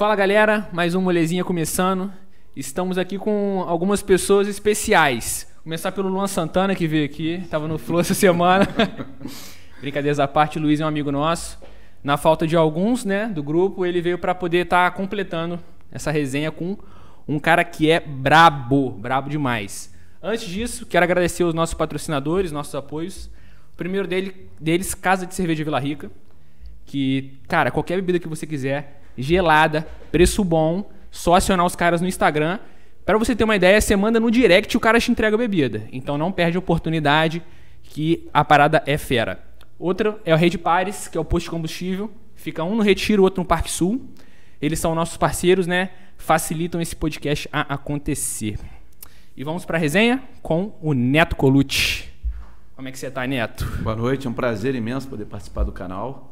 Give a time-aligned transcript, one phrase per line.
[0.00, 2.10] Fala galera, mais um molezinha começando.
[2.56, 5.46] Estamos aqui com algumas pessoas especiais.
[5.62, 8.66] Começar pelo Luan Santana que veio aqui, tava no Flow essa semana.
[9.78, 11.58] Brincadeiras à parte, o Luiz é um amigo nosso.
[12.02, 15.60] Na falta de alguns, né, do grupo, ele veio para poder estar tá completando
[15.92, 16.78] essa resenha com
[17.28, 19.94] um cara que é brabo, brabo demais.
[20.22, 23.26] Antes disso, quero agradecer os nossos patrocinadores, nossos apoios.
[23.74, 26.10] O primeiro dele, deles, Casa de Cerveja Vila Rica,
[26.86, 32.08] que, cara, qualquer bebida que você quiser, gelada, preço bom, só acionar os caras no
[32.08, 32.58] Instagram.
[33.04, 35.38] Para você ter uma ideia, você manda no direct e o cara te entrega a
[35.38, 35.88] bebida.
[35.92, 37.42] Então não perde a oportunidade
[37.82, 39.42] que a parada é fera.
[39.78, 42.10] Outra é o Rede Pares, que é o posto de combustível.
[42.36, 44.08] Fica um no Retiro, outro no Parque Sul.
[44.60, 45.90] Eles são nossos parceiros, né?
[46.16, 48.58] Facilitam esse podcast a acontecer.
[49.36, 52.08] E vamos para a resenha com o Neto Colucci.
[52.76, 53.64] Como é que você está, Neto?
[53.82, 56.29] Boa noite, é um prazer imenso poder participar do canal.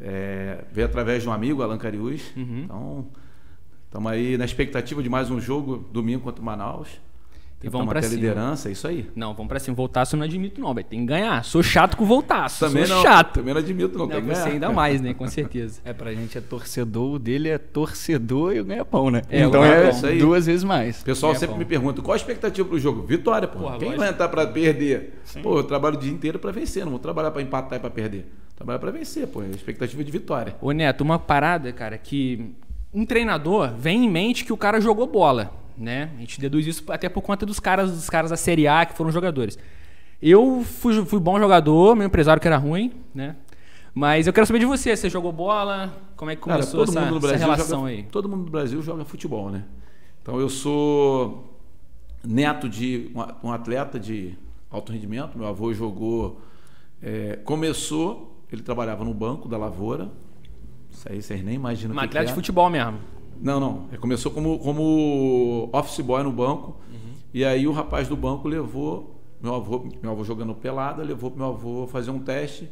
[0.00, 2.32] É, veio através de um amigo, Alan Cariús.
[2.36, 2.62] Uhum.
[2.64, 3.06] Então,
[3.84, 7.00] estamos aí na expectativa de mais um jogo domingo contra o Manaus.
[7.62, 8.14] E vamos para cima.
[8.14, 9.10] liderança, é isso aí.
[9.14, 9.76] Não, vamos para cima.
[9.76, 10.82] Voltaço eu não admito, não, vai.
[10.82, 11.44] Tem que ganhar.
[11.44, 12.66] Sou chato com voltaço.
[12.66, 13.34] Também Sou não, chato.
[13.34, 14.06] Também não admito, não.
[14.06, 14.52] não tem que você ganhar.
[14.54, 15.12] ainda mais, né?
[15.14, 15.80] Com certeza.
[15.84, 19.22] É, pra gente é torcedor, o dele é torcedor e o ganha-pão, né?
[19.28, 20.18] É, então o é isso aí.
[20.18, 21.00] duas vezes mais.
[21.00, 23.02] O pessoal É sempre me pergunta qual a expectativa pro jogo?
[23.02, 23.58] Vitória, pô.
[23.58, 24.00] Porra, Quem lógico.
[24.00, 25.20] vai entrar para perder?
[25.42, 27.90] Pô, eu trabalho o dia inteiro para vencer, não vou trabalhar para empatar e para
[27.90, 28.26] perder.
[28.56, 29.42] Trabalhar para vencer, pô.
[29.42, 30.54] É expectativa de vitória.
[30.60, 32.52] Ô, Neto, uma parada, cara, que
[32.92, 36.10] um treinador vem em mente que o cara jogou bola, né?
[36.16, 38.94] A gente deduz isso até por conta dos caras, dos caras da Série A que
[38.94, 39.58] foram jogadores.
[40.22, 43.36] Eu fui, fui bom jogador, meu empresário que era ruim, né?
[43.94, 45.92] Mas eu quero saber de você, você jogou bola?
[46.16, 48.02] Como é que Cara, começou todo essa, essa relação joga, aí?
[48.04, 49.64] Todo mundo no Brasil joga futebol, né?
[50.22, 51.58] Então eu sou
[52.22, 54.36] neto de um- um atleta de
[54.70, 55.36] alto rendimento.
[55.36, 56.40] Meu avô jogou,
[57.02, 60.10] é, começou, ele trabalhava no banco da Lavoura.
[60.90, 62.34] Isso aí vocês nem imaginam que atleta de é.
[62.34, 62.98] futebol mesmo.
[63.40, 63.86] Não, não.
[63.88, 66.76] Ele começou como, como office boy no banco.
[67.32, 71.46] E aí o rapaz do banco levou meu avô, meu avô jogando pelada, levou meu
[71.46, 72.68] avô fazer um teste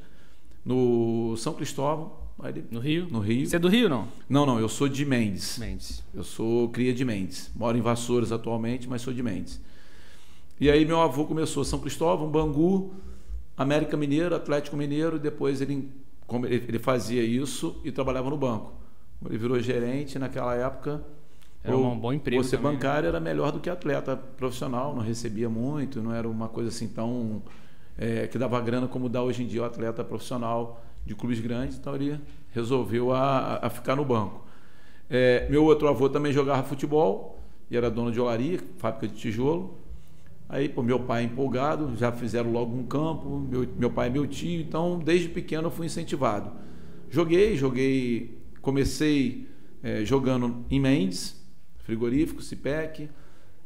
[0.64, 2.12] no São Cristóvão,
[2.44, 3.06] ele- No Rio?
[3.10, 3.46] no Rio.
[3.46, 4.06] Você é do Rio, não?
[4.28, 5.58] Não, não, eu sou de Mendes.
[5.58, 6.02] Mendes.
[6.14, 7.50] Eu sou cria de Mendes.
[7.54, 9.60] Moro em Vassouras atualmente, mas sou de Mendes.
[10.60, 12.92] E aí meu avô começou São Cristóvão, Bangu,
[13.56, 15.88] América Mineiro, Atlético Mineiro, e depois ele,
[16.26, 18.72] como ele, ele fazia isso e trabalhava no banco.
[19.26, 21.02] Ele virou gerente naquela época.
[21.62, 22.76] Era um bom emprego Você também, né?
[22.78, 26.86] bancário era melhor do que atleta profissional, não recebia muito, não era uma coisa assim
[26.88, 27.42] tão
[27.98, 31.76] é, que dava grana como dá hoje em dia o atleta profissional de clubes grandes.
[31.76, 32.20] Então ele
[32.52, 34.46] resolveu a, a ficar no banco.
[35.10, 37.40] É, meu outro avô também jogava futebol
[37.70, 39.78] e era dono de olaria, fábrica de tijolo.
[40.48, 43.38] Aí, pô, meu pai empolgado, já fizeram logo um campo.
[43.38, 46.50] Meu, meu pai é meu tio, então desde pequeno eu fui incentivado.
[47.10, 48.37] Joguei, joguei,
[48.72, 49.48] comecei
[49.82, 51.34] é, jogando em Mendes,
[51.84, 53.08] frigorífico, Cipec.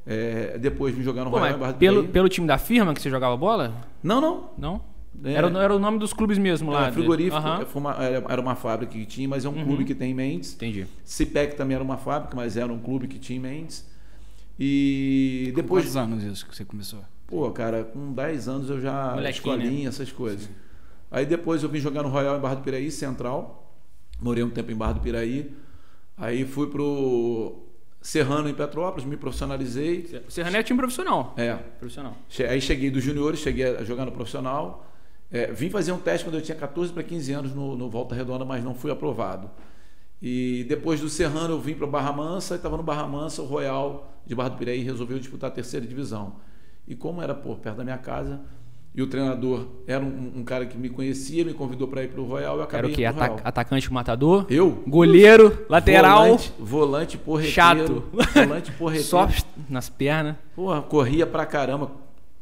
[0.06, 2.12] É, depois vim jogar no Pô, Royal em Barra do pelo, Piraí.
[2.12, 3.74] pelo time da firma que você jogava bola?
[4.02, 4.50] Não, não.
[4.56, 4.80] Não?
[5.24, 5.32] É.
[5.34, 6.88] Era, o- era o nome dos clubes mesmo lá.
[6.88, 9.64] É, frigorífico foi uma- era, era uma fábrica que tinha, mas é um Uhum.
[9.64, 10.54] clube que tem em Mendes.
[10.54, 10.86] Entendi.
[11.04, 13.86] Cipec também era uma fábrica, mas era um clube que tinha em Mendes.
[14.58, 17.00] E depois Quantos anos isso que você começou?
[17.26, 19.16] Pô, cara, com 10 anos eu já.
[19.30, 20.48] Escolinha, essas coisas.
[21.10, 23.61] Aí depois eu vim jogar no Royal em Barra do Piraí, Central.
[24.22, 25.53] Morei um tempo em Barra do Piraí.
[26.16, 27.66] Aí fui pro
[28.00, 30.22] Serrano em Petrópolis, me profissionalizei.
[30.28, 31.34] Serrano é time profissional.
[31.37, 31.55] É.
[31.55, 32.16] Profissional.
[32.49, 34.87] Aí cheguei dos juniores, cheguei a jogar no profissional.
[35.31, 38.15] É, vim fazer um teste quando eu tinha 14 para 15 anos no, no Volta
[38.15, 39.50] Redonda, mas não fui aprovado.
[40.21, 44.12] E depois do Serrano eu vim para Barra Mansa, estava no Barra Mansa, o Royal
[44.25, 46.37] de Barra do Piraí resolveu disputar a terceira divisão.
[46.87, 48.41] E como era pô, perto da minha casa,
[48.94, 52.20] e o treinador era um, um cara que me conhecia, me convidou para ir para
[52.20, 53.04] o Royal, eu Era acabei o quê?
[53.06, 54.44] Ata- atacante matador?
[54.50, 54.82] Eu?
[54.86, 57.54] Goleiro, lateral, Volante, volante porreteiro.
[57.54, 58.04] chato.
[58.34, 59.08] Volante porreteiro.
[59.08, 59.28] Só
[59.69, 60.36] nas pernas.
[60.54, 61.91] Porra, corria pra caramba,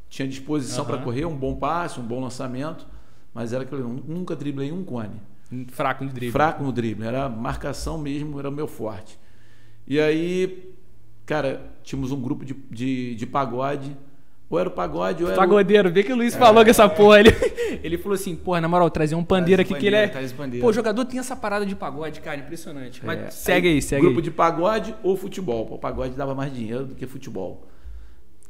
[0.09, 0.95] tinha disposição Aham.
[0.95, 2.85] pra correr, um bom passe, um bom lançamento,
[3.33, 5.21] mas era aquilo, eu nunca driblei um cone.
[5.69, 6.33] Fraco de drible.
[6.33, 9.19] Fraco no drible, era marcação mesmo, era o meu forte.
[9.87, 10.73] E aí,
[11.27, 13.97] cara, tínhamos um grupo de, de, de pagode,
[14.51, 16.89] ou era o pagode, ou era o- Pagodeiro, vê que o Luiz falou com essa
[16.89, 17.21] porra.
[17.21, 17.31] Ele,
[17.85, 20.09] ele falou assim, porra, na moral, trazer um pandeiro aqui que ele é.
[20.37, 20.65] pandeiro.
[20.65, 23.01] Pô, o jogador tem essa parada de pagode, cara, impressionante.
[23.07, 24.23] Mas É, segue aí, segue Grupo aí.
[24.25, 25.65] de pagode ou futebol.
[25.67, 27.67] Pô, O pagode dava mais dinheiro do que futebol.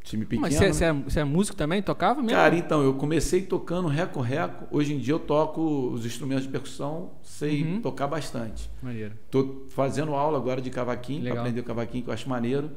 [0.03, 0.41] Time pequeno.
[0.41, 1.83] Mas você, é, você é músico também?
[1.83, 2.35] Tocava mesmo?
[2.39, 4.65] Cara, então, eu comecei tocando reco-reco.
[4.71, 5.61] Hoje em dia eu toco
[5.93, 7.81] os instrumentos de percussão, sei Uhum.
[7.83, 8.71] tocar bastante.
[8.83, 9.13] Maneiro.
[9.31, 11.41] Tô fazendo aula agora de cavaquinho, Legal.
[11.41, 12.71] aprender o cavaquinho, que eu acho maneiro.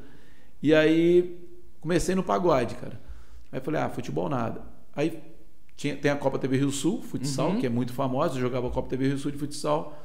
[0.62, 1.38] E aí
[1.80, 3.00] comecei no pagode, cara.
[3.54, 4.62] Aí falei, ah, futebol nada.
[4.96, 5.16] Aí
[5.76, 7.60] tinha, tem a Copa TV Rio Sul, futsal, Uhum.
[7.60, 9.96] que é muito famosa, eu jogava a Copa TV Rio Sul de futsal.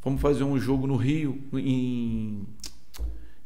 [0.00, 2.46] fomos fazer um jogo no Rio, em,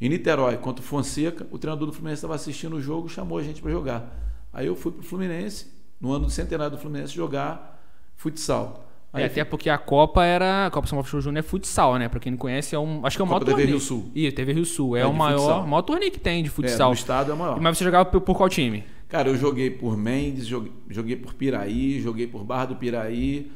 [0.00, 1.46] em Niterói, contra o Fonseca.
[1.52, 4.18] O treinador do Fluminense estava assistindo o jogo, chamou a gente para jogar.
[4.52, 7.80] Aí eu fui para o Fluminense, no ano do centenário do Fluminense, jogar
[8.16, 8.84] futsal.
[9.14, 10.66] Aí É, até porque a Copa era.
[10.66, 12.08] A Copa São Paulo Júnior é futsal, né?
[12.08, 13.04] Pra quem não conhece, é um.
[13.04, 13.78] Acho que é o maior Copa TV torneio.
[13.78, 14.10] Rio Sul.
[14.14, 14.96] Isso, TV Rio Sul.
[14.96, 15.66] É, É o maior, futsal.
[15.66, 16.88] maior torneio que tem de é, futsal.
[16.90, 17.60] no estado é o maior.
[17.60, 18.84] Mas você jogava por, por qual time?
[19.12, 23.52] Cara, eu joguei por Mendes, joguei, joguei por Piraí, joguei por Barra do Piraí,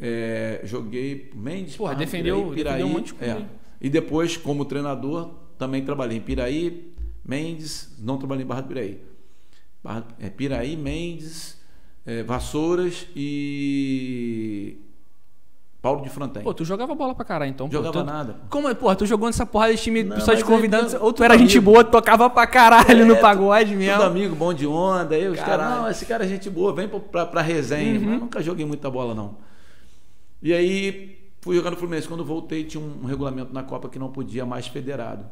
[0.00, 3.46] é, joguei por Mendes, Porra, Barra defendeu- Piraí, defendeu um monte de é.
[3.82, 8.98] E depois, como treinador, também trabalhei em Piraí, Mendes, não trabalhei em Barra do Piraí.
[9.84, 11.60] Barra, é, Piraí, Mendes,
[12.06, 14.78] é, Vassouras e
[15.80, 16.42] Paulo de Fronten.
[16.42, 17.68] Pô, tu jogava bola pra caralho, então.
[17.68, 17.72] pô.
[17.72, 18.32] Jogava Tu- nada.
[18.34, 18.38] pô.
[18.50, 21.16] Como, porra, tu jogou nessa porrada de time, Não, pessoal te convidando, tudo- ou tu
[21.16, 21.70] tudo era gente amigo.
[21.72, 24.02] boa, tu tocava pra caralho no É, pagode Tudo mesmo.
[24.02, 25.14] amigo, bom de onda.
[25.14, 27.98] Aí os caras, não, esse cara é gente boa, vem pra, pra, pra resenha.
[28.00, 28.06] Uhum.
[28.10, 29.36] Mas nunca joguei muita bola, não.
[30.42, 32.08] E aí, fui jogar no Fluminense.
[32.08, 35.24] Quando voltei, tinha um, um regulamento na Copa que não podia mais federado.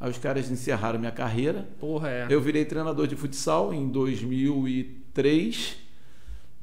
[0.00, 1.68] Aí os caras encerraram minha carreira.
[1.78, 2.26] Porra, é.
[2.28, 5.76] Eu virei treinador de futsal em 2003.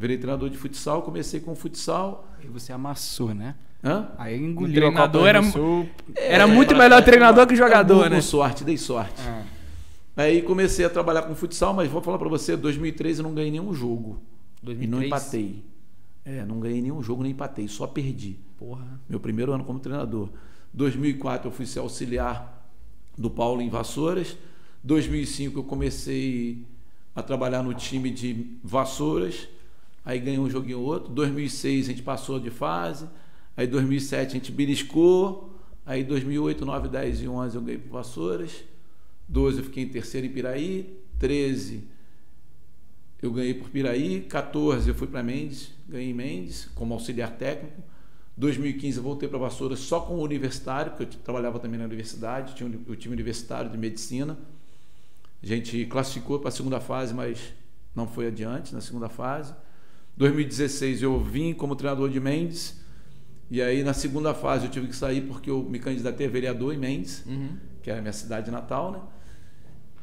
[0.02, 2.28] Virei treinador de futsal, comecei com futsal.
[2.44, 3.54] E você amassou, né?
[3.84, 4.10] Hã?
[4.18, 5.88] Aí engoliu a treinador era- Sul.
[6.16, 8.20] Era muito melhor treinador que jogador, com né?
[8.20, 9.22] sorte, dei sorte.
[9.24, 9.44] Ah,
[10.18, 13.52] Aí comecei a trabalhar com futsal, mas vou falar pra você, 2003 eu não ganhei
[13.52, 14.20] nenhum jogo.
[14.64, 15.06] E não 2003?
[15.08, 15.66] empatei.
[16.26, 18.40] É, não ganhei nenhum jogo, nem empatei, só perdi.
[18.58, 19.00] Porra.
[19.08, 20.30] Meu primeiro ano como treinador.
[20.74, 22.68] 2004 eu fui ser auxiliar
[23.16, 24.36] do Paulo em Vassouras.
[24.84, 26.66] 2005 eu comecei
[27.16, 29.48] a trabalhar no time de Vassouras.
[30.04, 31.14] Aí ganhei um joguinho ou outro.
[31.14, 33.08] 2006 a gente passou de fase.
[33.56, 35.60] Aí 2007 a gente beliscou.
[35.86, 38.64] Aí 2008, 9, 10 e 11 eu ganhei por Vassouras.
[39.28, 40.98] 12 eu fiquei em terceiro em Piraí.
[41.20, 41.84] 13
[43.22, 44.22] eu ganhei por Piraí.
[44.22, 47.82] 14 eu fui para Mendes, ganhei Mendes como auxiliar técnico.
[48.38, 52.56] 2015 eu voltei para Vassouras só com o universitário, porque eu trabalhava também na universidade,
[52.56, 54.38] tinha o time universitário de medicina.
[55.44, 57.54] A gente classificou para a segunda fase, mas
[57.96, 59.54] não foi adiante na segunda fase.
[60.22, 62.80] 2016 eu vim como treinador de Mendes.
[63.50, 66.74] E aí na segunda fase eu tive que sair porque eu me candidatei a vereador
[66.74, 67.50] em Mendes, Uhum.
[67.82, 69.00] que era a minha cidade natal, né?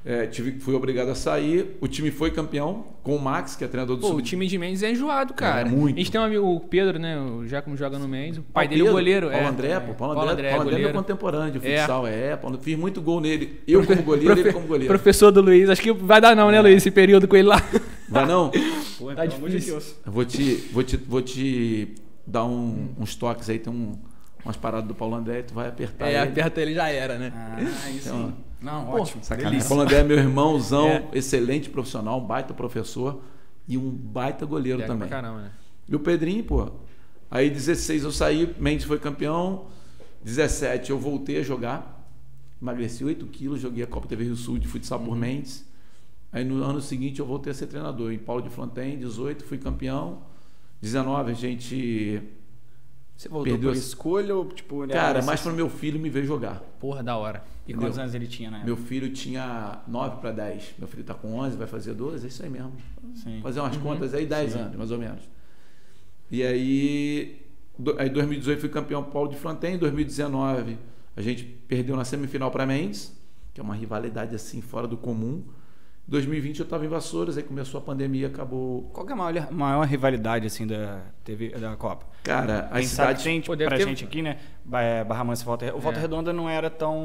[0.04, 1.76] É, tive, fui obrigado a sair.
[1.80, 4.46] O time foi campeão com o Max, que é treinador do Pô, o sub time
[4.46, 5.68] de Mendes é enjoado, cara.
[5.68, 5.94] É, muito.
[5.96, 7.18] A gente tem um amigo, o Pedro, né?
[7.20, 8.38] O Giacomo joga no Mendes.
[8.38, 9.28] O pai Paulo dele é o goleiro.
[9.30, 9.48] Paulo é.
[9.48, 9.94] André, pô.
[9.94, 11.78] Paulo, André, Paulo André, é meu contemporâneo de É.
[11.80, 12.06] futsal.
[12.06, 13.60] É, Paulo, fiz muito gol nele.
[13.68, 14.88] Eu como goleiro, Profe- ele como goleiro.
[14.88, 15.68] Professor do Luiz.
[15.68, 16.76] Acho que vai dar não, né, Luiz?
[16.76, 17.60] Esse período com ele lá.
[18.08, 18.50] Vai não?
[18.98, 19.74] Pô, Tá pelo amor de difícil.
[19.74, 19.94] Deus.
[20.06, 21.94] Eu vou te, vou te, vou te
[22.26, 23.98] dar um- uns toques aí, tem um,
[24.44, 26.30] umas paradas do Paulo André, tu vai apertar É, ele.
[26.30, 27.32] aperta ele já era, né?
[27.34, 28.34] Ah, isso Então.
[28.60, 29.22] Não, Pô, ótimo.
[29.22, 29.62] Sacanagem.
[29.68, 31.08] Paulo André é meu irmãozão, É.
[31.12, 33.20] excelente profissional, um baita professor
[33.68, 35.08] e um baita goleiro Pega pra também.
[35.08, 35.50] caramba, né?
[35.88, 36.68] E o Pedrinho, pô.
[37.30, 39.66] Aí 16 eu saí, Mendes foi campeão.
[40.24, 41.94] 17 eu voltei a jogar.
[42.60, 45.04] Emagreci 8 quilos, joguei a Copa TV Rio Sul de futsal Uhum.
[45.06, 45.64] por Mendes.
[46.30, 48.12] Aí no ano seguinte eu voltei a ser treinador.
[48.12, 50.22] Em Paulo de Fronten, 18 fui campeão.
[50.80, 52.22] 19 a gente.
[53.16, 54.86] Você voltou Perdeu por as- escolha ou tipo...
[54.86, 55.56] Cara, era mais para assim?
[55.56, 56.60] meu filho me ver jogar.
[56.78, 57.42] Porra, da hora.
[57.66, 57.88] E entendeu?
[57.88, 58.62] quantos anos ele tinha, né?
[58.64, 60.74] Meu filho tinha 9 para 10.
[60.78, 62.72] Meu filho tá com 11, vai fazer 12, é isso aí mesmo.
[63.16, 63.40] Sim.
[63.42, 63.82] fazer umas Uhum.
[63.82, 64.58] contas aí, 10 Sim.
[64.60, 65.22] anos, mais ou menos.
[66.30, 67.42] E aí,
[67.76, 70.78] do, aí 2018 fui campeão Paulo de Fronten, em 2019
[71.16, 73.12] a gente perdeu na semifinal para Mendes,
[73.52, 75.42] que é uma rivalidade assim fora do comum.
[76.08, 78.84] 2020 eu estava em Vassouras, aí começou a pandemia, acabou.
[78.94, 82.06] Qual que é a maior, maior rivalidade assim da TV da Copa?
[82.24, 84.38] Cara, A as gente sabe tem, tipo, Pô, pra ter- gente aqui, né?
[84.72, 85.78] É, Barra Mansa e Volta Redonda.
[85.78, 86.00] O Volta É.
[86.00, 86.96] Redonda não era tão.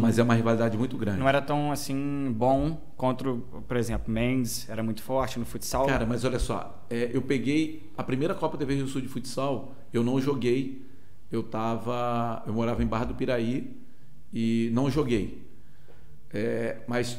[0.00, 1.18] Mas é uma rivalidade muito grande.
[1.20, 5.86] Não era tão assim bom contra, por exemplo, Mendes, era muito forte no futsal.
[5.86, 9.74] Cara, mas olha só, é, eu peguei a primeira Copa TV Rio Sul de futsal,
[9.92, 10.84] eu não joguei.
[11.30, 13.76] Eu tava, eu morava em Barra do Piraí
[14.32, 15.46] e não joguei.
[16.32, 17.16] É, mas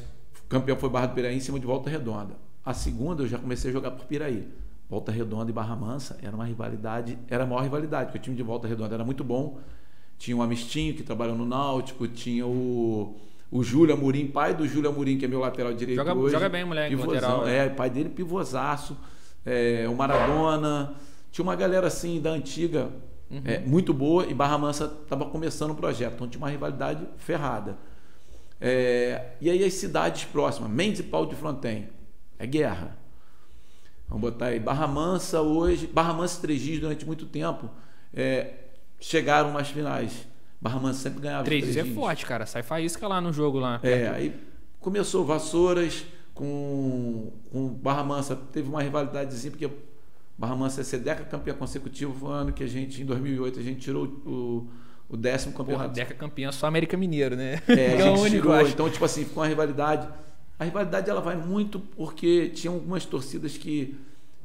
[0.52, 2.36] campeão foi Barra do Piraí em cima de Volta Redonda.
[2.64, 4.48] A segunda eu já comecei a jogar por Piraí.
[4.90, 8.36] Volta Redonda e Barra Mansa era uma rivalidade, era a maior rivalidade, porque o time
[8.36, 9.58] de Volta Redonda era muito bom.
[10.18, 13.16] Tinha o Amistinho, que trabalhou no Náutico, tinha o,
[13.50, 16.34] o Júlio Amorim, pai do Júlio Amorim, que é meu lateral direito Joga- hoje.
[16.34, 18.96] joga bem, moleque, Pivôzão, lateral, é, pai dele pivôzaço.
[19.46, 20.94] É, o Maradona.
[21.32, 22.90] Tinha uma galera assim da antiga,
[23.32, 23.42] Uhum.
[23.46, 27.78] é, muito boa, e Barra Mansa estava começando o projeto, então tinha uma rivalidade ferrada.
[28.62, 31.90] É, e aí as cidades próximas, Mendes e Paulo de Fronten,
[32.38, 32.96] é guerra.
[34.08, 37.70] Vamos botar aí, Barra Mansa hoje, Barra Mansa e Três Dias durante muito tempo
[38.14, 38.54] é,
[39.00, 40.28] chegaram nas finais.
[40.60, 41.44] Barra Mansa sempre ganhava.
[41.44, 42.46] Três dias é forte, cara.
[42.46, 43.80] Sai faísca lá no jogo lá.
[43.82, 44.36] É, aí
[44.80, 49.70] começou Vassouras com, com Barra Mansa, teve uma rivalidadezinha, porque
[50.38, 53.64] Barra Mansa é SEDECA campeã consecutiva, foi o ano que a gente, em 2008, a
[53.64, 54.70] gente tirou o,
[55.12, 55.94] o décimo Porra, campeonato.
[55.94, 57.62] Deca campeã só América Mineiro, né?
[57.68, 58.72] É, é a gente tirou, acho.
[58.72, 60.08] então tipo assim, ficou uma rivalidade.
[60.58, 63.96] A rivalidade ela vai muito porque tinha algumas torcidas que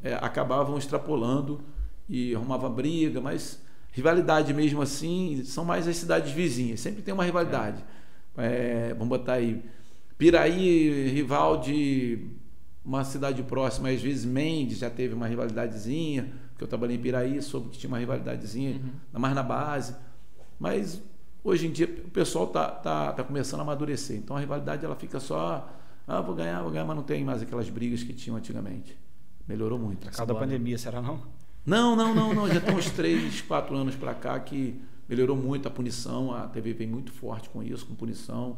[0.03, 1.61] é, acabavam extrapolando
[2.09, 6.81] e arrumava briga, mas rivalidade mesmo assim são mais as cidades vizinhas.
[6.81, 7.85] Sempre tem uma rivalidade.
[8.37, 9.63] É, vamos botar aí
[10.19, 12.27] Piraí, rival de
[12.85, 17.43] uma cidade próxima, às vezes Mendes já teve uma rivalidadezinha, porque eu trabalhei em Piraí,
[17.43, 18.81] soube que tinha uma rivalidadezinha,
[19.13, 19.21] Uhum.
[19.21, 19.95] mais na base.
[20.59, 21.03] Mas
[21.43, 24.17] hoje em dia o pessoal tá, tá, tá começando a amadurecer.
[24.17, 25.69] Então a rivalidade ela fica só,
[26.07, 28.97] ah, vou ganhar, vou ganhar, mas não tem mais aquelas brigas que tinham antigamente.
[29.47, 30.01] Melhorou muito.
[30.07, 31.21] Por causa da pandemia, será não?
[31.65, 32.49] Não, não, não, não.
[32.49, 36.33] Já tem uns 3, 4 anos para cá que melhorou muito a punição.
[36.33, 38.57] A TV vem muito forte com isso, com punição.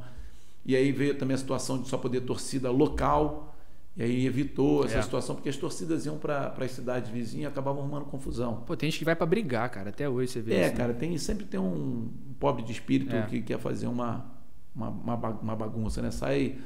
[0.64, 3.56] E aí veio também a situação de só poder torcida local.
[3.98, 5.02] E aí evitou essa É.
[5.02, 8.62] situação, porque as torcidas iam para as cidades vizinhas e acabavam arrumando confusão.
[8.64, 9.90] Pô, tem gente que vai pra brigar, cara.
[9.90, 10.76] Até hoje você vê É, isso, né?
[10.76, 13.22] cara, tem, sempre tem um pobre de espírito É.
[13.22, 14.24] que quer fazer uma,
[14.72, 16.12] uma, uma ba- uma bagunça, né?
[16.12, 16.56] Sai,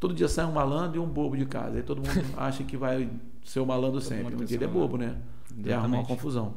[0.00, 1.76] todo dia sai um malandro e um bobo de casa.
[1.76, 3.08] Aí todo mundo acha que vai
[3.44, 4.48] ser o malandro sempre.
[4.48, 5.16] ser ele é bobo, né?
[5.64, 6.54] E arruma uma confusão.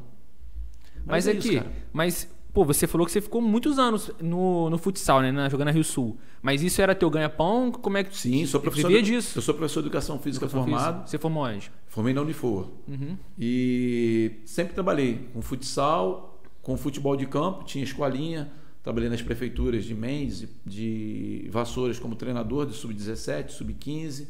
[1.06, 1.72] Mas, é aqui, isso, cara.
[1.92, 5.30] mas, pô, você falou que você ficou muitos anos no, no futsal, né?
[5.32, 6.16] na- jogando na Rio Sul.
[6.40, 7.70] Mas isso era teu ganha-pão?
[7.72, 8.88] Como é que Sim, sou você professor.
[8.88, 9.36] vivia disso?
[9.38, 10.84] Eu sou professor de educação física Educação formado.
[10.94, 11.06] física?
[11.08, 11.70] Você formou onde?
[11.88, 12.68] Formei na Unifor.
[12.88, 13.16] Uhum.
[13.38, 18.50] E sempre trabalhei com futsal, com futebol de campo, tinha escolinha,
[18.82, 24.28] trabalhei nas prefeituras de Mendes, de Vassouras como treinador de sub-17, sub-15,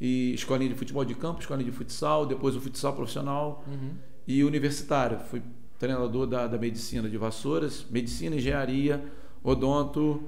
[0.00, 3.90] e escolinha de futebol de campo, escolinha de futsal, depois o futsal profissional Uhum.
[4.26, 5.18] e universitário.
[5.30, 5.42] Fui
[5.80, 9.02] treinador da, da medicina de Vassouras, medicina, engenharia,
[9.42, 10.22] odonto,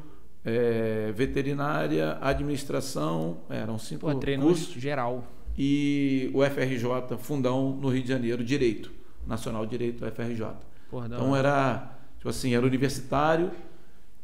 [0.45, 5.23] eh, veterinária, administração, eram cinco Pô, treinou cursos geral.
[5.57, 8.91] e o FRJ Fundão no Rio de Janeiro, Direito,
[9.27, 10.47] Nacional Direito FRJ.
[10.91, 13.51] Porra, Então era, tipo assim, era universitário,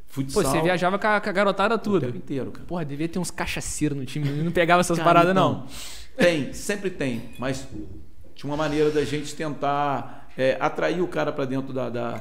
[0.06, 0.42] futsal.
[0.42, 2.00] Pô, você viajava com a, com a garotada o tudo.
[2.06, 2.66] tempo inteiro, cara.
[2.66, 4.30] Porra, devia ter uns cachaceiros no time.
[4.30, 5.66] Não pegava essas Cara, paradas, então, não.
[6.16, 7.68] Tem, sempre tem, mas
[8.34, 12.20] tinha uma maneira da gente tentar é, atrair o cara para dentro da, da,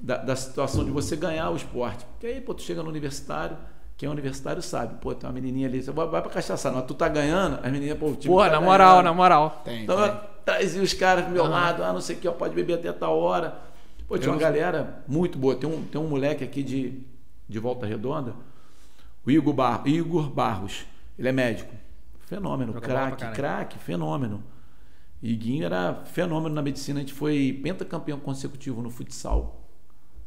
[0.00, 2.04] da, da situação de você ganhar o esporte.
[2.06, 3.56] Porque aí, pô, tu chega no universitário,
[3.94, 6.84] quem é universitário sabe, pô, tem uma menininha ali, você vai, vai pra cachaçar, mas
[6.86, 9.04] tu tá ganhando, as menininhas, pô, o time Porra, tá na moral, ganhando.
[9.04, 9.62] na moral.
[9.64, 10.06] Tem, Então, tem.
[10.06, 10.16] eu
[10.46, 12.90] trazia os caras pro meu lado, ah, não sei o que, ó, pode beber até
[12.90, 13.58] tal hora.
[14.08, 15.56] Pô, tinha uma galera muito boa.
[15.56, 17.02] Tem um, tem um moleque aqui de,
[17.48, 18.34] de Volta Redonda,
[19.26, 20.86] o Igor, Bar, Igor Barros.
[21.18, 21.74] Ele é médico.
[22.26, 24.42] Fenômeno, craque, craque, fenômeno.
[25.22, 26.98] Iguinho era fenômeno na medicina.
[26.98, 29.62] A gente foi pentacampeão consecutivo no futsal.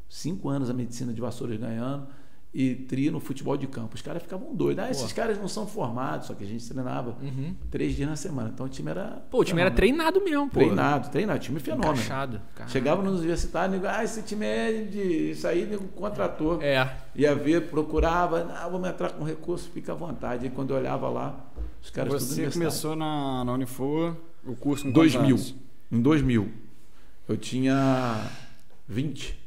[0.07, 2.07] Cinco anos a medicina de Vassouras ganhando.
[2.51, 3.93] E tri no futebol de campo.
[3.93, 4.83] Os caras ficavam doidos.
[4.83, 7.53] Ah, esses caras não são formados, só que a gente treinava Uhum.
[7.69, 8.49] três dias na semana.
[8.51, 9.21] Então o time era.
[9.29, 10.55] Pô, o time era treinado mesmo, pô.
[10.59, 11.93] Treinado, treinado, time fenômeno.
[11.93, 12.41] Encaixado.
[12.67, 15.29] Chegava nos universitários, nego, ah, esse time é de.
[15.29, 16.59] Isso aí, nego contratou.
[16.59, 16.91] É.
[17.15, 20.47] Ia ver, procurava, ah, vamos entrar com recurso, fica à vontade.
[20.47, 21.39] E quando eu olhava lá,
[21.83, 24.15] os caras tudo Você começou na, na Unifor,
[24.45, 25.21] o curso com 2000.
[25.21, 25.55] quantos anos?
[25.91, 26.49] Em 2000.
[27.27, 28.27] Eu tinha
[28.87, 29.37] 20.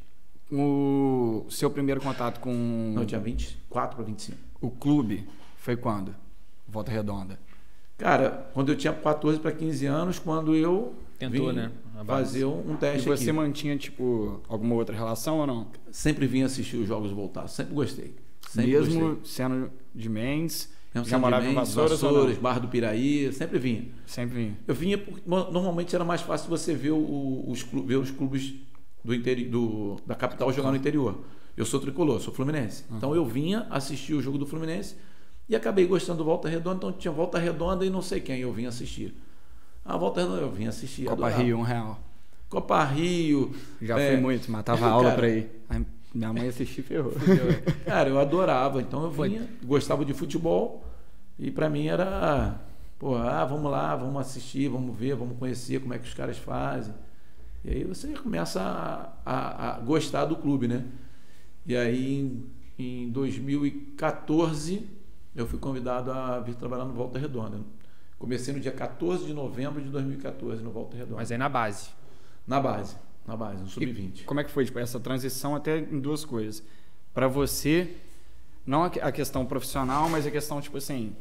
[0.51, 4.39] O seu primeiro contato com Não, eu tinha 24 para 25.
[4.61, 6.15] o clube foi quando?
[6.69, 7.39] Volta Redonda.
[7.97, 11.71] Cara, quando eu tinha 14 para 15 anos, quando eu Tentou, vim né?
[12.05, 13.33] Fazer um, um E teste você aqui.
[13.33, 15.69] mantinha, tipo, alguma outra relação ou não?
[15.91, 18.15] Sempre vim assistir os jogos voltar, sempre gostei.
[18.49, 19.25] Sempre Mesmo gostei.
[19.25, 22.39] sendo de Mendes, Mesmo já morava em Vassouras, ou Vassouras?
[22.39, 23.85] Barra do Piraí, sempre vinha.
[24.07, 24.59] Sempre vinha.
[24.67, 28.11] Eu vinha porque no- normalmente era mais fácil você ver, o- os, clu- ver os
[28.11, 28.55] clubes
[29.05, 31.19] do interi- do- da capital jogar no interior.
[31.57, 32.85] Eu sou tricolor, sou fluminense.
[32.91, 34.97] Então eu vinha assistir o jogo do Fluminense
[35.49, 36.77] e acabei gostando do Volta Redonda.
[36.77, 39.15] Então tinha Volta Redonda e não sei quem eu vinha assistir.
[39.85, 41.05] A Volta Redonda eu vinha assistir.
[41.07, 41.43] Copa adorava.
[41.43, 41.99] Rio, um real.
[42.49, 43.53] Copa Rio.
[43.81, 45.17] Já é, fui muito, matava aula cara.
[45.17, 45.51] pra ir.
[45.69, 45.85] Aí
[46.15, 47.13] minha mãe assistia e ferrou.
[47.85, 48.81] Cara, eu adorava.
[48.81, 50.82] Então eu vinha, gostava de futebol
[51.39, 52.61] e pra mim era,
[52.99, 56.39] pô, ah, vamos lá, vamos assistir, vamos ver, vamos conhecer como é que os caras
[56.39, 56.95] fazem.
[57.65, 60.85] E aí você começa a, a- a gostar do clube, né?
[61.67, 62.45] E aí em,
[62.79, 64.89] em 2014
[65.35, 67.61] eu fui convidado a vir trabalhar no Volta Redonda.
[68.19, 71.17] Comecei no dia 14 de novembro de 2014 no Volta Redonda.
[71.17, 71.91] Mas aí na base.
[72.47, 72.97] Na base,
[73.27, 74.25] na base, no sub-20.
[74.25, 76.63] Como é que foi tipo, essa transição até em duas coisas?
[77.15, 77.97] Pra você,
[78.67, 81.13] não a que- a questão profissional, mas a questão, tipo assim,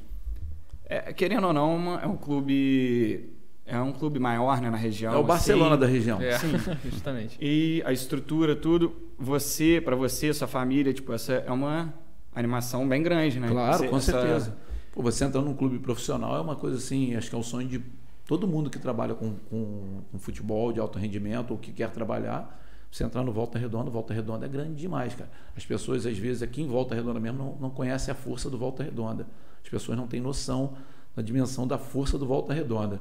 [0.86, 3.30] é, querendo ou não, uma- é um clube.
[3.66, 5.14] É um clube maior né, na região.
[5.14, 6.20] É o Barcelona assim, da região.
[6.22, 6.38] É,
[6.92, 7.38] justamente.
[7.40, 11.94] E a estrutura, tudo, você, pra você, sua família, tipo, essa é uma
[12.36, 13.48] animação bem grande, né?
[13.48, 14.58] Claro, Você- com essa- certeza.
[14.92, 17.66] Pô, você entrar num clube profissional é uma coisa assim, acho que é o sonho
[17.68, 17.82] de
[18.28, 22.61] todo mundo que trabalha com, com, com futebol de alto rendimento ou que quer trabalhar.
[22.92, 25.30] Você entrar no Volta Redonda, Volta Redonda é grande demais, cara.
[25.56, 28.58] As pessoas, às vezes, aqui em Volta Redonda mesmo, não, não conhecem a força do
[28.58, 29.26] Volta Redonda.
[29.64, 30.74] As pessoas não têm noção
[31.16, 33.00] da dimensão da força do Volta Redonda.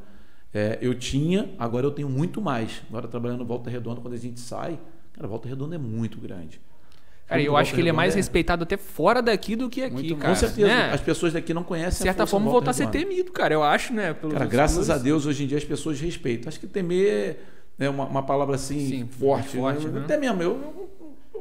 [0.54, 2.82] É, eu tinha, agora eu tenho muito mais.
[2.88, 4.78] Agora trabalhando no Volta Redonda, quando a gente sai,
[5.12, 6.60] cara, Volta Redonda é muito grande.
[7.26, 8.16] Cara, eu acho que ele é mais é...
[8.16, 10.34] respeitado até fora daqui do que aqui, Muito, cara.
[10.34, 10.66] Com certeza.
[10.66, 10.92] Né?
[10.92, 11.98] As pessoas daqui não conhecem.
[11.98, 13.54] De certa forma, voltar a ser temido, cara.
[13.54, 14.14] Eu acho, né?
[14.14, 16.48] cara, graças a Deus, hoje em dia as pessoas respeitam.
[16.48, 17.40] Acho que temer
[17.80, 19.56] é uma, uma palavra assim Sim, forte.
[19.56, 20.00] forte né?
[20.00, 20.04] Né?
[20.04, 20.42] Até mesmo.
[20.42, 20.90] Eu,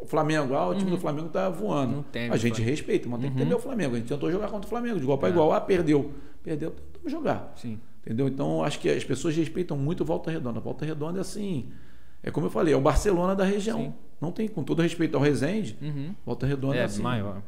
[0.01, 0.95] o Flamengo, ah, o time uhum.
[0.95, 1.97] do Flamengo tá voando.
[1.97, 3.59] Não tem, a gente respeita, mas tem que temer uhum.
[3.59, 3.95] o Flamengo.
[3.95, 5.31] A gente tentou jogar contra o Flamengo, de igual para é.
[5.31, 5.51] igual.
[5.51, 6.13] Ah, perdeu.
[6.41, 7.53] Perdeu, tentamos jogar.
[7.57, 7.79] Sim.
[8.01, 8.27] Entendeu?
[8.27, 10.59] Então, acho que as pessoas respeitam muito Volta Redonda.
[10.61, 11.69] Volta Redonda é assim.
[12.23, 13.77] É como eu falei, é o Barcelona da região.
[13.77, 13.93] Sim.
[14.21, 16.15] Não tem, com todo respeito ao Rezende, uhum.
[16.25, 17.41] Volta Redonda é, é assim, maior.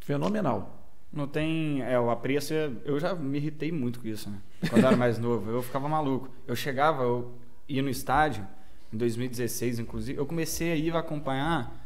[0.00, 0.84] Fenomenal.
[1.12, 1.82] Não tem.
[1.82, 2.52] É, o apreço.
[2.52, 4.38] É, eu já me irritei muito com isso, né?
[4.68, 5.48] Quando eu era mais novo.
[5.48, 6.28] Eu ficava maluco.
[6.46, 7.32] Eu chegava, eu
[7.68, 8.46] ia no estádio,
[8.92, 10.18] em 2016, inclusive.
[10.18, 11.82] Eu comecei a ir acompanhar.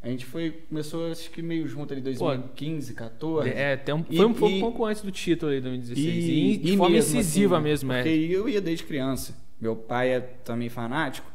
[0.00, 3.50] A gente foi, começou acho que meio junto ali, 2015, 14.
[3.50, 6.06] É, até um, foi, um, foi um pouco antes do título aí, 2016.
[6.06, 8.18] E, e, e de forma mesmo, incisiva assim, mesmo, porque é.
[8.18, 9.36] Porque eu ia desde criança.
[9.60, 11.28] Meu pai é também fanático.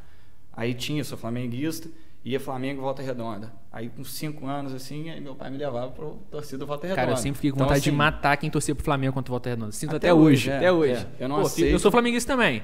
[0.55, 1.89] Aí tinha, sou flamenguista
[2.25, 3.51] ia Flamengo Volta Redonda.
[3.71, 7.01] Aí com cinco anos, assim, aí meu pai me levava pro torcida Volta Redonda.
[7.01, 9.31] Cara, eu sempre fiquei com então, vontade assim, de matar quem torcia pro Flamengo contra
[9.31, 9.71] Volta Redonda.
[9.71, 10.93] Sinto até, até hoje, é, até hoje.
[10.93, 11.23] É.
[11.23, 11.71] Eu não Pô, aceito.
[11.71, 12.63] Eu sou flamenguista também.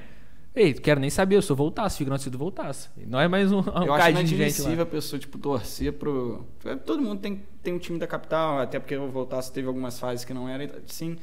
[0.54, 2.90] Ei, quero nem saber, eu sou voltaço, fico na torcida voltaço.
[3.06, 6.44] Não é mais um, um eu acho de gente a pessoa, tipo, torcer pro...
[6.84, 10.24] Todo mundo tem, tem um time da capital, até porque o voltaço teve algumas fases
[10.24, 11.16] que não era, assim...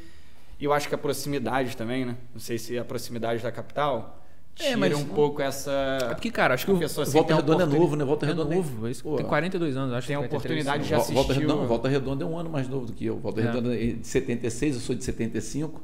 [0.59, 2.17] E eu acho que a proximidade também, né?
[2.33, 4.17] Não sei se a proximidade da capital
[4.59, 5.71] é, mas um pouco essa.
[6.01, 8.03] É porque, cara, acho que o assim, Volta Redonda é novo, né?
[8.03, 8.87] Volta é Redonda é novo.
[8.87, 8.91] É...
[8.91, 11.13] Tem 42 anos, acho Tem a oportunidade de assistir.
[11.13, 13.17] Volta Redonda, não, Volta Redonda é um ano mais novo do que eu.
[13.17, 13.43] Volta é.
[13.43, 15.81] Redonda é de 76, eu sou de 75.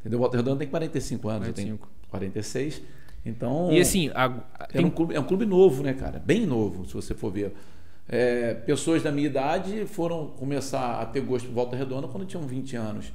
[0.00, 0.18] Entendeu?
[0.18, 1.60] Volta Redonda tem 45 anos, 45.
[1.60, 2.82] eu tenho 46.
[3.24, 3.70] Então.
[3.72, 4.32] E assim, a,
[4.72, 6.18] é, um clube, é um clube novo, né, cara?
[6.18, 7.52] Bem novo, se você for ver.
[8.10, 12.46] É, pessoas da minha idade foram começar a ter gosto por Volta Redonda quando tinham
[12.46, 13.12] 20 anos.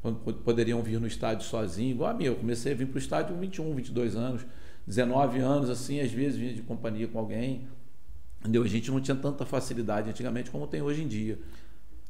[0.00, 2.24] Quando poderiam vir no estádio sozinho, igual a mim.
[2.24, 4.46] Eu comecei a vir para o estádio com 21, 22 anos.
[4.86, 7.66] 19 anos, assim, às vezes vinha de companhia com alguém.
[8.40, 8.62] Entendeu?
[8.62, 11.38] A gente não tinha tanta facilidade antigamente como tem hoje em dia.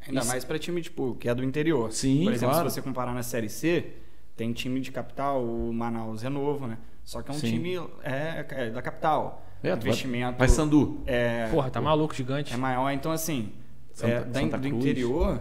[0.07, 0.29] Ainda Isso.
[0.29, 1.91] mais para time tipo, que é do interior.
[1.93, 2.71] Sim, Por exemplo, claro.
[2.71, 3.93] se você comparar na Série C,
[4.37, 6.79] tem time de capital, o Manaus é novo, né?
[7.03, 7.53] Só que é um Sim.
[7.53, 9.43] time é, é, da capital.
[9.63, 10.39] É, investimento.
[10.39, 11.01] Vai Sandu.
[11.07, 12.53] É, Porra, tá maluco, gigante.
[12.53, 12.91] É maior.
[12.91, 13.53] Então, assim,
[13.93, 15.41] Santa, é, da, do interior,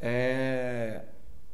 [0.00, 1.02] é,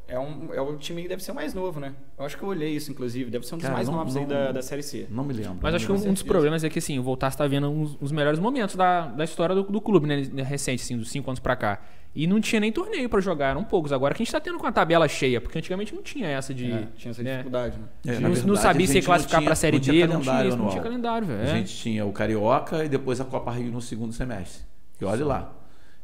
[0.07, 1.95] é, um, é o time que deve ser o mais novo, né?
[2.19, 3.31] Eu acho que eu olhei isso, inclusive.
[3.31, 5.07] Deve ser um dos Cara, mais não, novos não, aí da, da Série C.
[5.11, 5.59] Não me lembro.
[5.61, 7.97] Mas acho que um, um dos problemas é que, assim, o Voltar está vendo uns,
[8.01, 10.23] os melhores momentos da, da história do, do clube, né?
[10.43, 11.83] Recente, assim, dos cinco anos para cá.
[12.16, 13.92] E não tinha nem torneio para jogar, eram poucos.
[13.92, 16.55] Agora que a gente está tendo com a tabela cheia, porque antigamente não tinha essa
[16.55, 16.72] de.
[16.72, 17.33] É, tinha essa né?
[17.33, 17.85] dificuldade, né?
[18.07, 20.70] É, não, verdade, não sabia se classificar para a Série D, não tinha, isso, não
[20.70, 21.42] tinha calendário, velho.
[21.42, 24.62] A gente tinha o Carioca e depois a Copa Rio no segundo semestre.
[24.98, 25.52] E olha lá.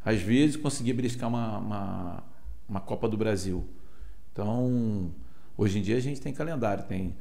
[0.05, 2.25] Às vezes conseguia beliscar uma, uma,
[2.69, 3.65] uma Copa do Brasil.
[4.33, 5.11] Então,
[5.57, 7.17] hoje em dia a gente tem calendário, tem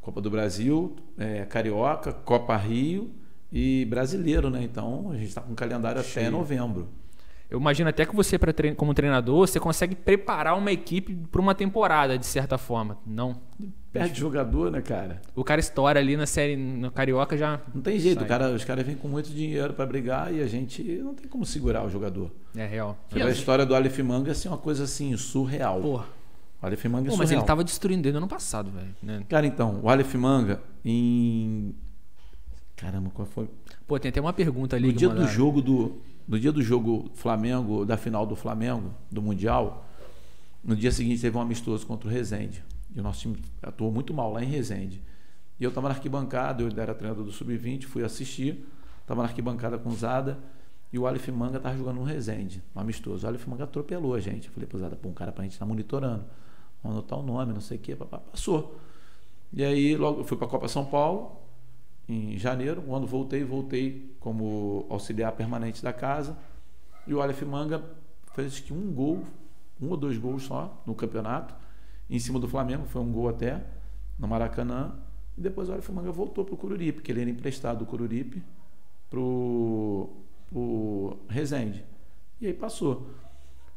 [0.00, 3.10] Copa do Brasil, é, Carioca, Copa Rio
[3.50, 4.62] e Brasileiro, né?
[4.62, 6.26] Então a gente está com calendário Cheio.
[6.26, 6.88] até novembro.
[7.48, 8.38] Eu imagino até que você,
[8.76, 12.98] como treinador, você consegue preparar uma equipe para uma temporada, de certa forma.
[13.06, 13.40] Não.
[13.92, 15.22] Perde jogador, né, cara?
[15.34, 17.60] O cara estoura ali na série, no Carioca já.
[17.74, 20.82] Não tem jeito, cara, os caras vêm com muito dinheiro para brigar e a gente
[20.98, 22.30] não tem como segurar o jogador.
[22.54, 22.98] É real.
[23.14, 25.80] E a história do Aleph Manga é assim, uma coisa assim, surreal.
[25.80, 26.06] Porra.
[26.60, 28.94] O Aleph Manga é Pô, Mas ele tava destruindo o ano passado, velho.
[29.02, 29.22] Né?
[29.28, 31.74] Cara, então, o Aleph Manga em.
[32.74, 33.48] Caramba, qual foi?
[33.86, 34.88] Pô, tem até uma pergunta ali.
[34.88, 36.00] No dia do jogo do.
[36.26, 39.86] No dia do jogo Flamengo, da final do Flamengo, do Mundial,
[40.62, 42.64] no dia seguinte teve um amistoso contra o Rezende.
[42.94, 45.02] E o nosso time atuou muito mal lá em Rezende.
[45.58, 48.66] E eu estava na arquibancada, eu era treinador do Sub-20, fui assistir,
[49.00, 50.38] estava na arquibancada com o Zada,
[50.92, 53.24] e o Aleph Manga estava jogando no Rezende, um amistoso.
[53.24, 54.48] O Aleph Manga atropelou a gente.
[54.48, 56.24] Eu falei, pô, Zada, pô, um cara para a gente estar tá monitorando
[56.86, 58.78] vamos anotar o nome, não sei o quê, passou.
[59.52, 61.36] E aí logo fui para a Copa São Paulo
[62.08, 66.36] em janeiro, quando voltei, voltei como auxiliar permanente da casa.
[67.06, 67.84] E o Aleph Manga
[68.34, 69.24] fez que um gol,
[69.80, 71.54] um ou dois gols só no campeonato,
[72.08, 73.64] em cima do Flamengo, foi um gol até,
[74.18, 74.94] no Maracanã.
[75.36, 78.42] E depois o Aleph Manga voltou para o Cururipe, porque ele era emprestado do Cururipe
[79.10, 81.84] para o Resende.
[82.40, 83.10] E aí passou.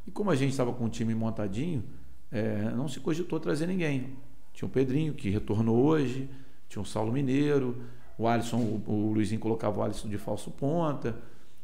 [0.06, 1.84] E como a gente estava com o time montadinho,
[2.32, 4.18] é, não se cogitou trazer ninguém.
[4.54, 6.30] Tinha o Pedrinho, que retornou hoje,
[6.68, 7.82] tinha o Saulo Mineiro,
[8.20, 11.16] o Alisson, o, o Luizinho colocava o Alisson de falso ponta,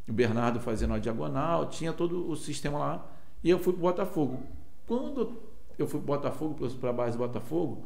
[0.08, 3.06] o Bernardo fazendo a diagonal, tinha todo o sistema lá.
[3.44, 4.42] E eu fui para o Botafogo.
[4.88, 5.38] Quando
[5.78, 7.84] eu fui para o Botafogo, para a base do Botafogo,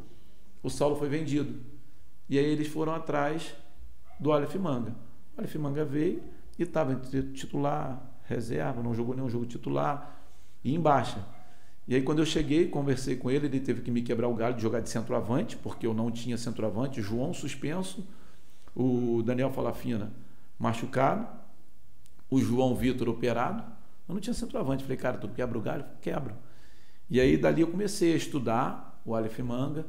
[0.61, 1.59] o Saulo foi vendido.
[2.29, 3.55] E aí eles foram atrás
[4.19, 4.91] do Aleph Manga.
[5.35, 6.21] O O Aleph Manga veio
[6.59, 10.21] e estava entre titular, reserva, não jogou nenhum jogo titular
[10.63, 11.25] e em baixa.
[11.87, 14.55] E aí quando eu cheguei, conversei com ele, ele teve que me quebrar o galho
[14.55, 18.07] de jogar de centroavante, porque eu não tinha centroavante, João suspenso,
[18.75, 20.11] o Daniel Falafina
[20.57, 21.27] machucado,
[22.29, 23.63] o João Vitor operado.
[24.07, 24.83] Eu não tinha centroavante.
[24.83, 25.85] Falei, cara, tu quebra o galho?
[26.01, 26.35] Quebro.
[27.09, 29.85] E aí dali eu comecei a estudar o Aleph Manga,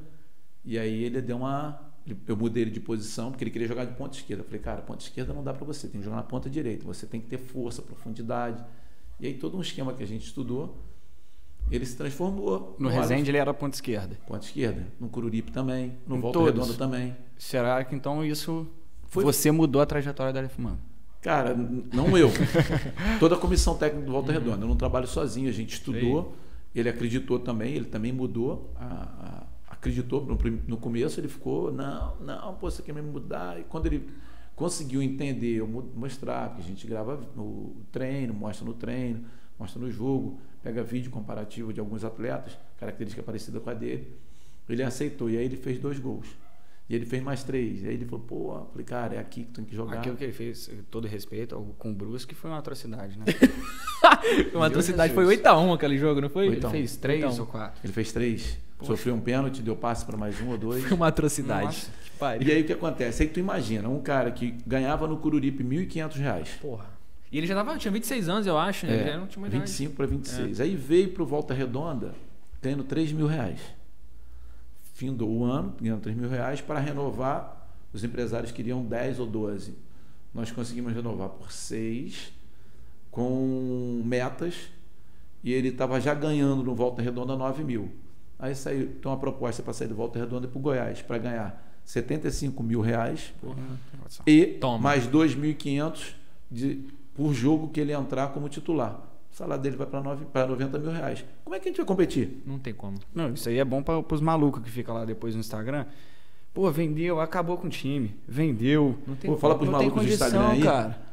[0.64, 1.88] e aí ele deu uma.
[2.26, 4.42] Eu mudei ele de posição, porque ele queria jogar de ponta esquerda.
[4.42, 6.84] Eu falei, cara, ponta esquerda não dá para você, tem que jogar na ponta direita.
[6.86, 8.64] Você tem que ter força, profundidade.
[9.18, 10.82] E aí todo um esquema que a gente estudou,
[11.70, 12.74] ele se transformou.
[12.78, 14.18] No, Resende ele era ponta esquerda.
[14.26, 14.86] Ponta esquerda.
[14.98, 15.98] No Cururipe também.
[16.06, 16.54] No em Volta todos.
[16.54, 17.16] Redonda também.
[17.40, 18.66] Será que então isso.
[19.08, 19.24] Foi...
[19.24, 20.78] Você mudou a trajetória da Aleph Manga?
[21.22, 22.28] Cara, não eu.
[23.18, 24.38] Toda a comissão técnica do Volta uhum.
[24.38, 24.64] Redonda.
[24.64, 26.34] Eu não trabalho sozinho, a gente estudou.
[26.74, 28.70] Ele acreditou também, ele também mudou.
[28.76, 33.58] A, a, acreditou no, no, começo, ele ficou, não, não, pô, você quer me mudar.
[33.58, 34.10] E quando ele
[34.54, 39.24] conseguiu entender, eu mostrar, porque a gente grava no treino, mostra no treino,
[39.58, 44.14] mostra no jogo, pega vídeo comparativo de alguns atletas, característica parecida com a dele.
[44.68, 46.26] Ele aceitou, e aí ele fez dois gols.
[46.90, 47.84] E ele fez mais três.
[47.84, 49.98] E aí ele falou, pô, falei, cara, é aqui que tem que jogar.
[49.98, 53.26] Aquilo que ele fez, todo respeito, com o Brusque foi uma atrocidade, né?
[54.52, 56.48] uma atrocidade, foi 8x1 aquele jogo, não foi?
[56.48, 57.80] Ele fez três ou quatro.
[57.84, 58.58] Ele fez três.
[58.76, 58.90] Poxa.
[58.90, 60.82] Sofreu um pênalti, deu passe para mais um ou dois.
[60.82, 61.86] Foi uma atrocidade.
[62.40, 63.22] E aí o que acontece?
[63.22, 66.58] Aí tu imagina, um cara que ganhava no Cururipe R$ 1.500.
[66.60, 66.86] Porra.
[67.30, 69.02] E ele já tava, tinha 26 anos, eu acho, né?
[69.02, 70.58] É, já não tinha mais 25 para 26.
[70.58, 70.62] É.
[70.64, 72.14] Aí veio pro Volta Redonda,
[72.60, 73.60] tendo 3 mil reais
[75.00, 77.56] findou o ano, ganhando 3 mil reais, para renovar.
[77.90, 79.74] Os empresários queriam 10 ou 12.
[80.34, 82.30] Nós conseguimos renovar por 6,
[83.10, 84.68] com metas,
[85.42, 87.90] e ele estava já ganhando no Volta Redonda 9 mil.
[88.38, 91.80] Aí saiu, tem uma proposta para sair do Volta Redonda para o Goiás, para ganhar
[91.82, 93.56] 75 mil reais Porra,
[94.26, 94.78] e Toma.
[94.78, 96.14] mais 2.500
[97.14, 101.24] por jogo que ele entrar como titular o salário dele vai para 90 mil reais.
[101.44, 102.42] Como é que a gente vai competir?
[102.44, 102.98] Não tem como.
[103.14, 105.86] Não, isso aí é bom para os malucos que ficam lá depois no Instagram.
[106.52, 108.16] Pô, vendeu, acabou com o time.
[108.26, 108.98] Vendeu.
[109.06, 110.62] Não tem Pô, fala para os malucos do Instagram aí.
[110.62, 111.10] cara.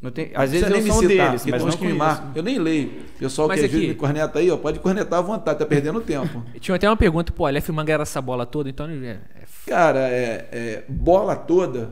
[0.00, 2.32] Não tem, às vezes eu sou citar, deles, mas não que me marcam.
[2.34, 2.90] Eu nem leio.
[3.18, 6.42] Pessoal mas que aqui, me corneta aí, ó, pode cornetar à vontade, tá perdendo tempo.
[6.58, 8.88] Tinha até uma pergunta, pô, a Aleph Manga era essa bola toda, então...
[8.88, 9.20] É, é...
[9.66, 11.90] Cara, é, é, bola toda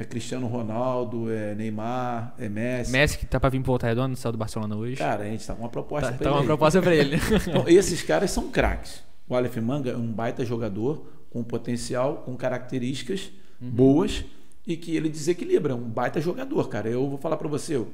[0.00, 2.90] é Cristiano Ronaldo, é Neymar, é Messi.
[2.90, 4.96] Messi que tá para vir pro Volta Redonda, saiu do Barcelona hoje.
[4.96, 6.34] Cara, a gente tá com uma proposta tá, para tá ele.
[6.34, 7.16] Tá uma proposta para ele.
[7.46, 9.02] então, esses caras são craques.
[9.28, 13.70] O Aleph Manga é um baita jogador com potencial, com características uhum.
[13.70, 14.24] boas
[14.66, 16.88] e que ele desequilibra, um baita jogador, cara.
[16.88, 17.84] Eu vou falar para você,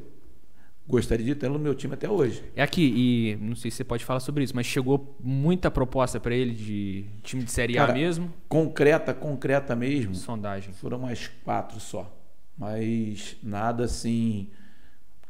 [0.88, 2.42] gostaria de tê-lo no meu time até hoje.
[2.54, 6.20] É aqui, e não sei se você pode falar sobre isso, mas chegou muita proposta
[6.20, 8.32] para ele de time de Série Cara, A mesmo?
[8.48, 10.14] Concreta, concreta mesmo.
[10.14, 10.72] Sondagem.
[10.72, 12.12] Foram mais quatro só.
[12.56, 14.48] Mas nada assim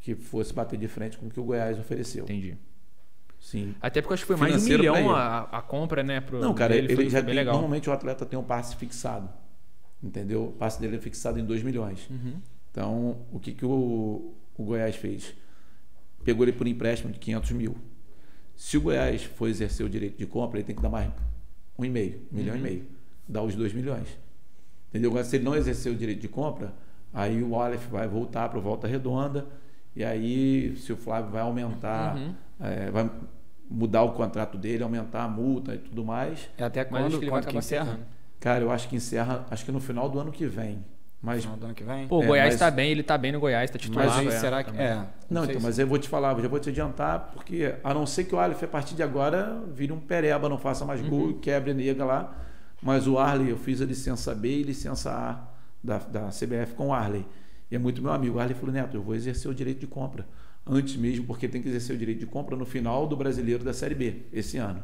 [0.00, 2.24] que fosse bater de frente com o que o Goiás ofereceu.
[2.24, 2.56] Entendi.
[3.40, 3.74] Sim.
[3.80, 6.20] Até porque acho que foi mais de um milhão a, a, compra, né?
[6.20, 7.54] Pro, não, cara, ele, ele já tem, legal.
[7.54, 9.28] Normalmente o atleta tem um passe fixado.
[10.02, 10.46] Entendeu?
[10.46, 12.08] O passe dele é fixado em 2 milhões.
[12.08, 12.34] Uhum.
[12.70, 15.34] Então, o que, que o, o Goiás fez?
[16.26, 17.76] Pegou ele por empréstimo de 500 mil.
[18.56, 21.12] Se o Goiás for exercer o direito de compra, ele tem que dar mais
[21.78, 22.60] um e meio, um milhão uhum.
[22.60, 22.86] e meio,
[23.28, 24.08] dar os dois milhões.
[24.88, 25.10] Entendeu?
[25.10, 26.74] Agora, se ele não exercer o direito de compra,
[27.14, 29.46] aí o Aleph vai voltar para Volta Redonda
[29.94, 32.34] e aí se o Flávio vai aumentar, uhum.
[32.60, 33.08] é, vai
[33.70, 36.48] mudar o contrato dele, aumentar a multa e tudo mais.
[36.58, 38.00] É até quando, que, quando que encerra?
[38.40, 40.84] Cara, eu acho que encerra, acho que no final do ano que vem.
[41.20, 42.06] Mas, no ano que vem?
[42.06, 44.06] Pô, o é, Goiás está bem, ele está bem no Goiás, está titular.
[44.06, 44.70] Mas aí, é, será que.
[44.76, 47.94] É, não, não então, mas eu vou te falar, já vou te adiantar, porque a
[47.94, 51.00] não ser que o Aleph, a partir de agora, vire um pereba, não faça mais
[51.00, 51.38] gol, uhum.
[51.40, 52.36] quebre nega lá.
[52.82, 55.48] Mas o Arley, eu fiz a licença B e licença A
[55.82, 57.26] da, da CBF com o Arley.
[57.70, 58.36] E é muito meu amigo.
[58.36, 60.26] O Arley falou, Neto, eu vou exercer o direito de compra.
[60.64, 63.72] Antes mesmo, porque tem que exercer o direito de compra no final do brasileiro da
[63.72, 64.82] Série B, esse ano,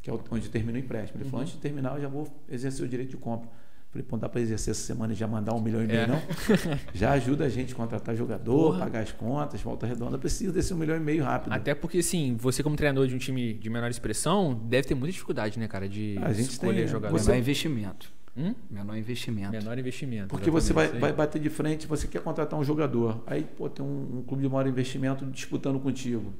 [0.00, 1.18] que é onde termina o empréstimo.
[1.18, 1.30] Ele uhum.
[1.30, 3.50] falou, antes de terminar, eu já vou exercer o direito de compra.
[3.92, 6.06] Falei, pô, dá para exercer essa semana e já mandar um milhão e meio, é.
[6.06, 6.22] não?
[6.94, 8.78] já ajuda a gente a contratar jogador, Porra.
[8.78, 11.52] pagar as contas, volta redonda, precisa desse um milhão e meio rápido.
[11.52, 15.12] Até porque, assim, você como treinador de um time de menor expressão, deve ter muita
[15.12, 17.20] dificuldade, né, cara, de a gente escolher tem, jogador.
[17.20, 18.10] Menor investimento.
[18.34, 18.54] Hum?
[18.70, 19.50] Menor investimento.
[19.50, 20.28] Menor investimento.
[20.28, 23.22] Porque você vai, vai bater de frente, você quer contratar um jogador.
[23.26, 26.32] Aí, pô, tem um, um clube de maior investimento disputando contigo.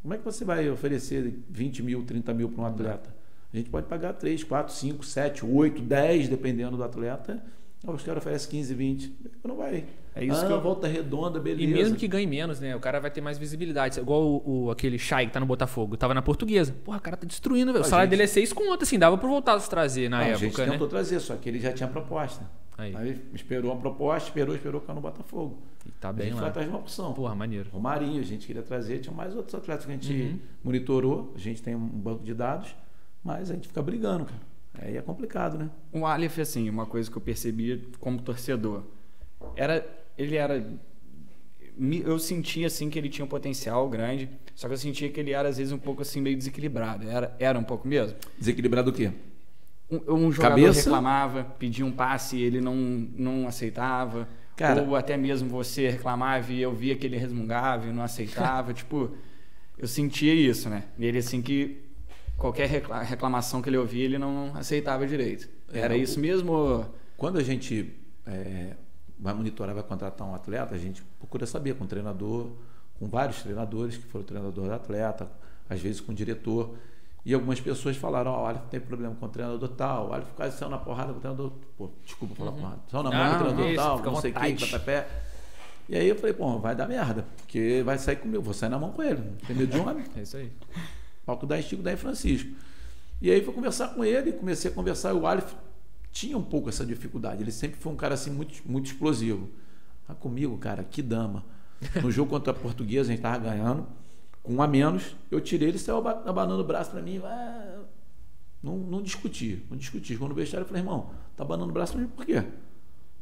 [0.00, 3.14] Como é que você vai oferecer 20 mil, 30 mil para um atleta?
[3.54, 7.40] A gente pode pagar 3, 4, 5, 7, 8, 10, dependendo do atleta.
[7.86, 9.16] Os caras oferecem 15, 20.
[9.44, 9.84] Não vai.
[10.12, 10.60] É isso ah, que eu...
[10.60, 11.62] volta redonda, beleza.
[11.62, 12.74] E mesmo que ganhe menos, né?
[12.74, 14.00] O cara vai ter mais visibilidade.
[14.00, 15.96] Igual o, o aquele Chay que tá no Botafogo.
[15.96, 16.74] Tava na portuguesa.
[16.84, 17.84] Porra, o cara tá destruindo, velho.
[17.84, 18.18] O salário gente...
[18.18, 18.98] dele é 6 conto, assim.
[18.98, 20.34] Dava pra voltar a trazer na época.
[20.34, 20.70] A gente né?
[20.72, 22.44] tentou trazer, só que ele já tinha proposta.
[22.76, 22.96] Aí.
[22.96, 25.58] Aí esperou a proposta, esperou, esperou ficar no Botafogo.
[25.86, 26.40] E tá bem a gente lá.
[26.40, 27.12] foi atrás de uma opção.
[27.12, 27.70] Porra, maneiro.
[27.70, 30.38] Romarinho, a gente queria trazer, tinha mais outros atletas que a gente Uhum.
[30.64, 32.74] monitorou, a gente tem um banco de dados,
[33.24, 34.40] mas a gente fica brigando, cara.
[34.74, 35.70] Aí é complicado, né?
[35.92, 38.82] O Aleph, assim, uma coisa que eu percebi como torcedor,
[39.56, 39.86] era,
[40.18, 40.64] ele era,
[42.04, 45.32] eu sentia assim que ele tinha um potencial grande, só que eu sentia que ele
[45.32, 47.08] era às vezes um pouco assim meio desequilibrado.
[47.08, 48.16] Era, era um pouco mesmo.
[48.38, 49.12] Desequilibrado o quê?
[49.90, 50.80] Um, um jogador Cabeça?
[50.80, 54.28] reclamava, pedia um passe e ele não, não aceitava.
[54.56, 58.72] Cara- ou até mesmo você reclamava e eu via que ele resmungava e não aceitava.
[58.74, 59.10] tipo,
[59.78, 60.84] eu sentia isso, né?
[60.96, 61.83] Nele assim que
[62.36, 65.48] qualquer recla- reclamação que ele ouvia, ele não aceitava direito.
[65.72, 66.84] É, Era o- isso mesmo?
[67.16, 67.94] Quando a gente
[68.26, 68.74] é,
[69.18, 72.50] vai monitorar, vai contratar um atleta, a gente procura saber com o treinador,
[72.98, 75.28] com vários treinadores que foram treinador do atleta,
[75.68, 76.74] às vezes com o diretor.
[77.24, 80.28] E algumas pessoas falaram, ó, o Aleph tem problema com o treinador tal, o Aleph
[80.36, 81.52] quase saiu na porrada com o treinador.
[81.78, 82.78] Pô, desculpa falar porrada.
[82.90, 84.40] Saiu na mão com o treinador isso, tal, não sei o que.
[85.88, 88.78] E aí eu falei, pô, vai dar merda, porque vai sair comigo, vou sair na
[88.78, 89.20] mão com ele.
[89.20, 90.04] Não tem medo de homem.
[90.16, 90.50] É isso aí.
[91.24, 92.50] Palco da Estico da Francisco.
[93.20, 95.52] E aí fui conversar com ele, comecei a conversar, o Aleph
[96.12, 97.42] tinha um pouco essa dificuldade.
[97.42, 99.48] Ele sempre foi um cara assim muito, muito explosivo.
[100.06, 101.44] Mas comigo, cara, que dama.
[102.02, 103.86] No jogo contra a Portuguesa, a gente tava ganhando,
[104.42, 107.20] com um a menos, eu tirei ele, saiu aba- abanando o braço para mim.
[107.24, 107.80] ah,
[108.62, 110.16] não, não discuti, não discuti.
[110.16, 112.42] Quando o vestiário, eu falei, irmão, tá abanando o braço pra mim por quê?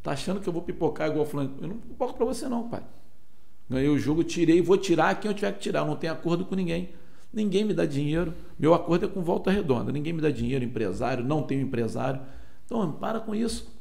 [0.03, 1.55] Tá achando que eu vou pipocar igual fulano?
[1.61, 2.83] Eu não pipoco pra você não, pai.
[3.71, 5.81] Ganhei o jogo, tirei, vou tirar quem eu tiver que tirar.
[5.81, 6.91] Eu não tenho acordo com ninguém.
[7.33, 8.35] Ninguém me dá dinheiro.
[8.59, 9.91] Meu acordo é com volta redonda.
[9.91, 12.21] Ninguém me dá dinheiro, empresário, não tenho empresário.
[12.67, 13.73] Então, para com isso.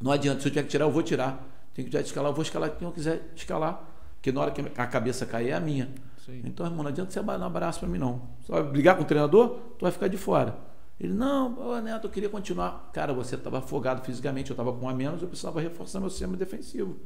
[0.00, 0.40] Não adianta.
[0.40, 1.46] Se eu tiver que tirar, eu vou tirar.
[1.72, 3.88] Tem que escalar, eu vou escalar quem eu quiser escalar.
[4.16, 5.88] Porque na hora que a cabeça cair é a minha.
[6.30, 6.42] Aí.
[6.44, 8.22] Então, irmão, não adianta você dar um abraço para mim, não.
[8.40, 10.56] Você vai brigar com o treinador, tu vai ficar de fora.
[10.98, 12.90] Ele, não, ô, Neto, eu queria continuar.
[12.92, 16.10] Cara, você estava afogado fisicamente, eu estava com um a menos, eu precisava reforçar meu
[16.10, 16.96] sistema defensivo.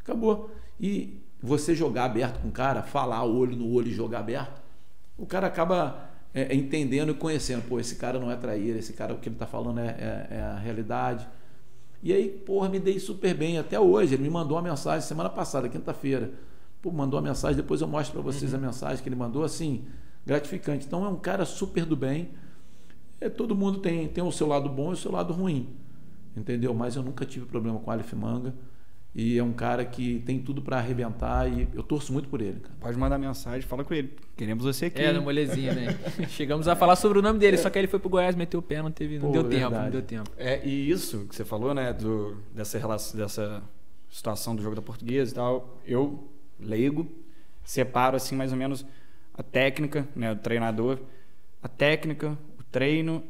[0.00, 0.50] Acabou.
[0.80, 4.61] E você jogar aberto com o cara, falar olho no olho e jogar aberto,
[5.16, 7.62] o cara acaba é, entendendo e conhecendo.
[7.68, 10.36] Pô, esse cara não é traíra, esse cara, o que ele está falando é, é-
[10.36, 11.26] é a realidade.
[12.02, 14.14] E aí, porra, me dei super bem até hoje.
[14.14, 16.32] Ele me mandou uma mensagem semana passada, quinta-feira.
[16.80, 19.84] Pô, mandou uma mensagem, depois eu mostro para vocês a mensagem que ele mandou, assim,
[20.26, 20.86] gratificante.
[20.86, 22.30] Então é um cara super do bem.
[23.20, 25.68] É, todo mundo tem, tem o seu lado bom e o seu lado ruim.
[26.36, 26.74] Entendeu?
[26.74, 28.54] Mas eu nunca tive problema com o Aleph Manga.
[29.14, 32.60] E é um cara que tem tudo para arrebentar e eu torço muito por ele,
[32.60, 32.74] cara.
[32.80, 34.16] Pode mandar mensagem, fala com ele.
[34.34, 35.02] Queremos você aqui.
[35.02, 35.98] É, no molezinha, né?
[36.30, 38.60] Chegamos a falar sobre o nome dele, só que aí ele foi pro Goiás, meteu
[38.60, 39.84] o pé, não teve, não Pô, deu tempo, verdade.
[39.84, 40.30] não deu tempo.
[40.38, 43.62] É, e isso que você falou, né, do, dessa, relação, dessa
[44.08, 46.26] situação do jogo da portuguesa e tal, eu,
[46.58, 47.06] leigo,
[47.64, 48.84] separo assim mais ou menos
[49.34, 50.98] a técnica, né, o treinador,
[51.62, 53.22] a técnica, o treino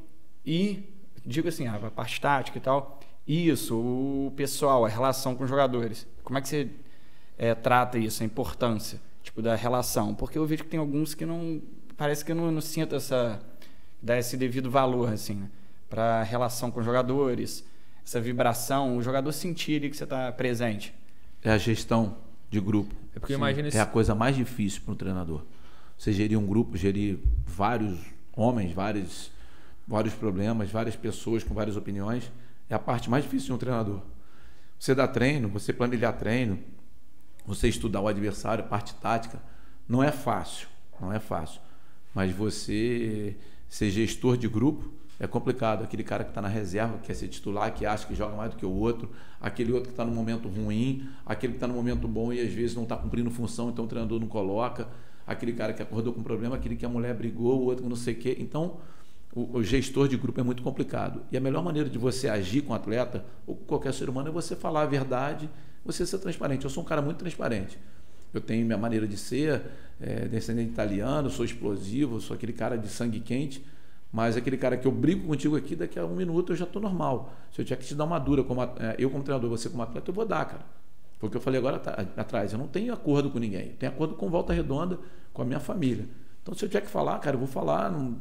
[0.46, 0.84] e,
[1.26, 6.06] digo assim, a parte tática e tal, isso, o pessoal, a relação com os jogadores.
[6.24, 6.68] Como é que você
[7.38, 10.14] é, trata isso, a importância, tipo, da relação?
[10.14, 11.60] Porque eu vejo que tem alguns que não,
[11.96, 13.40] parece que eu não, não sinto essa,
[14.02, 15.48] dá esse devido valor, assim, né?
[15.88, 17.64] para a relação com os jogadores,
[18.04, 20.92] essa vibração, o jogador sentir ali que você está presente.
[21.44, 22.16] É a gestão
[22.50, 22.94] de grupo.
[23.14, 25.42] É porque imagina É esse- a coisa mais difícil para um treinador.
[25.98, 27.98] Você gerir um grupo, gerir vários
[28.34, 29.30] homens, vários,
[29.86, 32.32] vários problemas, várias pessoas com várias opiniões,
[32.68, 34.00] é a parte mais difícil de um treinador.
[34.78, 36.58] Você dá treino, você planilhar treino,
[37.46, 39.40] você estudar o adversário, parte tática,
[39.88, 40.68] não é fácil,
[41.00, 41.60] não é fácil.
[42.14, 43.36] Mas você
[43.68, 45.84] ser gestor de grupo é complicado.
[45.84, 48.50] Aquele cara que está na reserva, que quer ser titular, que acha que joga mais
[48.50, 51.74] do que o outro, aquele outro que está no momento ruim, aquele que está no
[51.74, 54.88] momento bom e às vezes não está cumprindo função, então o treinador não coloca,
[55.26, 57.96] aquele cara que acordou com problema, aquele que a mulher brigou, o outro que não
[57.96, 58.36] sei o quê.
[58.40, 58.78] Então,
[59.34, 61.22] o, o gestor de grupo é muito complicado.
[61.30, 64.32] E a melhor maneira de você agir com o atleta, ou qualquer ser humano, é
[64.32, 65.48] você falar a verdade,
[65.84, 66.64] você ser transparente.
[66.64, 67.78] Eu sou um cara muito transparente.
[68.32, 69.62] Eu tenho minha maneira de ser,
[70.00, 73.64] é, descendente italiano, sou explosivo, sou aquele cara de sangue quente,
[74.12, 76.80] mas aquele cara que eu brigo contigo aqui, daqui a um minuto eu já estou
[76.80, 77.32] normal.
[77.52, 79.82] Se eu tiver que te dar uma dura, como, é, eu como treinador, você como
[79.82, 80.64] atleta, eu vou dar, cara.
[81.18, 81.76] Foi o que eu falei agora
[82.16, 82.52] atrás.
[82.52, 83.68] Eu não tenho acordo com ninguém.
[83.68, 84.98] Eu tenho acordo com Volta Redonda,
[85.32, 86.06] com a minha família.
[86.42, 87.90] Então, se eu tiver que falar, cara, eu vou falar.
[87.90, 88.18] não-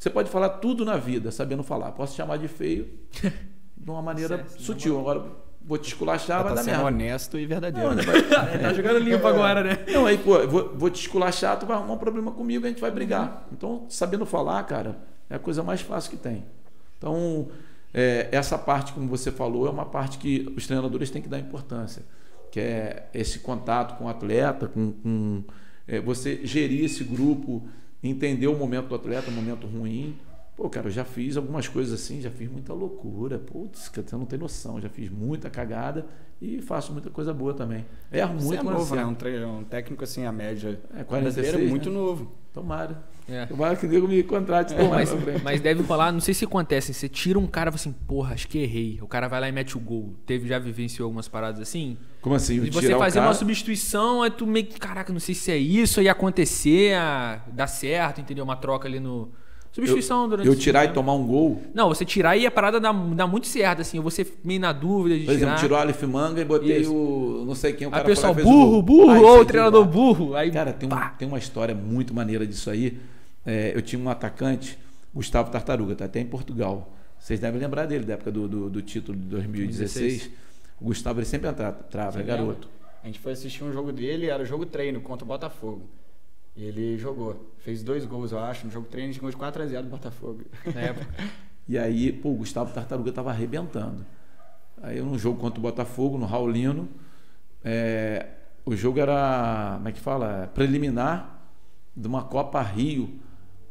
[0.00, 1.92] Você pode falar tudo na vida, sabendo falar.
[1.92, 2.88] Posso te chamar de feio
[3.76, 4.98] de uma maneira Certo, sutil.
[4.98, 5.26] Agora,
[5.60, 6.86] vou te esculachar, vai tá dar sendo merda.
[6.86, 7.90] honesto e verdadeiro.
[7.90, 8.22] Não, né, vai-
[8.58, 9.84] tá jogando limpo agora, né?
[9.92, 12.80] não, aí, pô, vou, vou te esculachar, tu vai arrumar um problema comigo, a gente
[12.80, 13.46] vai brigar.
[13.52, 14.96] Então, sabendo falar, cara,
[15.28, 16.46] é a coisa mais fácil que tem.
[16.96, 17.48] Então,
[17.92, 21.38] é, essa parte, como você falou, é uma parte que os treinadores têm que dar
[21.38, 22.02] importância,
[22.50, 25.44] que é esse contato com o atleta, com, com,
[25.86, 27.68] é, você gerir esse grupo,
[28.02, 30.16] entender o momento do atleta, o momento ruim.
[30.56, 33.38] Pô, cara, eu já fiz algumas coisas assim, já fiz muita loucura.
[33.38, 34.80] Putz, você não tem noção.
[34.80, 36.06] Já fiz muita cagada
[36.40, 37.86] e faço muita coisa boa também.
[38.12, 39.04] Erro Você muito, é novo, né?
[39.06, 40.80] Um, tre- um técnico assim, a média.
[40.94, 41.94] É, brasileira 46, é muito né?
[41.94, 42.32] novo.
[42.52, 43.02] Tomara.
[43.28, 43.46] É.
[43.46, 44.74] Tomara que o nego me contrate.
[44.74, 47.80] Tomara mas, mas deve rolar, não sei se acontece, você tira um cara e fala
[47.80, 48.98] assim, porra, acho que errei.
[49.00, 50.14] O cara vai lá e mete o gol.
[50.26, 51.96] Teve, já vivenciou algumas paradas assim?
[52.20, 52.54] Como assim?
[52.56, 55.56] E você fazer cara- uma substituição, aí tu meio que, caraca, não sei se é
[55.56, 58.42] isso, aí acontecer, ah, dar certo, entendeu?
[58.44, 59.30] Uma troca ali no.
[59.72, 60.94] Substituição durante Eu o tirar e tempo.
[60.94, 61.62] tomar um gol.
[61.72, 64.00] Não, você tirar e a parada dá, dá muito certo, assim.
[64.00, 65.60] Você meio na dúvida de Por exemplo, tirar.
[65.60, 66.92] tirou o Aleph Manga e botei Isso.
[66.92, 67.44] o.
[67.46, 69.44] não sei quem, o Aí cara o pessoal, o burro, burro, Ah, ou aí o
[69.44, 69.90] treinador dá.
[69.90, 70.34] burro.
[70.34, 72.98] Aí, Cara, tem, um, tem uma história muito maneira disso aí.
[73.46, 74.76] É, eu tinha um atacante,
[75.14, 76.92] Gustavo Tartaruga, tá até em Portugal.
[77.18, 79.94] Vocês devem lembrar dele, da época do, do, do título de 2016.
[80.02, 80.30] 2016.
[80.80, 82.66] O Gustavo ele sempre entrava, trava, é garoto.
[82.66, 82.68] lembra?
[83.02, 85.82] A gente foi assistir um jogo dele, era jogo treino contra o Botafogo.
[86.56, 87.54] E ele jogou.
[87.58, 88.66] Fez dois gols, eu acho.
[88.66, 90.42] No jogo treino, a gente ganhou de 4x0 do Botafogo.
[90.74, 91.24] Na época.
[91.68, 94.04] E aí, pô, o Gustavo Tartaruga tava arrebentando.
[94.82, 96.88] Aí eu num jogo contra o Botafogo, no Raulino,
[97.64, 98.26] é,
[98.64, 100.50] o jogo era, como é que fala?
[100.52, 101.40] Preliminar
[101.96, 103.20] de uma Copa Rio,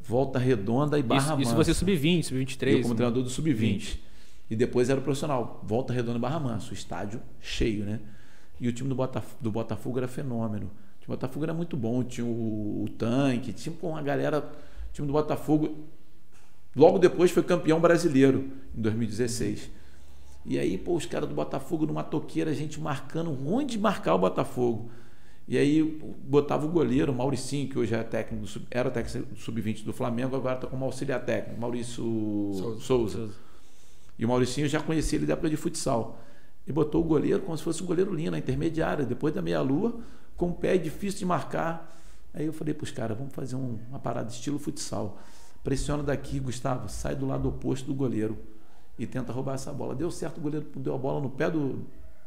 [0.01, 1.73] Volta Redonda e Barra Isso, isso Mansa.
[1.73, 2.67] você sub-20, sub-23.
[2.67, 2.95] Eu como né?
[2.95, 3.99] treinador do Sub-20.
[4.49, 5.61] E depois era o profissional.
[5.63, 6.71] Volta Redonda e Barra Mansa.
[6.71, 7.99] O estádio cheio, né?
[8.59, 10.71] E o time do, Botaf do Botafogo era fenômeno.
[11.09, 12.03] O Botafogo era muito bom.
[12.03, 14.39] Tinha o, o tanque, tinha pô, uma galera.
[14.89, 15.75] O time do Botafogo.
[16.75, 19.71] Logo depois foi campeão brasileiro, em 2016.
[20.45, 24.13] E aí, pô, os caras do Botafogo numa toqueira, a gente marcando, ruim de marcar
[24.13, 24.91] o Botafogo.
[25.47, 29.39] E aí botava o goleiro, o Mauricinho, que hoje é técnico do era técnico do
[29.39, 32.03] sub-20 do Flamengo, agora está como auxiliar técnico, Maurício
[32.53, 32.81] Souza.
[32.81, 33.29] Souza.
[34.17, 36.19] E o Mauricinho eu já conhecia ele da época de futsal.
[36.67, 39.99] E botou o goleiro como se fosse um goleiro linha, na intermediária, depois da meia-lua,
[40.39, 41.95] com o pé difícil de marcar.
[42.33, 45.19] Aí eu falei para os caras, vamos fazer um- uma parada estilo futsal.
[45.63, 48.37] Pressiona daqui, Gustavo, sai do lado oposto do goleiro
[48.97, 49.93] e tenta roubar essa bola.
[49.93, 51.85] Deu certo, o goleiro deu a bola no pé do,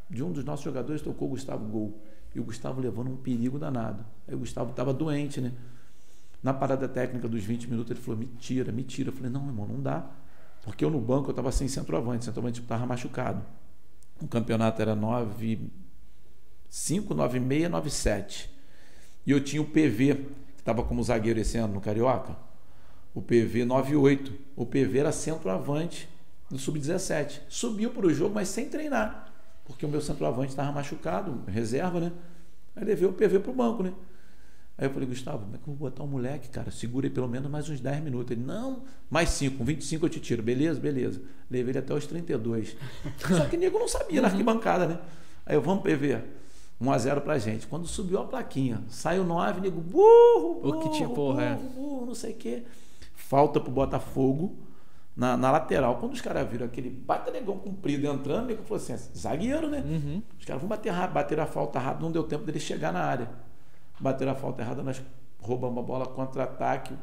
[0.09, 1.97] de um dos nossos jogadores, tocou o Gustavo gol.
[2.35, 4.05] E o Gustavo levando um perigo danado.
[4.27, 5.51] Aí o Gustavo estava doente, né?
[6.43, 9.09] Na parada técnica dos 20 minutos, ele falou: me tira, me tira.
[9.09, 10.05] Eu falei: não, irmão, não dá.
[10.63, 13.43] Porque eu no banco eu estava sem centroavante, centroavante estava machucado.
[14.21, 15.59] O campeonato era 9,
[16.73, 18.49] 5, 9, 6, 9, 7.
[19.27, 20.15] E eu tinha o PV,
[20.55, 22.35] que estava como zagueiro esse ano no Carioca.
[23.13, 24.33] O PV 98.
[24.55, 26.09] O PV era centroavante
[26.49, 27.41] do Sub-17.
[27.47, 29.31] Subiu para o jogo, mas sem treinar.
[29.63, 32.11] Porque o meu centroavante estava machucado, reserva, né?
[32.75, 33.93] Aí levei o PV para o banco, né?
[34.75, 36.71] Aí eu falei, Gustavo, como é que eu vou botar o moleque, cara?
[36.71, 38.31] Segura aí pelo menos mais uns 10 minutos.
[38.31, 38.81] Ele, não,
[39.11, 40.41] mais 5, com 25 eu te tiro.
[40.41, 41.21] Beleza, beleza.
[41.51, 42.75] Levei ele até os 32.
[43.19, 44.99] Só que o nego não sabia na arquibancada, né?
[45.45, 46.41] Aí eu, vamos PV.
[46.83, 47.67] 1x0 pra gente.
[47.67, 51.55] Quando subiu a plaquinha, saiu 9, nego, burro, burro, O que tinha, porra, é.
[51.55, 52.63] burro, burro, não sei o quê.
[53.15, 54.55] Falta pro Botafogo
[55.15, 55.97] na, na lateral.
[55.97, 59.83] Quando os caras viram aquele bata negão comprido entrando, nego falou assim, zagueiro, né?
[59.85, 60.21] Uhum.
[60.39, 63.29] Os caras vão bater bateram a falta rápido, não deu tempo dele chegar na área.
[63.99, 65.01] Bateram a falta errada, nós
[65.39, 66.93] roubamos a bola contra-ataque.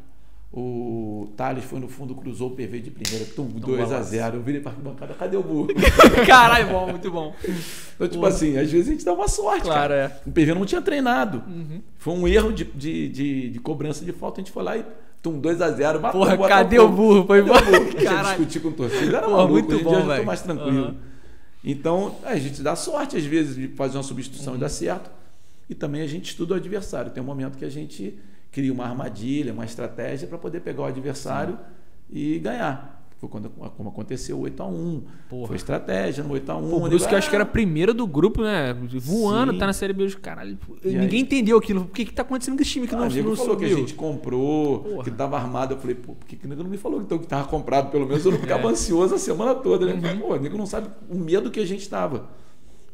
[0.53, 4.11] O Thales foi no fundo, cruzou o PV de primeira, tum, 2 a golaço.
[4.11, 5.69] 0 Eu virei pra arquibancada, cadê o burro?
[6.27, 7.33] Caralho, bom, muito bom.
[7.95, 9.95] Então, tipo assim, às vezes a gente dá uma sorte, Claro, cara.
[9.95, 10.29] é.
[10.29, 11.45] O PV não tinha treinado.
[11.47, 11.81] Uhum.
[11.99, 14.41] Foi um erro de, de, de, de cobrança de falta.
[14.41, 14.85] A gente foi lá e,
[15.23, 17.25] tum, 2 a 0 matou Porra, o cadê o burro?
[17.29, 17.65] Foi embora.
[17.65, 17.95] burro?
[18.03, 18.27] Caralho.
[18.39, 19.53] discutir com o torcida, era Porra, maluco.
[19.53, 20.27] muito Hoje dia bom, tô velho.
[20.27, 20.85] mais tranquilo.
[20.87, 20.97] Aham.
[21.63, 24.59] Então, a gente dá sorte às vezes de fazer uma substituição Uhum.
[24.59, 25.11] e dar certo.
[25.69, 27.13] E também a gente estuda o adversário.
[27.13, 28.19] Tem um momento que a gente
[28.51, 31.59] cria uma armadilha, uma estratégia para poder pegar o adversário
[32.11, 32.99] e ganhar.
[33.19, 35.03] Foi quando, como aconteceu o 8x1.
[35.29, 35.49] Porra.
[35.49, 36.71] Foi estratégia no 8x1.
[36.71, 38.75] Pô, o Brusque eu acho que era primeiro do grupo, né?
[38.99, 39.59] Voando, Sim.
[39.59, 40.09] tá na Série B.
[40.23, 41.21] Caralho, E ninguém aí?
[41.27, 41.83] entendeu aquilo.
[41.83, 43.59] O que que tá acontecendo com esse time que Ah, não, o nego não falou
[43.59, 43.85] que a subiu?
[43.87, 45.05] gente comprou, Porra.
[45.05, 45.75] que estava armado.
[45.75, 47.91] Eu falei, pô, por que que o nego não me falou então que estava comprado?
[47.91, 48.65] Pelo menos eu não ficava É.
[48.65, 48.71] Uhum.
[48.71, 50.17] ansioso a semana toda, né?
[50.19, 52.27] Pô, o nego não sabe o medo que a gente estava.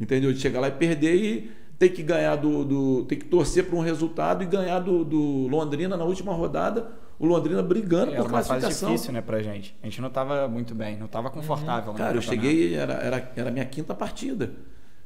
[0.00, 0.32] Entendeu?
[0.32, 2.64] De chegar lá e perder e ter que ganhar do.
[2.64, 6.90] do ter que torcer para um resultado e ganhar do, do Londrina na última rodada.
[7.18, 8.90] O Londrina brigando Era por uma fase classificação.
[8.90, 9.74] difícil, né, pra gente.
[9.82, 11.92] A gente não tava muito bem, não tava confortável.
[11.92, 14.52] né, Cara, eu cheguei, era, era, era a minha quinta partida.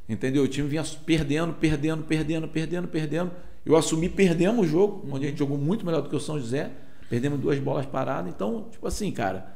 [0.08, 0.42] Entendeu?
[0.42, 3.30] O time vinha perdendo, perdendo, perdendo, perdendo, perdendo.
[3.64, 6.36] Eu assumi, perdemos o jogo, onde a gente jogou muito melhor do que o São
[6.36, 6.72] José.
[7.08, 8.32] Perdemos duas bolas paradas.
[8.32, 9.46] Então, tipo assim, cara,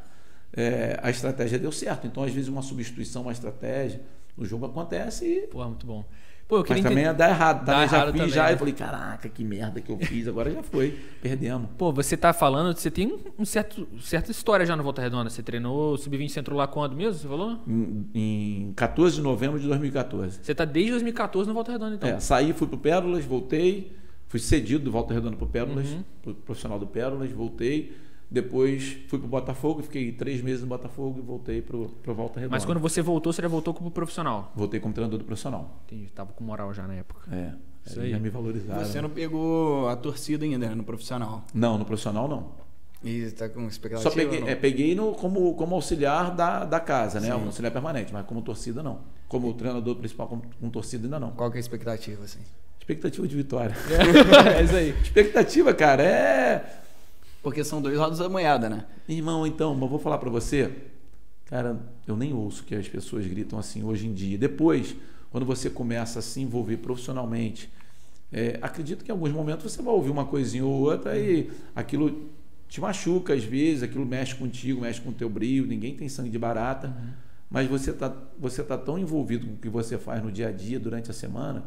[0.56, 2.06] é, a estratégia deu certo.
[2.06, 4.00] Então, às vezes, uma substituição, uma estratégia,
[4.36, 5.46] no jogo acontece e.
[5.48, 6.04] Pô, muito bom.
[6.46, 7.08] Pô, eu Mas queria também entender...
[7.08, 7.64] ia dar errado.
[7.64, 8.44] Dá Também já errado fiz, também, já.
[8.46, 8.52] né?
[8.52, 10.28] Eu falei, caraca, que merda que eu fiz.
[10.28, 10.98] Agora já foi.
[11.22, 11.70] Perdemos.
[11.78, 15.30] Pô, você tá falando, você tem um certo, certa história já no Volta Redonda.
[15.30, 17.14] Você treinou o Sub-20 você entrou lá quando mesmo?
[17.20, 17.58] Você falou?
[17.66, 20.40] Em, em 14 de novembro de 2014.
[20.42, 22.08] Você tá desde 2014 no Volta Redonda, então.
[22.10, 23.96] É, saí, fui pro Pérolas, voltei,
[24.28, 26.04] fui cedido do Volta Redonda pro Pérolas, Uhum.
[26.22, 27.96] pro profissional do Pérolas, voltei.
[28.30, 32.56] Depois fui pro Botafogo, fiquei três meses no Botafogo e voltei pro, pro Volta Redonda.
[32.56, 34.52] Mas quando você voltou, você já voltou como profissional?
[34.56, 35.82] Voltei como treinador do profissional.
[35.86, 37.34] Entendi, tava com moral já na época.
[37.34, 37.52] É,
[37.86, 38.84] Isso aí já me valorizaram.
[38.84, 41.44] Você não pegou a torcida ainda, né, no profissional.
[41.54, 42.64] Não, no profissional não.
[43.04, 44.10] E tá com expectativa?
[44.10, 47.28] Só peguei, é, peguei no, como, como auxiliar da, da casa, né?
[47.28, 47.34] Sim.
[47.34, 49.00] Um auxiliar permanente, mas como torcida não.
[49.28, 51.32] Como treinador principal, com, com torcida ainda não.
[51.32, 52.40] Qual que é a expectativa, assim?
[52.80, 53.74] Expectativa de vitória.
[54.56, 54.90] é isso aí.
[55.02, 56.83] Expectativa, cara, é.
[57.44, 58.86] Porque são dois lados da moeda, né?
[59.06, 60.72] Irmão, então, mas vou falar pra você.
[61.44, 64.38] Cara, eu nem ouço que as pessoas gritam assim hoje em dia.
[64.38, 64.96] Depois,
[65.30, 67.70] quando você começa a se envolver profissionalmente,
[68.32, 72.30] é, acredito que em alguns momentos você vai ouvir uma coisinha ou outra e aquilo
[72.66, 76.30] te machuca às vezes, aquilo mexe contigo, mexe com o teu brilho, ninguém tem sangue
[76.30, 76.96] de barata,
[77.50, 80.50] mas você tá, você tá tão envolvido com o que você faz no dia a
[80.50, 81.62] dia, durante a semana,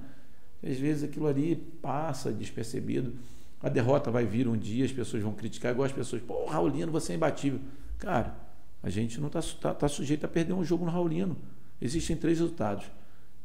[0.59, 3.13] que às vezes aquilo ali passa despercebido.
[3.61, 6.91] A derrota vai vir um dia, as pessoas vão criticar, igual as pessoas, pô, Raulino,
[6.91, 7.59] você é imbatível.
[7.97, 8.35] Cara,
[8.83, 11.35] a gente não está tá, tá sujeito a perder um jogo no Raulino.
[11.81, 12.85] Existem três resultados: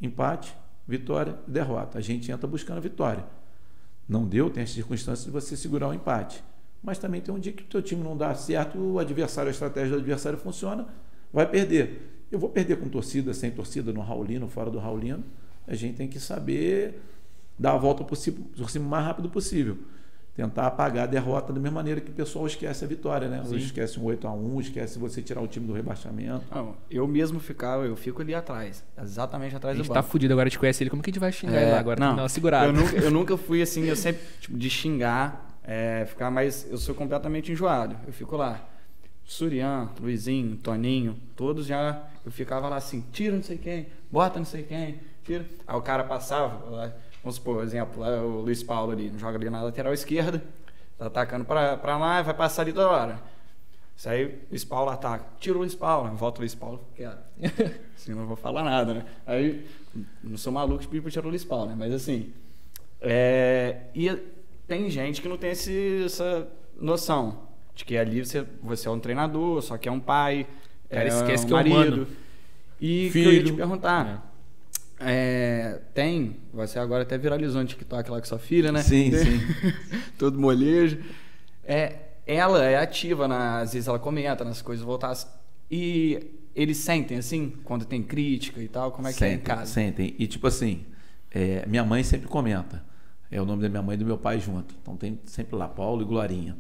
[0.00, 0.54] empate,
[0.86, 1.98] vitória e derrota.
[1.98, 3.24] A gente entra buscando a vitória.
[4.08, 6.42] Não deu, tem as circunstâncias de você segurar o empate.
[6.82, 9.52] Mas também tem um dia que o teu time não dá certo, o adversário, a
[9.52, 10.86] estratégia do adversário funciona,
[11.32, 12.26] vai perder.
[12.30, 15.22] Eu vou perder com torcida, sem torcida, no Raulino, fora do Raulino.
[15.66, 17.00] A gente tem que saber
[17.58, 19.78] dar a volta por cima, por cima o mais rápido possível.
[20.34, 23.42] Tentar apagar a derrota da mesma maneira que o pessoal esquece a vitória, né?
[23.44, 23.56] Sim.
[23.56, 26.42] Esquece um 8 a 1 esquece você tirar o time do rebaixamento.
[26.50, 30.02] Não, eu mesmo ficava, eu fico ali atrás, exatamente A atrás do gente banco.
[30.02, 30.88] tá fudido agora, te conhece ele.
[30.88, 32.00] Como que a gente vai xingar É, ele lá agora?
[32.00, 32.66] Dar uma segurada.
[32.66, 36.66] Eu nunca, eu nunca fui assim, eu sempre, tipo, de xingar, é, ficar mais.
[36.70, 37.94] Eu sou completamente enjoado.
[38.06, 38.58] Eu fico lá.
[39.24, 42.04] Surian, Luizinho, Toninho, todos já.
[42.24, 45.44] Eu ficava lá assim, tira não sei quem, bota não sei quem, tira.
[45.66, 46.92] Aí o cara passava, lá,
[47.22, 50.42] vamos supor, por exemplo, o Luiz Paulo ali, joga ali na lateral esquerda,
[50.98, 53.22] tá atacando pra, pra lá, vai passar ali toda hora.
[53.96, 55.24] Isso aí, o Luiz Paulo ataca.
[55.38, 57.18] Tira o Luiz Paulo, volta o Luiz Paulo, quero.
[57.94, 59.04] Assim, não vou falar nada, né?
[59.26, 59.66] Aí,
[60.24, 61.76] não sou maluco de pedir pra tirar o Luiz Paulo, né?
[61.78, 62.32] Mas assim,
[63.00, 64.10] é, e
[64.66, 66.48] tem gente que não tem esse, essa
[66.80, 67.40] noção
[67.74, 70.46] de que ali você, você é um treinador, só que é um pai,
[70.88, 71.76] Cara, é esquece um que é marido.
[71.94, 72.06] humano.
[72.80, 73.12] E eu ia te
[73.44, 73.56] Filho.
[73.56, 74.31] perguntar,
[75.04, 78.82] é, tem, você agora até viralizou no TikTok lá com sua filha, né?
[78.82, 79.40] Sim, sim.
[80.18, 80.98] Todo molejo.
[81.64, 81.96] É,
[82.26, 85.26] ela é ativa, na, às vezes ela comenta nas coisas voltadas.
[85.70, 89.44] E eles sentem, assim, quando tem crítica e tal, como é que é em sentem,
[89.44, 89.72] casa?
[89.72, 90.14] Sentem.
[90.18, 90.84] E tipo assim,
[91.30, 92.84] é, minha mãe sempre comenta.
[93.30, 94.74] É o nome da minha mãe e do meu pai junto.
[94.82, 96.56] Então tem sempre lá, Paulo e Glorinha.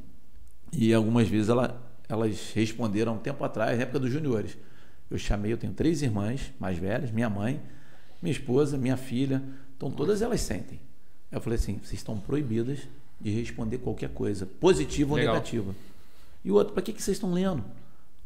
[0.72, 4.56] E algumas vezes ela, elas responderam há um tempo atrás, na época dos juniores.
[5.10, 7.60] Eu chamei, eu tenho três irmãs mais velhas, minha mãe,
[8.22, 9.42] minha esposa, minha filha.
[9.76, 10.80] Então todas elas sentem.
[11.30, 12.80] Eu falei assim, vocês estão proibidas
[13.20, 15.74] de responder qualquer coisa, positiva ou negativa.
[16.44, 17.64] E o outro, para que, que vocês estão lendo?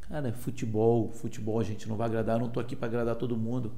[0.09, 3.37] Cara, futebol, futebol a gente não vai agradar, eu não estou aqui para agradar todo
[3.37, 3.73] mundo.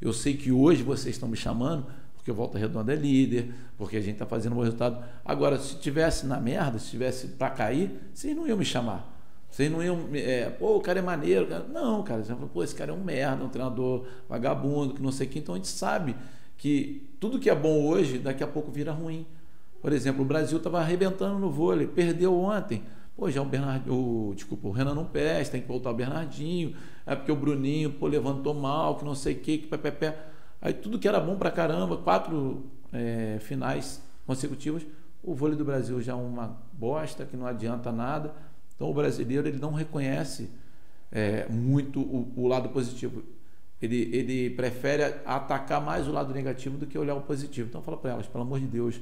[0.00, 1.86] Eu sei que hoje vocês estão me chamando
[2.24, 5.04] porque o Volta Redonda é líder, porque a gente está fazendo um bom resultado.
[5.22, 9.13] Agora, se tivesse na merda, se tivesse para cair, vocês não iam me chamar.
[9.54, 11.46] Vocês não iam, é, pô, o cara é maneiro.
[11.46, 11.64] Cara.
[11.72, 15.12] Não, cara, você fala, pô, esse cara é um merda, um treinador vagabundo, que não
[15.12, 15.38] sei o que.
[15.38, 16.16] Então a gente sabe
[16.58, 19.24] que tudo que é bom hoje, daqui a pouco vira ruim.
[19.80, 22.82] Por exemplo, o Brasil estava arrebentando no vôlei, perdeu ontem.
[23.16, 26.74] Pô, já o Bernardinho, desculpa, o Renan não presta, tem que voltar o Bernardinho.
[27.06, 30.18] É porque o Bruninho, pô, levantou mal, que não sei o que, que pé, pé.
[30.60, 34.84] Aí tudo que era bom pra caramba, quatro é, finais consecutivas,
[35.22, 38.34] o vôlei do Brasil já é uma bosta, que não adianta nada.
[38.74, 40.50] Então o brasileiro ele não reconhece
[41.10, 43.22] é, muito o, o lado positivo.
[43.80, 47.68] Ele, ele prefere atacar mais o lado negativo do que olhar o positivo.
[47.68, 49.00] Então fala para elas, pelo amor de Deus,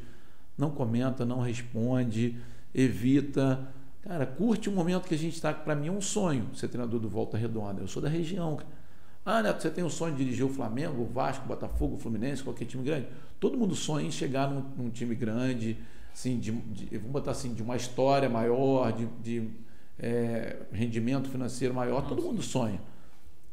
[0.59, 2.37] não comenta, não responde,
[2.75, 3.68] evita.
[4.03, 5.53] Cara, curte o momento que a gente está.
[5.53, 7.81] Para mim é um sonho ser treinador do Volta Redonda.
[7.81, 8.59] Eu sou da região.
[9.25, 11.99] Ah, Neto, você tem o sonho de dirigir o Flamengo, o Vasco, o Botafogo, o
[11.99, 13.07] Fluminense, qualquer time grande?
[13.39, 15.79] Todo mundo sonha em chegar num, num time grande,
[16.13, 19.51] assim, de, de, vamos botar assim, de uma história maior, de, de
[19.99, 22.07] é, rendimento financeiro maior.
[22.07, 22.81] Todo mundo sonha.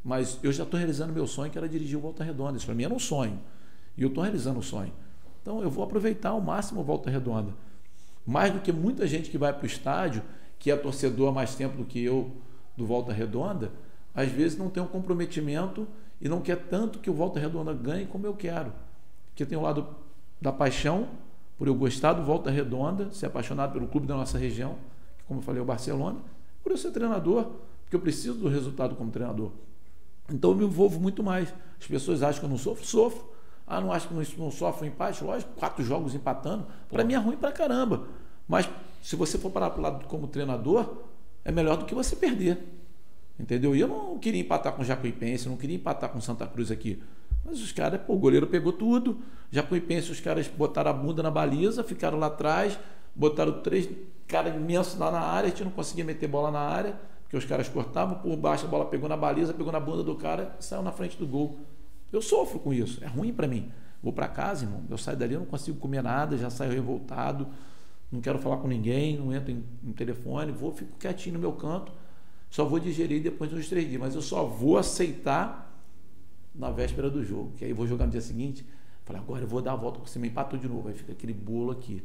[0.04, 2.56] Mas eu já estou realizando meu sonho, que era dirigir o Volta Redonda.
[2.56, 3.38] Isso para mim era um sonho.
[3.96, 4.92] E eu estou realizando o sonho.
[5.42, 7.52] Então eu vou aproveitar ao máximo o Volta Redonda.
[8.26, 10.22] Mais do que muita gente que vai para o estádio,
[10.58, 12.30] que é torcedor há mais tempo do que eu
[12.76, 13.72] do Volta Redonda,
[14.14, 15.86] às vezes não tem um comprometimento
[16.20, 18.72] e não quer tanto que o Volta Redonda ganhe como eu quero.
[19.26, 19.86] Porque tem o lado
[20.40, 21.08] da paixão,
[21.60, 24.78] por eu gostar do Volta Redonda, ser apaixonado pelo clube da nossa região,
[25.18, 26.18] que como eu falei, é o Barcelona,
[26.62, 27.50] por eu ser treinador,
[27.82, 29.50] porque eu preciso do resultado como treinador.
[30.32, 31.52] Então eu me envolvo muito mais.
[31.78, 33.28] As pessoas acham que eu não sofro, sofro.
[33.66, 35.22] Ah, não acho que não, não sofro empate?
[35.22, 36.66] Lógico, quatro jogos empatando.
[36.88, 38.08] Para mim é ruim pra caramba.
[38.48, 38.66] Mas
[39.02, 41.02] se você for parar para o lado como treinador,
[41.44, 42.56] é melhor do que você perder.
[43.38, 43.76] Entendeu?
[43.76, 47.02] E eu não queria empatar com o Jacuipense, não queria empatar com Santa Cruz aqui.
[47.44, 49.18] Mas os caras, pô, o goleiro pegou tudo.
[49.50, 52.78] Jacuipense, os caras botaram a bunda na baliza, ficaram lá atrás,
[53.14, 53.88] botaram três
[54.26, 57.44] caras imensos lá na área, a gente não conseguia meter bola na área, porque os
[57.44, 60.82] caras cortavam por baixo, a bola pegou na baliza, pegou na bunda do cara saiu
[60.82, 61.58] na frente do gol.
[62.12, 63.70] Eu sofro com isso, é ruim para mim.
[64.02, 67.46] Vou para casa, irmão, eu saio dali, eu não consigo comer nada, já saio revoltado,
[68.10, 71.52] não quero falar com ninguém, não entro em, em telefone, vou, fico quietinho no meu
[71.52, 71.92] canto,
[72.48, 75.69] só vou digerir depois dos três dias, mas eu só vou aceitar
[76.54, 78.64] na véspera do jogo, que aí vou jogar no dia seguinte,
[79.04, 81.32] falei, agora eu vou dar a volta por cima, empatou de novo, aí fica aquele
[81.32, 82.02] bolo aqui.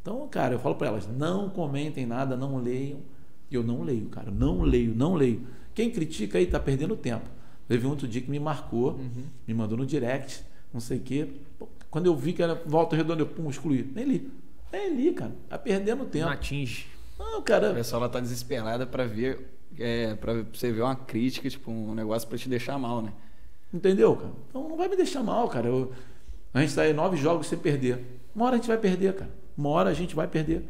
[0.00, 2.98] Então, cara, eu falo para elas, não comentem nada, não leiam.
[3.50, 5.46] Eu não leio, cara, não leio, não leio.
[5.74, 7.28] Quem critica aí tá perdendo tempo.
[7.68, 9.24] Teve um outro dia que me marcou, uhum.
[9.46, 11.28] me mandou no direct, não sei o quê.
[11.90, 13.90] Quando eu vi que era volta redonda, eu pum, excluí.
[13.94, 14.30] Nem li.
[14.72, 15.32] Nem li, cara.
[15.48, 16.24] Tá perdendo tempo.
[16.24, 16.86] Não atinge.
[17.18, 17.70] Não, cara.
[17.70, 21.94] A pessoa ela tá desesperada para ver, é, para você ver uma crítica, tipo, um
[21.94, 23.12] negócio para te deixar mal, né?
[23.72, 24.32] Entendeu, cara?
[24.48, 25.68] Então não vai me deixar mal, cara.
[25.68, 25.92] Eu,
[26.52, 28.20] a gente está aí nove jogos sem perder.
[28.34, 29.30] Uma hora a gente vai perder, cara.
[29.56, 30.66] Uma hora a gente vai perder.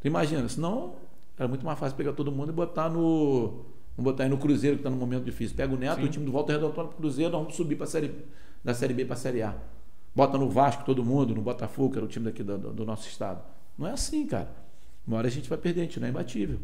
[0.00, 0.96] Tu imagina, senão
[1.38, 3.64] era muito mais fácil pegar todo mundo e botar no.
[3.96, 5.56] Vamos botar aí no Cruzeiro, que está num momento difícil.
[5.56, 6.06] Pega o Neto, Sim.
[6.06, 8.12] o time do Volta Redonda no Cruzeiro, nós vamos subir para série,
[8.62, 9.54] da Série B para a Série A.
[10.14, 13.08] Bota no Vasco todo mundo, no Botafogo, que era o time daqui do, do nosso
[13.08, 13.42] estado.
[13.78, 14.50] Não é assim, cara.
[15.06, 16.58] Uma hora a gente vai perder, a gente não é imbatível.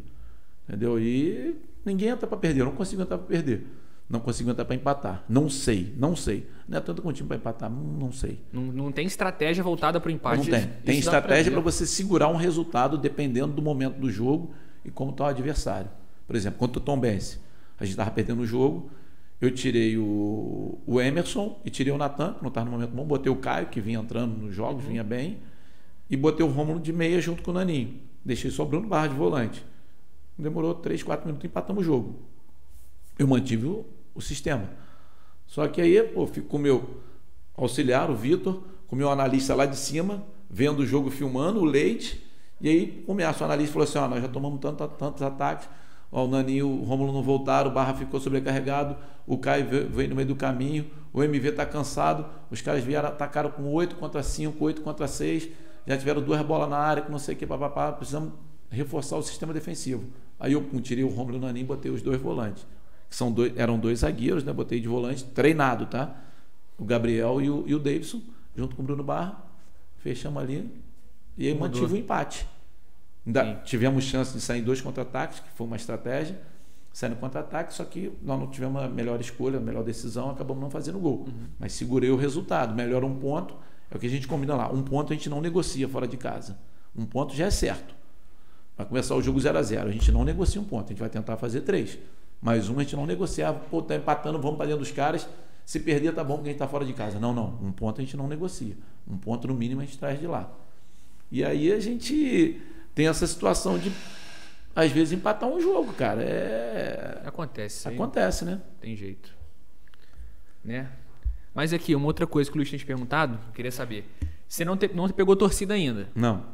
[0.68, 0.98] Entendeu?
[0.98, 3.66] E ninguém entra para perder, eu não consigo entrar para perder.
[4.10, 5.24] Não consigo entrar para empatar.
[5.28, 6.48] Não sei, não sei.
[6.68, 8.40] Não é tanto com o time para empatar, não sei.
[8.52, 10.50] Não, não tem estratégia voltada para o empate.
[10.50, 10.68] Não tem.
[10.84, 14.52] Tem estratégia para você segurar um resultado dependendo do momento do jogo
[14.84, 15.88] e como está o adversário.
[16.26, 17.38] Por exemplo, contra o Tom Benz,
[17.78, 18.90] a gente estava perdendo o jogo,
[19.40, 23.04] eu tirei o, o Emerson e tirei o Natan, que não estava no momento bom,
[23.04, 24.90] botei o Caio, que vinha entrando nos jogos, uhum.
[24.90, 25.38] vinha bem,
[26.10, 27.94] e botei o Rômulo de meia junto com o Naninho.
[28.24, 29.64] Deixei só o Bruno Barra de volante.
[30.36, 32.18] Demorou 3, 4 minutos e empatamos o jogo.
[33.18, 34.68] Eu mantive o, o sistema.
[35.46, 37.02] Só que aí, pô, fico com o meu
[37.56, 41.64] auxiliar, o Vitor, com o meu analista lá de cima, vendo o jogo, filmando, o
[41.64, 42.24] Leite,
[42.60, 45.68] e aí começa, o analista falou assim, ó, nós já tomamos tanto, tantos ataques,
[46.10, 48.96] ó, o Naninho, o Rômulo não voltaram, o Barra ficou sobrecarregado,
[49.26, 53.50] o Caio veio no meio do caminho, o MV está cansado, os caras vieram, atacaram
[53.50, 55.48] com 8 contra 5, 8 contra 6,
[55.86, 58.32] já tiveram duas bolas na área, com não sei o que, papapá, precisamos
[58.70, 60.04] reforçar o sistema defensivo.
[60.38, 62.64] Aí eu tirei o Rômulo e o Naninho e botei os dois volantes
[63.10, 64.52] são dois, eram dois zagueiros, né?
[64.52, 66.16] Botei de volante, treinado, tá?
[66.78, 68.22] O Gabriel e o, e o Davidson,
[68.56, 69.44] junto com o Bruno Barra.
[69.98, 70.70] Fechamos ali.
[71.36, 72.46] E aí mantive o empate.
[73.26, 76.40] Ainda tivemos chance de sair em dois contra-ataques, que foi uma estratégia.
[76.92, 80.70] Saindo contra-ataque, só que nós não tivemos a melhor escolha, a melhor decisão, acabamos não
[80.70, 81.26] fazendo gol.
[81.28, 81.46] Uhum.
[81.58, 82.74] Mas segurei o resultado.
[82.74, 83.54] Melhor um ponto,
[83.90, 84.72] é o que a gente combina lá.
[84.72, 86.58] Um ponto a gente não negocia fora de casa.
[86.96, 87.94] Um ponto já é certo.
[88.76, 90.98] Vai começar o jogo 0 a 0 A gente não negocia um ponto, a gente
[90.98, 91.98] vai tentar fazer três.
[92.40, 95.28] Mais um a gente não negociava, pô, tá empatando, vamos para dentro dos caras.
[95.64, 97.20] Se perder, tá bom, porque a gente tá fora de casa.
[97.20, 97.58] Não, não.
[97.62, 98.76] Um ponto a gente não negocia.
[99.06, 100.50] Um ponto, no mínimo, a gente traz de lá.
[101.30, 102.60] E aí a gente
[102.94, 103.92] tem essa situação de,
[104.74, 106.22] às vezes, empatar um jogo, cara.
[106.22, 107.22] É...
[107.24, 107.86] Acontece.
[107.86, 108.60] Acontece, né?
[108.80, 109.32] Tem jeito.
[110.64, 110.90] Né?
[111.54, 114.04] Mas aqui, uma outra coisa que o Luiz tinha te perguntado, queria saber.
[114.48, 116.08] Você não, te, não pegou torcida ainda?
[116.14, 116.44] Não.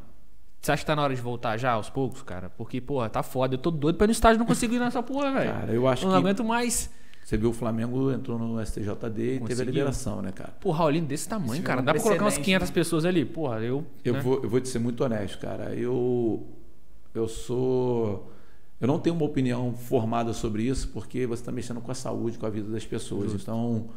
[0.61, 2.49] Você acha que tá na hora de voltar já, aos poucos, cara?
[2.49, 3.55] Porque, porra, tá foda.
[3.55, 5.51] Eu tô doido pra ir no estádio não consigo ir nessa porra, velho.
[5.51, 6.13] Cara, eu acho não que.
[6.13, 6.89] Não aguento mais.
[7.23, 10.51] Você viu o Flamengo entrou no STJD e teve a liberação, né, cara?
[10.61, 11.81] Porra, Raulinho desse tamanho, cara.
[11.81, 12.73] Dá pra colocar umas 500 né?
[12.73, 13.25] pessoas ali?
[13.25, 13.85] Porra, eu.
[14.03, 14.21] Eu, né?
[14.21, 15.75] vou, eu vou te ser muito honesto, cara.
[15.75, 16.47] Eu.
[17.13, 18.31] Eu sou.
[18.79, 22.37] Eu não tenho uma opinião formada sobre isso, porque você está mexendo com a saúde,
[22.37, 23.31] com a vida das pessoas.
[23.31, 23.41] Justo.
[23.41, 23.89] Então,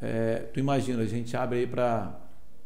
[0.00, 2.14] é, tu imagina, a gente abre aí para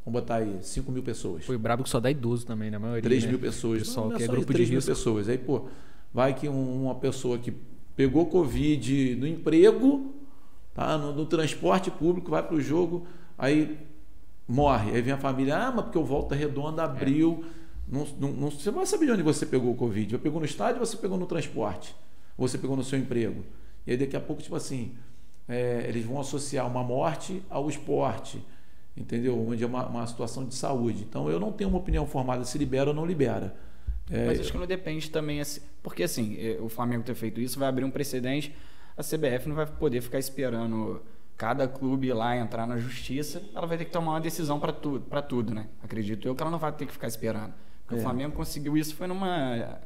[0.05, 1.45] Vamos botar aí, 5 mil pessoas.
[1.45, 3.03] Foi brabo que só dá idoso também, na maioria.
[3.03, 3.31] 3 né?
[3.31, 3.79] mil pessoas.
[3.81, 5.29] Pessoal, não, que é grupo 3 de mil pessoas.
[5.29, 5.69] Aí, pô,
[6.13, 7.53] vai que uma pessoa que
[7.95, 10.13] pegou Covid no emprego,
[10.75, 10.99] tá?
[10.99, 13.07] no, no transporte público, vai para o jogo,
[13.39, 13.79] aí
[14.49, 14.91] morre.
[14.91, 17.45] Aí vem a família, ah, mas porque o Volta Redonda abriu.
[17.59, 17.63] É.
[17.89, 20.11] Não, não, não, você vai saber de onde você pegou o Covid.
[20.11, 21.95] Você pegou no estádio ou você pegou no transporte?
[22.37, 23.45] Ou você pegou no seu emprego?
[23.87, 24.93] E aí daqui a pouco, tipo assim,
[25.49, 28.43] é, eles vão associar uma morte ao esporte
[28.97, 29.39] entendeu?
[29.49, 31.05] Onde é uma, uma, situação de saúde.
[31.09, 33.55] Então eu não tenho uma opinião formada se libera ou não libera.
[34.11, 34.27] É...
[34.27, 37.59] Mas acho que não depende também, assim, porque assim, é, o Flamengo ter feito isso
[37.59, 38.55] vai abrir um precedente,
[38.97, 41.01] a CBF não vai poder ficar esperando
[41.37, 45.01] cada clube lá entrar na justiça, ela vai ter que tomar uma decisão para tudo,
[45.07, 45.69] para tudo, né?
[45.83, 47.53] Acredito eu que ela não vai ter que ficar esperando.
[47.85, 47.99] Porque é.
[47.99, 49.79] o Flamengo conseguiu isso foi numa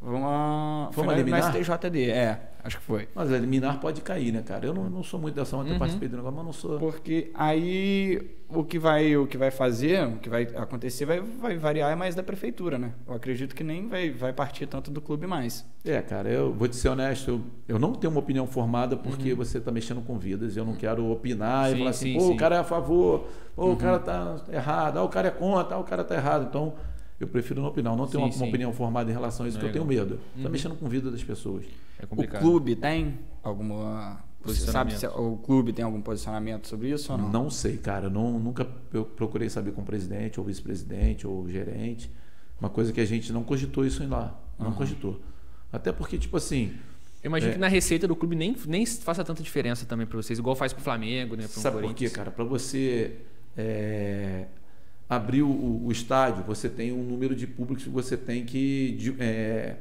[0.00, 2.50] uma, foi, uma na, na STJD, é.
[2.68, 3.08] Acho que foi.
[3.14, 4.66] Mas a liminar pode cair, né, cara?
[4.66, 5.72] Eu não, não sou muito dessa onda, Uhum.
[5.72, 6.78] eu participei do negócio, mas não sou.
[6.78, 11.56] Porque aí o que vai, o que vai fazer, o que vai acontecer vai, vai
[11.56, 12.92] variar mais da prefeitura, né?
[13.06, 15.64] Eu acredito que nem vai, vai partir tanto do clube mais.
[15.82, 19.32] É, cara, eu vou te ser honesto, eu, eu não tenho uma opinião formada porque
[19.32, 20.54] você está mexendo com vidas.
[20.54, 22.34] Eu não quero opinar Sim, e falar assim, sim, pô, sim.
[22.34, 25.76] o cara é a favor, pô, o cara tá errado, ah, o cara é contra,
[25.76, 26.46] ah, o cara tá errado.
[26.50, 26.74] Então,
[27.18, 27.94] eu prefiro não opinar.
[27.94, 30.20] Eu não tenho uma, uma opinião formada em relação a isso, porque eu tenho medo.
[30.42, 31.64] Tá mexendo com a vida das pessoas.
[31.98, 32.40] É O complicado.
[32.40, 34.22] clube tem alguma.
[34.42, 35.32] Você sabe se Posicionamento.
[35.34, 37.28] o clube tem algum posicionamento sobre isso ou não?
[37.30, 38.08] Não sei, cara.
[38.08, 42.10] Não, nunca procurei saber com o presidente, ou vice-presidente, ou gerente.
[42.60, 44.40] Uma coisa que a gente não cogitou isso em lá.
[44.58, 45.20] Não cogitou.
[45.72, 46.72] Até porque, tipo assim,
[47.22, 47.54] Eu imagino É.
[47.54, 50.72] que na receita do clube nem, nem faça tanta diferença também pra vocês, igual faz
[50.72, 51.48] pro Flamengo, né?
[51.48, 52.30] Pro Sabe por quê, cara?
[52.30, 53.16] Para você
[53.56, 54.46] é,
[55.08, 58.92] abrir o, o estádio, você tem um número de públicos que você tem que.
[58.98, 59.76] de- É,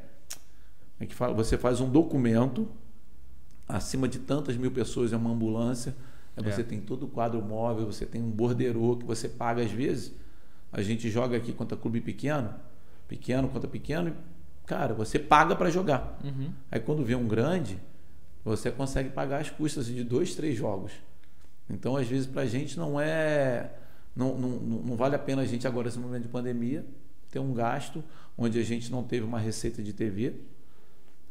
[1.00, 1.16] é que?
[1.16, 2.68] Você faz um documento
[3.68, 5.96] acima de tantas mil pessoas, é uma ambulância.
[6.36, 6.52] Aí É.
[6.52, 10.14] você tem todo o quadro móvel, você tem um borderô que você paga às vezes.
[10.72, 12.54] A gente joga aqui contra clube pequeno,
[13.08, 14.14] pequeno contra pequeno, e,
[14.68, 16.20] cara, você paga para jogar.
[16.24, 16.52] Uhum.
[16.72, 17.80] Aí quando vê um grande,
[18.44, 20.92] você consegue pagar as custas de dois, três jogos.
[21.70, 23.72] Então, às vezes, para a gente não é.
[24.16, 26.86] Não, não não vale a pena a gente, agora, nesse momento de pandemia,
[27.30, 28.04] ter um gasto
[28.38, 30.34] onde a gente não teve uma receita de TV.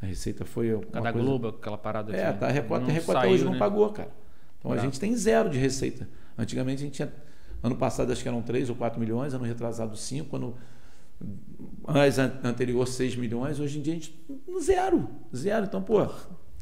[0.01, 0.75] A receita foi.
[0.75, 3.45] uma Cada coisa- Globo, aquela parada É, tá, a Record, não a Record saiu, hoje
[3.45, 3.59] não né?
[3.59, 4.11] pagou, cara.
[4.59, 6.09] Então a gente tem zero de receita.
[6.37, 7.13] Antigamente a gente tinha.
[7.63, 10.55] Ano passado acho que eram 3 ou 4 milhões, ano retrasado 5, ano
[11.87, 14.27] mais an- anterior 6 milhões, hoje em dia a gente
[14.61, 15.09] zero.
[15.35, 15.65] Zero.
[15.67, 16.07] Então, pô,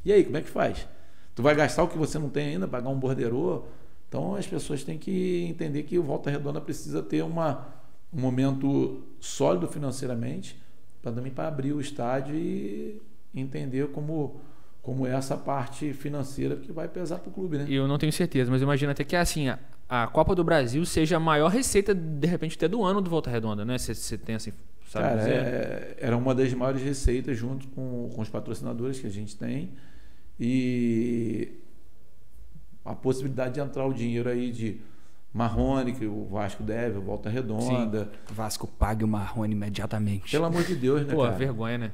[0.05, 0.87] e aí, como é que faz?
[1.35, 3.65] Tu vai gastar o que você não tem ainda, pagar um borderô?
[4.09, 7.67] Então as pessoas têm que entender que o Volta Redonda precisa ter uma,
[8.13, 10.57] um momento sólido financeiramente
[11.03, 13.03] para também para abrir o estádio e
[13.35, 14.41] entender como,
[14.83, 17.65] como é essa parte financeira que vai pesar para o clube, né?
[17.69, 19.59] E Eu não tenho certeza, mas eu imagino até que assim, a,
[19.89, 23.31] a Copa do Brasil seja a maior receita, de repente, até do ano do Volta
[23.31, 23.77] Redonda, né?
[23.79, 24.53] Você tem assim,
[24.87, 25.33] sabe Cara, dizer?
[25.33, 29.73] é- era uma das maiores receitas junto com, com os patrocinadores que a gente tem
[30.39, 31.49] e
[32.85, 34.81] a possibilidade de entrar o dinheiro aí de
[35.33, 38.11] Marrone, que o Vasco deve, o Volta Redonda.
[38.31, 40.31] Vasco pague o Marrone imediatamente.
[40.31, 41.35] Pelo amor de Deus, né, Pô, cara?
[41.35, 41.91] vergonha, né?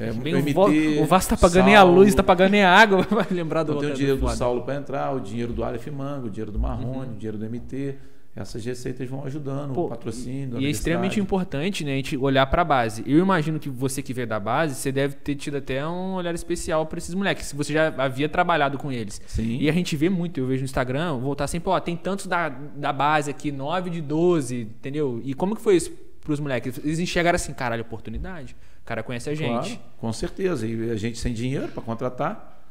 [0.00, 2.62] É, Bem, o MT, o Vasco tá pagando nem a Saulo, luz, tá pagando nem
[2.62, 4.36] a água, vai lembrar do tem o dinheiro do Redonda.
[4.36, 7.12] Saulo para entrar, o dinheiro do Aleph Manga, o dinheiro do Marrone, Uhum.
[7.14, 7.94] o dinheiro do MT.
[8.36, 10.60] Essas receitas vão ajudando, Pô, o patrocínio.
[10.60, 13.02] E é extremamente importante, né, a gente olhar pra base.
[13.04, 16.32] Eu imagino que você que veio da base, você deve ter tido até um olhar
[16.32, 19.20] especial pra esses moleques, se você já havia trabalhado com eles.
[19.26, 19.58] Sim.
[19.60, 22.48] E a gente vê muito, eu vejo no Instagram, voltar sempre, ó, tem tantos da,
[22.48, 25.20] da base aqui, 9 de 12, entendeu?
[25.24, 25.90] E como que foi isso
[26.28, 26.76] pros moleques?
[26.84, 28.54] Eles enxergaram assim, caralho, oportunidade.
[28.82, 29.76] O cara conhece a gente.
[29.76, 30.66] Claro, com certeza.
[30.66, 32.62] E a gente sem dinheiro para contratar.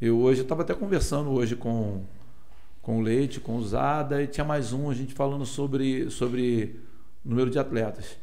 [0.00, 2.04] Eu hoje estava até conversando hoje com,
[2.80, 6.80] com o Leite, com o Zada, e tinha mais um, a gente falando sobre, sobre
[7.24, 8.16] número de atletas.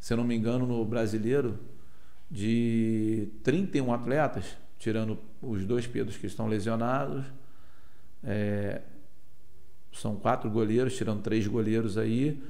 [0.00, 1.58] Se eu não me engano, no brasileiro,
[2.30, 7.22] de 31 atletas, tirando os dois Pedros que estão lesionados,
[8.24, 8.80] é,
[9.92, 12.42] são quatro goleiros, tirando três goleiros aí.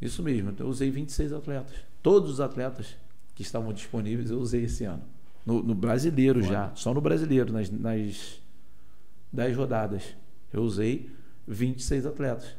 [0.00, 1.74] Isso mesmo, eu usei 26 atletas.
[2.02, 2.96] Todos os atletas
[3.34, 5.02] que estavam disponíveis eu usei esse ano.
[5.44, 8.40] No, no brasileiro já, só no brasileiro, nas, nas
[9.32, 10.02] 10 rodadas.
[10.52, 11.10] Eu usei
[11.46, 12.54] 26 atletas.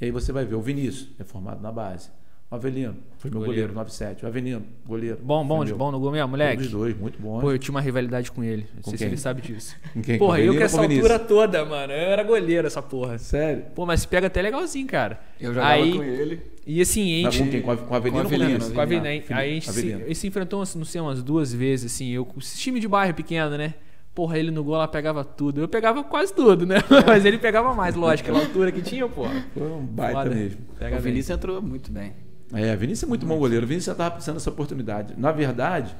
[0.00, 2.10] E aí você vai ver, o Vinícius é formado na base.
[2.50, 3.68] O Avelino foi meu Goleiro.
[3.68, 4.24] goleiro, 97.
[4.24, 5.18] O Avelino, goleiro.
[5.22, 6.56] Bom, bom, de bom no gol mesmo, moleque.
[6.56, 7.40] Todos os dois, muito bons.
[7.40, 8.66] Pô, eu tinha uma rivalidade com ele.
[8.74, 9.06] Não Com sei se quem?
[9.08, 9.74] ele sabe disso.
[9.94, 10.18] Com quem?
[10.18, 11.92] Com Porra, o eu com essa com altura toda, mano.
[11.94, 13.16] Eu era goleiro essa porra.
[13.16, 13.64] Sério?
[13.74, 15.18] Pô, mas pega até legalzinho, cara.
[15.40, 16.42] Eu jogava Aí, com ele.
[16.66, 17.44] E assim, a gente.
[17.44, 17.62] com quem?
[17.62, 18.72] Com a, com a Avelino Com o Avelino, Vinícius?
[18.72, 19.06] Com a Avelino.
[19.06, 22.10] Ah, Aí, a gente se, a se enfrentou, não sei, umas duas vezes, assim.
[22.10, 23.74] Eu, esse time de bairro pequeno, né?
[24.14, 25.60] Porra, ele no gol lá pegava tudo.
[25.62, 26.76] Eu pegava quase tudo, né?
[27.06, 29.44] Mas ele pegava mais, lógico, aquela altura que tinha, porra.
[29.54, 30.34] Foi um baita Foda.
[30.34, 30.60] mesmo.
[30.78, 31.12] Pega o bem.
[31.12, 32.12] Vinícius entrou muito bem.
[32.52, 33.64] É, Vinícius é muito bom goleiro.
[33.64, 35.14] O Vinícius já estava precisando dessa oportunidade.
[35.16, 35.96] Na verdade,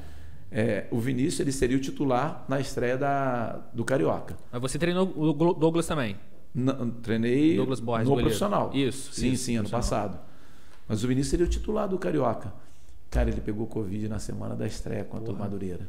[0.51, 4.37] é, o Vinícius ele seria o titular na estreia da, do Carioca.
[4.51, 6.15] Mas você treinou o Douglas também.
[6.55, 8.29] N- treinei Douglas Borges, no goleiro.
[8.29, 8.69] profissional.
[8.75, 10.19] Isso, Sim, isso, sim, ano passado.
[10.87, 12.53] Mas o Vinícius seria o titular do Carioca.
[13.09, 15.87] Cara, ele pegou Covid na semana da estreia contra o Madureira.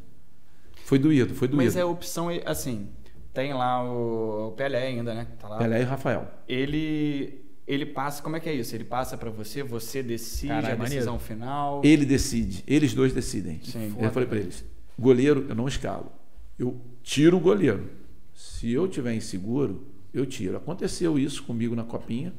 [0.84, 1.64] Foi doído, foi doído.
[1.64, 2.88] Mas é opção, assim,
[3.32, 5.26] tem lá o, Pelé ainda, né?
[5.40, 5.56] Tá.
[5.56, 6.28] Pelé e Rafael.
[6.46, 8.74] Ele, ele passa, como é que é isso?
[8.74, 10.90] Ele passa pra você, você decide Caralho, a maneiro.
[10.90, 11.80] decisão final.
[11.82, 13.60] Ele decide, eles dois decidem.
[13.64, 13.94] Sim.
[13.98, 14.64] Eu falei para eles:
[14.98, 16.12] goleiro, eu não escalo.
[16.58, 17.90] Eu tiro o goleiro.
[18.34, 20.56] Se eu tiver inseguro, eu tiro.
[20.56, 22.32] Aconteceu isso comigo na copinha.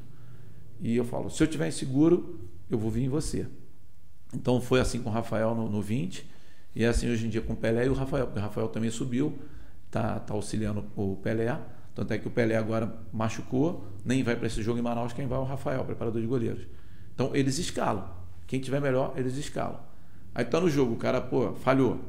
[0.80, 3.48] E eu falo: se eu tiver inseguro, eu vou vir em você.
[4.34, 6.30] Então foi assim com o Rafael no, no 20.
[6.76, 8.26] E é assim hoje em dia com o Pelé e o Rafael.
[8.26, 9.38] Porque o Rafael também subiu.
[9.90, 11.58] tá, tá auxiliando o Pelé.
[11.96, 15.26] Tanto é que o Pelé agora machucou, nem vai para esse jogo em Manaus, quem
[15.26, 16.68] vai é o Rafael, preparador de goleiros.
[17.14, 18.10] Então eles escalam.
[18.46, 19.80] Quem tiver melhor, eles escalam.
[20.36, 22.02] Aí tá no jogo, o cara, pô, falhou.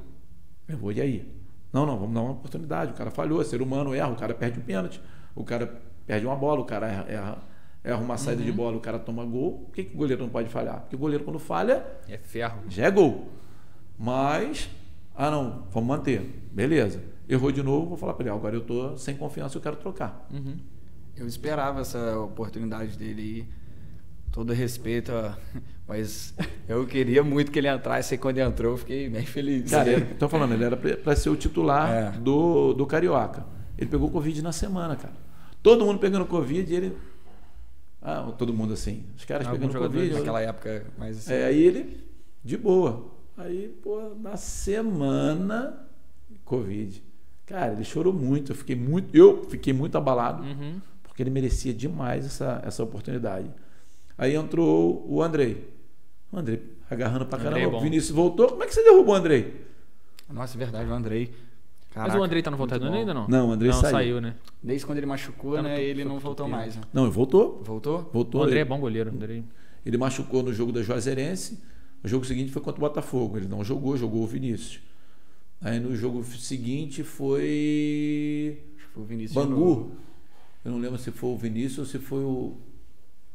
[0.67, 1.33] Eu vou, e aí?
[1.73, 2.91] Não, não, vamos dar uma oportunidade.
[2.91, 5.01] O cara falhou, ser humano erra, o cara perde o pênalti,
[5.37, 7.39] o cara perde uma bola, o cara erra, erra,
[7.87, 8.47] erra uma saída uhum.
[8.47, 9.65] de bola, o cara toma gol.
[9.67, 10.81] Por que, que o goleiro não pode falhar?
[10.81, 11.87] Porque o goleiro, quando falha.
[12.09, 12.63] É ferro.
[12.69, 13.29] Já é gol.
[13.97, 14.69] Mas.
[15.15, 16.21] Ah, não, vamos manter.
[16.53, 17.01] Beleza.
[17.29, 20.27] Errou de novo, vou falar para ele: agora eu tô sem confiança, eu quero trocar.
[20.33, 20.57] Uhum.
[21.17, 23.49] Eu esperava essa oportunidade dele aí.
[24.33, 25.13] Todo respeito,
[25.89, 26.35] mas
[26.69, 29.71] eu queria muito que ele entrasse e quando ele entrou eu fiquei bem feliz.
[29.71, 32.11] Cara, estou falando, ele era para ser o titular é.
[32.11, 33.47] do, do Carioca.
[33.79, 35.15] Ele pegou Covid na semana, cara.
[35.63, 36.97] Todo mundo pegando Covid e ele.
[38.09, 39.05] Ah, todo mundo assim.
[39.17, 40.15] Os caras Algum pegando Covid.
[40.15, 41.33] Naquela época, mais assim.
[41.33, 42.07] É, aí ele,
[42.45, 43.05] de boa.
[43.37, 45.89] Aí, pô, na semana,
[46.45, 47.03] Covid.
[47.45, 48.53] Cara, ele chorou muito.
[48.53, 50.81] Eu fiquei muito, eu fiquei muito abalado, uhum.
[51.03, 53.51] porque ele merecia demais essa, essa oportunidade.
[54.17, 55.69] Aí entrou o Andrei.
[56.31, 57.61] O Andrei agarrando pra caramba.
[57.61, 58.51] É o Vinícius voltou.
[58.51, 59.67] Como é que você derrubou o Andrei?
[60.33, 61.35] Nossa, é verdade, o Andrei.
[61.97, 63.27] Caraca, Mas o Andrei tá no Volta ainda não?
[63.27, 63.91] Não, o Andrei não, saiu.
[63.91, 64.21] saiu.
[64.21, 64.35] né?
[64.63, 65.83] Desde quando ele machucou, tá né?
[65.83, 66.77] Ele não voltou mais.
[66.77, 66.83] Né?
[66.93, 67.63] Não, ele voltou.
[67.65, 68.11] Voltou?
[68.13, 68.43] Voltou.
[68.43, 68.67] O Andrei ele.
[68.67, 69.11] é bom goleiro.
[69.11, 69.43] Andrei.
[69.85, 71.59] Ele machucou no jogo da Juazeirense.
[72.05, 73.39] O jogo seguinte foi contra o Botafogo.
[73.39, 74.83] Ele não jogou, jogou o Vinícius.
[75.59, 78.61] Aí no jogo seguinte foi.
[78.77, 79.47] Acho que foi o Vinícius.
[79.47, 79.93] Bangu.
[80.63, 82.59] Eu não lembro se foi o Vinícius ou se foi o.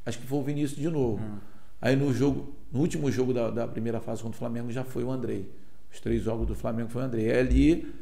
[0.05, 1.19] Acho que foi o Vinícius de novo.
[1.19, 1.39] Hum.
[1.81, 5.03] Aí no jogo, no último jogo da, da, primeira fase contra o Flamengo já foi
[5.03, 5.49] o Andrei.
[5.91, 7.31] Os três jogos do Flamengo foi o Andrei.
[7.31, 7.93] Aí ali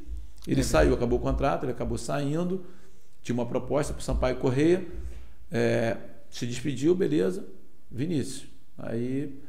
[0.48, 2.66] ele é saiu, acabou o contrato, ele acabou saindo.
[3.22, 4.86] Tinha uma proposta para o Sampaio Correia.
[5.52, 5.98] É,
[6.30, 7.46] se despediu, beleza.
[7.92, 8.48] Vinícius.
[8.78, 9.40] Aí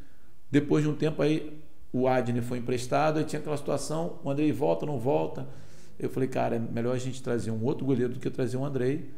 [0.50, 1.60] depois de um tempo aí
[1.92, 5.48] o Adne foi emprestado, e tinha aquela situação, o Andrei volta, não volta.
[5.98, 8.64] Eu falei, cara, é melhor a gente trazer um outro goleiro do que trazer um
[8.64, 9.10] Andrei.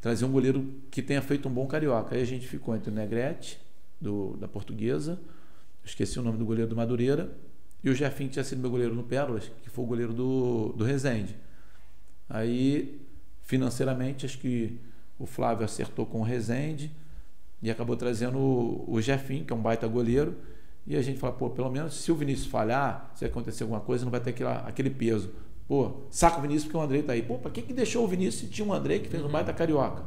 [0.00, 2.14] Trazer um goleiro que tenha feito um bom carioca.
[2.14, 3.58] Aí a gente ficou entre o Negrete,
[4.00, 5.18] do, da portuguesa,
[5.84, 7.30] esqueci o nome do goleiro do Madureira,
[7.84, 10.84] e o Jefinho, tinha sido meu goleiro no Pérolas, que foi o goleiro do, do
[10.84, 11.36] Resende.
[12.26, 12.98] Aí,
[13.42, 14.80] financeiramente, acho que
[15.18, 16.90] o Flávio acertou com o Resende
[17.62, 20.34] e acabou trazendo o, o Jefinho, que é um baita goleiro.
[20.86, 24.02] E a gente fala, pô, pelo menos se o Vinícius falhar, se acontecer alguma coisa,
[24.02, 25.30] não vai ter aquele, aquele peso.
[25.68, 27.22] Pô, saca o Vinícius porque o André tá aí.
[27.22, 29.52] Pô, pra que, que deixou o Vinícius se tinha um André que fez um baita
[29.52, 30.04] carioca?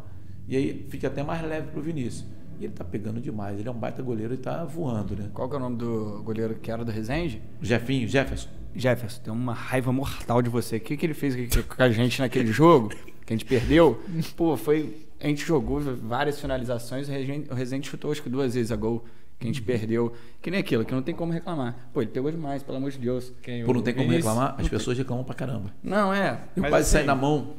[0.48, 2.26] E aí fica até mais leve pro Vinícius.
[2.60, 3.60] E ele tá pegando demais.
[3.60, 5.30] Ele é um baita goleiro e tá voando, né?
[5.34, 7.42] Qual que é o nome do goleiro que era do Resende?
[7.62, 8.50] Jefinho, Jefferson.
[8.76, 10.78] Jefferson, tem uma raiva mortal de você.
[10.78, 12.90] O que, que ele fez com a gente naquele jogo?
[13.26, 14.02] Que a gente perdeu?
[14.36, 15.08] Pô, foi.
[15.20, 19.04] A gente jogou várias finalizações, o Resende chutou acho que duas vezes a gol
[19.40, 20.14] que a gente perdeu.
[20.42, 21.90] Que nem aquilo, que não tem como reclamar.
[21.94, 23.34] Pô, ele pegou demais, pelo amor de Deus.
[23.42, 24.56] Quem, Pô, não tem como reclamar?
[24.58, 25.74] As pessoas reclamam pra caramba.
[25.84, 26.40] Não, é.
[26.56, 27.56] Eu quase assim, saí na mão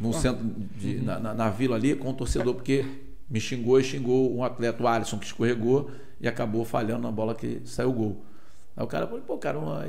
[0.00, 0.44] no centro,
[0.76, 1.04] de, uhum.
[1.04, 2.84] na, na, na, vila ali, com o torcedor, porque
[3.28, 7.34] me xingou e xingou um atleta, o Alisson, que escorregou e acabou falhando na bola
[7.34, 8.24] que saiu o gol.
[8.76, 9.86] Aí o cara falou, pô, cara, uma,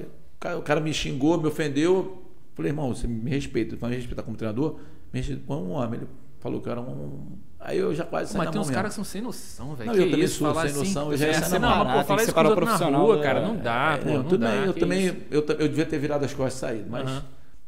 [0.58, 2.22] o cara me xingou, me ofendeu.
[2.54, 4.80] Falei, irmão, você me respeita, vai me respeitar como treinador?
[5.12, 6.00] Me respeita como um homem.
[6.00, 6.10] Ele
[6.40, 7.38] falou que era um.
[7.60, 9.92] Aí eu já quase saí Mas tem uns caras que são sem noção, velho.
[9.92, 11.12] Não, eu também sou sem assim, noção.
[11.12, 11.98] Eu já ia sair na mão.
[12.00, 13.42] Pô, fala isso com profissional, rua, cara.
[13.42, 16.24] Não dá, é, pô, não tudo dá, bem, eu também, eu, eu devia ter virado
[16.24, 17.22] as costas e saído, mas, uhum.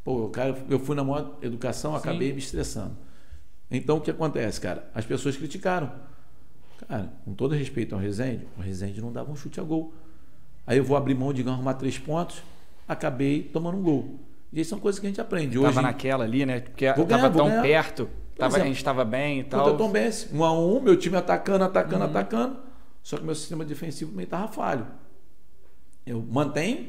[0.04, 2.34] pô, cara, eu fui na maior educação, acabei Sim.
[2.34, 2.98] me estressando.
[3.70, 4.90] Então o que acontece, cara?
[4.94, 5.92] As pessoas criticaram.
[6.88, 9.94] Cara, com todo respeito ao Rezende, o Rezende não dava um chute a gol.
[10.66, 12.42] Aí eu vou abrir mão de arrumar três pontos,
[12.88, 14.20] acabei tomando um gol.
[14.52, 15.58] E aí são coisas que a gente aprende.
[15.58, 16.62] Hoje, tava naquela ali, né?
[16.62, 17.62] Porque vou ganhar, tava tão ganhar.
[17.62, 19.64] perto, tava, a gente estava bem e tal.
[19.64, 22.10] Contra Tom Benz, um a um, meu time atacando, atacando, uhum.
[22.10, 22.58] atacando.
[23.04, 24.88] Só que meu sistema defensivo também estava falho.
[26.06, 26.88] Eu mantenho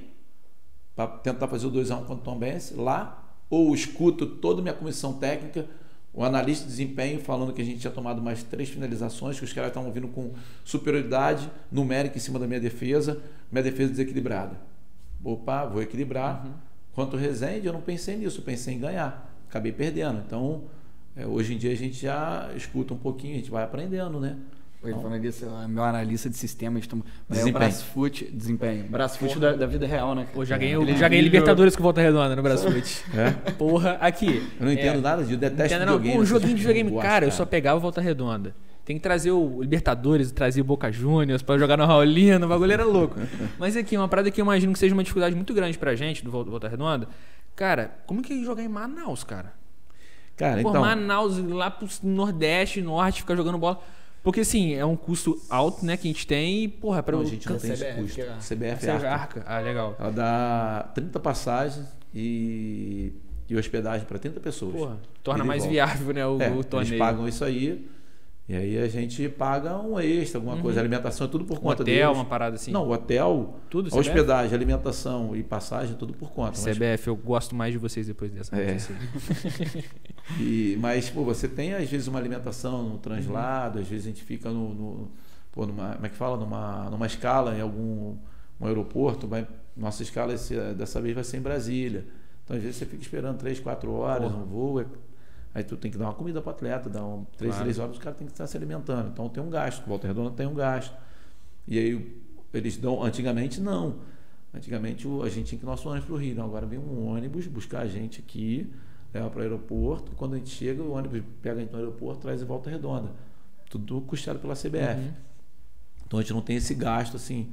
[0.95, 4.63] para tentar fazer o 2x1 um contra o Tom Benz lá, ou escuto toda a
[4.63, 5.67] minha comissão técnica
[6.13, 9.53] o analista de desempenho falando que a gente tinha tomado mais três finalizações, que os
[9.53, 10.33] caras estavam vindo com
[10.65, 13.21] superioridade numérica em cima da minha defesa,
[13.53, 14.57] minha defesa desequilibrada.
[15.23, 16.45] Opa, vou equilibrar.
[16.45, 16.53] Uhum.
[16.95, 19.33] Quanto ao Resende, eu não pensei nisso, pensei em ganhar.
[19.49, 20.23] Acabei perdendo.
[20.27, 20.65] Então,
[21.15, 24.37] é, hoje em dia a gente já escuta um pouquinho, a gente vai aprendendo, né?
[24.81, 27.55] Oi, então, falando disso, meu analista de sistemas, então, desempenho.
[27.55, 28.85] É o Brasfoot, desempenho.
[28.85, 30.29] Brasfoot da, da, vida real, né?
[30.33, 33.05] Pô, já ganhei, já ganhei Libertadores com volta redonda no Brasfoot.
[33.13, 33.31] É?
[33.53, 34.49] Porra, aqui.
[34.59, 36.15] Eu não entendo é, nada disso, detesto entendo, videogame.
[36.15, 38.55] Pô, um joguinho de videogame, cara, cara, eu só pegava volta redonda.
[38.85, 42.73] Tem que trazer o Libertadores, trazer o Boca Juniors para jogar no Raulino, o bagulho
[42.73, 43.17] era louco.
[43.59, 46.25] Mas aqui, uma parada que eu imagino que seja uma dificuldade muito grande pra gente
[46.25, 47.09] do Volta Redonda.
[47.57, 49.53] Cara, como que é jogar em Manaus, cara?
[50.37, 50.81] Cara, Pô, então...
[50.81, 53.83] Manaus, lá pro Nordeste, Norte, ficar jogando bola.
[54.23, 57.21] Porque, assim, é um custo alto, né, que a gente tem e, porra, para o...
[57.21, 58.21] a gente não tem esse custo.
[58.41, 59.11] CBF é arca.
[59.11, 59.45] arca.
[59.47, 59.97] Ah, legal.
[59.99, 63.13] Ela dá 30 passagens e
[63.49, 64.75] e hospedagem para 30 pessoas.
[64.75, 65.73] Porra, torna mais volta.
[65.73, 66.91] viável, né, o, É, o torneio.
[66.91, 67.89] Eles pagam isso aí.
[68.49, 70.81] E aí a gente paga um extra, alguma coisa.
[70.81, 72.17] A alimentação é tudo por um conta hotel, deles.
[72.17, 72.71] uma parada assim.
[72.73, 73.99] Não, o hotel, Tudo, CBF?
[74.01, 76.59] hospedagem, alimentação e passagem, tudo por conta.
[76.59, 78.57] Mas, CBF, eu gosto mais de vocês depois dessa.
[78.57, 78.79] É.
[80.41, 83.83] e, mas pô, você tem às vezes uma alimentação no translado, Uhum.
[83.83, 85.11] às vezes a gente fica no, no-
[85.53, 86.37] pô, numa, como é que fala?
[86.37, 88.17] Numa, numa escala em algum
[88.61, 89.27] um aeroporto.
[89.27, 89.47] Vai,
[89.77, 92.07] nossa escala esse- dessa vez vai ser em Brasília.
[92.45, 94.43] Então às vezes você fica esperando 3, 4 horas Porra.
[94.43, 94.81] um voo.
[94.81, 94.87] é-
[95.59, 97.65] Aí tu tem que dar uma comida para atleta, dar um, 3, Claro.
[97.65, 99.09] 3 horas os caras têm que estar se alimentando.
[99.11, 99.85] Então tem um gasto.
[99.87, 100.95] Volta Redonda tem um gasto.
[101.67, 102.17] E aí
[102.55, 103.03] eles dão.
[103.03, 103.97] Antigamente não.
[104.55, 106.35] Antigamente o- a gente tinha que ir nosso ônibus para o Rio.
[106.37, 108.73] Não, agora vem um ônibus buscar a gente aqui,
[109.13, 110.13] leva para o aeroporto.
[110.13, 113.11] Quando a gente chega, o ônibus pega a gente no aeroporto, traz de volta redonda.
[113.69, 115.01] Tudo custeado pela CBF.
[115.01, 115.13] Uhum.
[116.07, 117.53] Então a gente não tem esse gasto assim.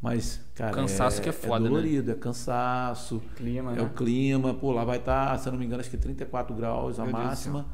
[0.00, 0.72] Mas, cara.
[0.72, 1.68] Cansaço que é foda, né?
[1.68, 3.20] dolorido, é cansaço.
[3.36, 3.82] Clima, É né?
[3.82, 7.00] o clima, pô, lá vai estar, se eu não me engano, acho que 34 graus
[7.00, 7.66] a Meu máxima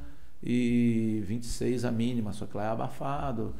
[0.42, 3.54] e 26 a mínima, só que lá é abafado.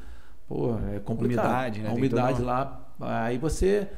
[0.49, 1.45] Pô, é complicado.
[1.47, 1.91] Umidade, né?
[1.91, 3.89] A umidade lá, aí você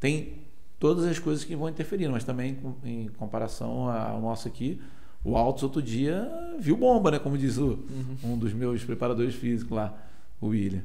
[0.00, 0.42] tem
[0.78, 4.80] todas as coisas que vão interferir, mas também em comparação ao nosso aqui,
[5.24, 7.18] o Altos outro dia viu bomba, né?
[7.18, 8.16] Como diz o, Uhum.
[8.34, 9.94] um dos meus preparadores físicos lá,
[10.40, 10.82] o William.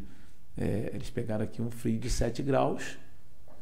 [0.58, 2.98] É, eles pegaram aqui um frio de 7 graus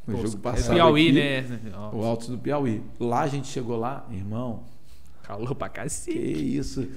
[0.07, 0.73] no Pô, jogo é passado.
[0.75, 1.45] Piauí, aqui, né?
[1.93, 2.81] O Altos do Piauí.
[2.99, 4.63] Lá a gente chegou lá, irmão,
[5.23, 6.57] Calor pra que cacete.
[6.57, 6.87] isso?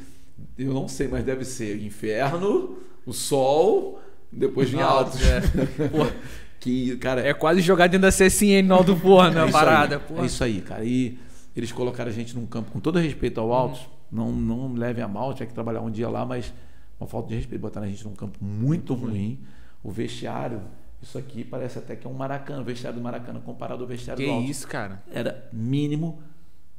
[0.59, 4.01] Eu não sei, mas deve ser inferno, o sol,
[4.33, 5.21] depois vinha Altos.
[5.23, 5.41] É.
[6.61, 10.01] Que, cara, é quase jogar dentro da CSN no Alto Forno, é a isso parada.
[10.09, 10.19] aí.
[10.23, 10.83] É isso aí, cara.
[10.83, 11.19] E
[11.55, 15.09] eles colocaram a gente num campo, com todo respeito ao Altos, não, não levem a
[15.09, 16.55] mal, tinha que trabalhar um dia lá, mas
[16.99, 19.39] uma falta de respeito, botaram a gente num campo muito ruim.
[19.83, 20.63] O vestiário,
[21.03, 24.23] isso aqui parece até que é um Maracanã, o vestiário do Maracanã comparado ao vestiário
[24.25, 24.51] Que do Altos.
[24.51, 25.03] isso, cara.
[25.11, 26.23] Era mínimo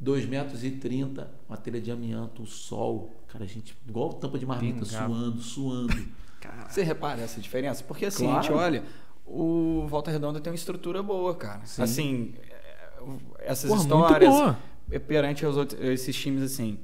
[0.01, 3.16] 2,30 metros, e 30, uma telha de amianto, o sol.
[3.28, 5.07] Cara, a gente, igual tampa de marmita, Pingava.
[5.13, 5.93] suando, suando.
[6.70, 7.84] Você repara essa diferença?
[7.84, 8.39] Porque assim, Claro.
[8.39, 8.84] a gente olha,
[9.26, 11.61] o Volta Redonda tem uma estrutura boa, cara.
[11.66, 11.82] Sim.
[11.82, 12.86] Assim, é,
[13.39, 14.55] essas Porra, histórias
[14.91, 16.78] é perante aos outros, esses times assim,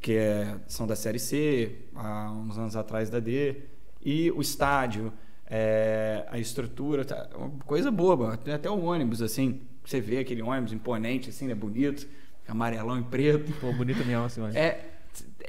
[0.00, 3.56] que é- são da Série C, há uns anos atrás da D,
[4.04, 5.12] e o estádio,
[5.56, 8.36] é, a estrutura, tá, uma coisa boba.
[8.36, 12.08] Tem até o ônibus, assim, você vê aquele ônibus imponente, assim, né, bonito,
[12.48, 13.52] amarelão e preto.
[13.60, 14.56] Pô, bonito mesmo, assim, mano.
[14.58, 14.84] É,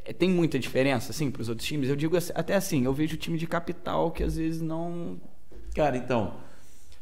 [0.06, 1.90] é, tem muita diferença, assim, para os outros times.
[1.90, 5.20] Eu digo assim- até assim, eu vejo time de capital que às vezes não.
[5.74, 6.36] Cara, então,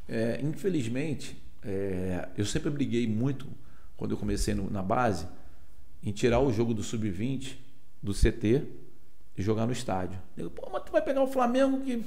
[0.08, 3.48] é, infelizmente, é, eu sempre briguei muito,
[3.98, 5.28] quando eu comecei no- na base,
[6.02, 7.58] em tirar o jogo do Sub-20
[8.02, 8.64] do CT
[9.38, 10.18] e jogar no estádio.
[10.38, 12.02] Eu, Pô, mas tu vai pegar o Flamengo que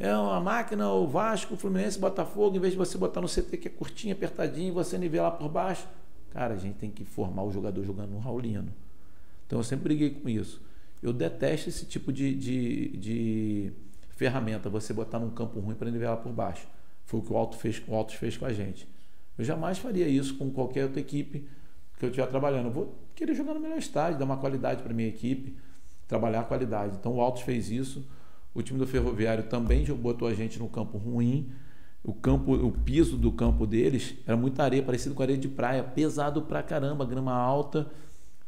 [0.00, 3.58] é uma máquina, o Vasco, o Fluminense, Botafogo, em vez de você botar no CT
[3.58, 5.86] que é curtinho, apertadinho, você nivelar por baixo.
[6.30, 8.72] Cara, a gente tem que formar o jogador jogando no Raulino.
[9.46, 10.62] Então eu sempre briguei com isso.
[11.02, 13.72] Eu detesto esse tipo de, de, de
[14.16, 16.66] ferramenta, você botar num campo ruim para nivelar por baixo.
[17.04, 18.88] Foi o que o Alto fez, o Altos fez com a gente.
[19.36, 21.46] Eu jamais faria isso com qualquer outra equipe
[21.98, 22.66] que eu estiver trabalhando.
[22.66, 25.54] Eu vou querer jogar no melhor estádio, dar uma qualidade para minha equipe,
[26.08, 26.96] trabalhar a qualidade.
[26.98, 28.02] Então o Altos fez isso.
[28.54, 31.50] O time do Ferroviário também botou a gente no campo ruim.
[32.02, 35.84] O campo, o piso do campo deles era muita areia, parecido com areia de praia,
[35.84, 37.90] pesado pra caramba, grama alta,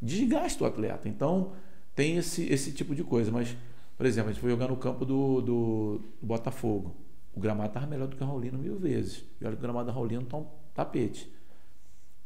[0.01, 1.07] desgasta o atleta.
[1.07, 1.51] Então
[1.95, 3.31] tem esse, esse tipo de coisa.
[3.31, 3.55] Mas,
[3.97, 6.95] por exemplo, a gente foi jogar no campo do, do, do Botafogo.
[7.35, 9.23] O gramado estava melhor do que o Raulino mil vezes.
[9.39, 11.31] E olha que o gramado da Raulino tá um tapete.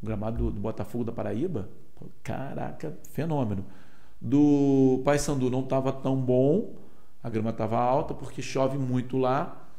[0.01, 1.69] O gramado do, do Botafogo da Paraíba,
[2.23, 3.65] caraca, fenômeno.
[4.19, 6.75] Do Paysandu não estava tão bom,
[7.21, 9.69] a grama estava alta porque chove muito lá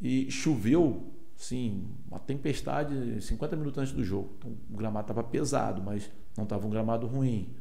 [0.00, 4.34] e choveu, sim, uma tempestade 50 minutos antes do jogo.
[4.38, 7.54] Então, o gramado estava pesado, mas não estava um gramado ruim.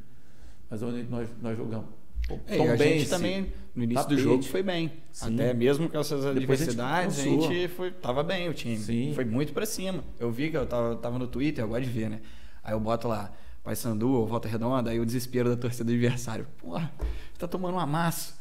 [0.70, 1.88] Mas onde nós, nós jogamos.
[2.28, 4.18] Pô, É, a gente Bense, também, no início tapete.
[4.18, 4.92] do jogo, foi bem.
[5.12, 5.36] Sim.
[5.36, 8.78] Até mesmo com essas Depois a gente adversidades, a gente, foi, tava bem o time.
[8.78, 9.12] Sim.
[9.14, 10.04] Foi muito pra cima.
[10.20, 12.22] Eu vi que eu tava, tava no Twitter, eu gosto de ver, né?
[12.64, 13.32] Aí eu boto lá,
[13.64, 16.48] Paysandu ou Volta Redonda, aí o desespero da torcida do adversário.
[16.58, 16.92] Porra,
[17.38, 18.34] tá tomando um amasso.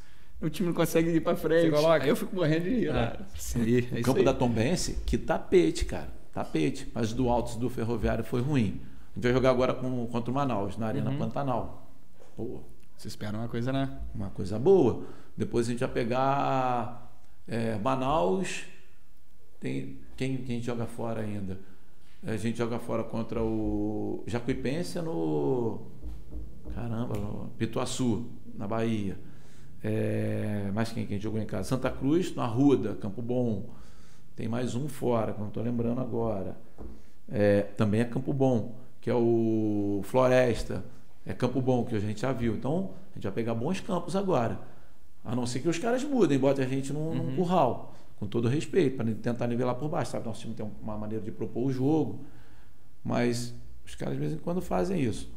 [0.45, 1.71] O time não consegue ir pra frente.
[1.71, 2.05] Você coloca?
[2.05, 2.89] Aí eu fico morrendo de rir.
[2.89, 2.93] É.
[2.93, 3.17] né?
[3.37, 4.25] Sim, é O isso campo aí.
[4.25, 6.09] da Tombense, que tapete, cara.
[6.33, 6.91] Tapete.
[6.95, 8.81] Mas do Altos do Ferroviário foi ruim.
[9.13, 11.19] A gente vai jogar agora com, contra o Manaus, na Arena Uhum.
[11.19, 11.91] Pantanal.
[12.37, 12.61] Pô,
[12.97, 13.99] Você espera uma coisa, né?
[14.15, 15.05] uma coisa boa.
[15.37, 17.11] Depois a gente vai pegar
[17.49, 18.65] é, Manaus.
[19.61, 21.59] Tem, quem, quem joga fora ainda?
[22.27, 25.81] A gente joga fora contra o Jacuipense no.
[26.75, 29.17] Caramba, no Pituaçu, na Bahia.
[29.87, 31.69] É, mais quem, quem jogou em casa?
[31.69, 33.67] Santa Cruz, na Ruda, Campo Bom.
[34.35, 36.57] Tem mais um fora, que eu não estou lembrando agora.
[37.31, 40.83] É, também é Campo Bom, que é o Floresta.
[41.27, 42.55] é Campo Bom, que a gente já viu.
[42.55, 44.59] Então, a gente vai pegar bons campos agora.
[45.23, 47.15] A não ser que os caras mudem, botem a gente num, uhum.
[47.17, 50.13] num curral, com todo respeito, para tentar nivelar por baixo.
[50.13, 50.25] Sabe?
[50.25, 52.21] Nosso time tem uma maneira de propor o jogo,
[53.05, 53.55] mas
[53.85, 55.31] os caras de vez em quando fazem isso.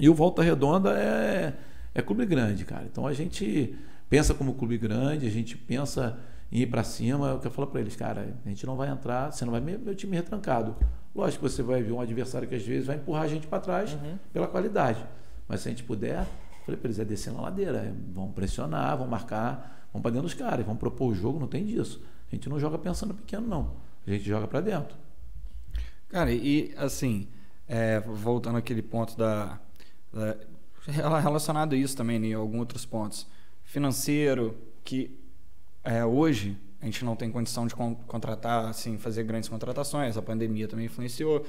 [0.00, 1.54] E o Volta Redonda é,
[1.94, 2.86] é clube grande, cara.
[2.90, 3.76] Então a gente
[4.08, 6.18] pensa como clube grande, a gente pensa
[6.50, 7.30] em ir para cima.
[7.30, 9.52] É o que eu falo para eles, cara, a gente não vai entrar, você não
[9.52, 10.76] vai ver meu time retrancado.
[11.14, 13.60] Lógico que você vai ver um adversário que às vezes vai empurrar a gente para
[13.60, 14.18] trás uhum.
[14.32, 15.04] pela qualidade.
[15.48, 16.26] Mas se a gente puder,
[16.64, 20.26] falei para eles, é descer na ladeira, é, vão pressionar, vão marcar, vão para dentro
[20.26, 22.02] dos caras, vão propor o jogo, não tem disso.
[22.30, 23.76] A gente não joga pensando pequeno, não.
[24.06, 24.96] A gente joga para dentro.
[26.08, 27.28] Cara, e assim,
[27.66, 29.58] é, voltando àquele ponto da,
[30.12, 30.36] da,
[30.88, 33.26] relacionado a isso também, né, em alguns outros pontos.
[33.64, 35.10] Financeiro, que
[35.84, 40.22] é, hoje a gente não tem condição de con contratar, assim, fazer grandes contratações, a
[40.22, 41.44] pandemia também influenciou.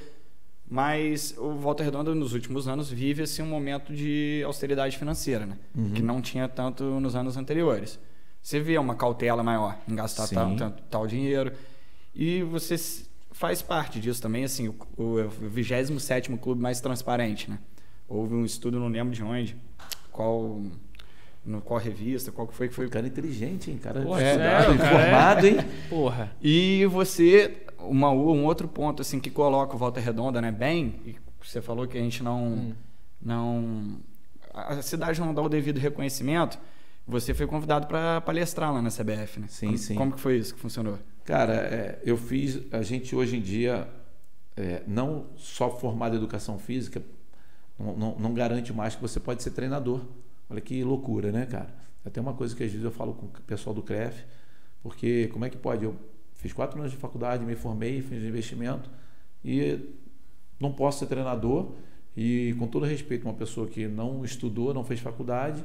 [0.72, 5.58] Mas o Volta Redonda, nos últimos anos, vive assim, um momento de austeridade financeira, né?
[5.76, 5.92] Uhum.
[5.94, 8.00] que não tinha tanto nos anos anteriores.
[8.42, 11.52] Você vê uma cautela maior em gastar tal, tanto, tal dinheiro.
[12.14, 12.76] E você
[13.32, 17.50] faz parte disso também, assim, o, o 27 clube mais transparente.
[17.50, 17.58] Né?
[18.10, 19.56] Houve um estudo, não lembro de onde,
[20.12, 20.60] qual
[21.46, 22.90] no qual revista, qual que foi que foi.
[22.90, 23.78] cara inteligente, hein?
[23.78, 25.50] Cara Porra, é, estudado, informado, é.
[25.50, 25.58] hein?
[25.90, 26.32] Porra.
[26.42, 31.16] E você, uma, um outro ponto assim que coloca o Volta Redonda, né, bem, e
[31.42, 32.74] você falou que a gente não hum.
[33.22, 34.00] não
[34.54, 36.60] a cidade não dá o devido reconhecimento.
[37.08, 39.48] Você foi convidado para palestrar lá na CBF, né?
[39.48, 39.96] Sim, como, sim.
[39.96, 41.00] Como que foi isso que funcionou?
[41.24, 42.60] Cara, é, eu fiz.
[42.72, 43.88] A gente hoje em dia
[44.56, 47.02] é, não só formado em educação física
[47.80, 50.02] não, não, não garante mais que você pode ser treinador.
[50.50, 51.74] Olha que loucura, né, cara?
[52.06, 54.26] Até uma coisa que às vezes eu falo com o pessoal do CREF,
[54.82, 55.86] porque como é que pode?
[55.86, 55.96] Eu
[56.36, 58.90] fiz quatro anos de faculdade, me formei, fiz investimento
[59.44, 59.80] e
[60.60, 61.72] não posso ser treinador.
[62.18, 65.64] E com todo respeito, uma pessoa que não estudou, não fez faculdade,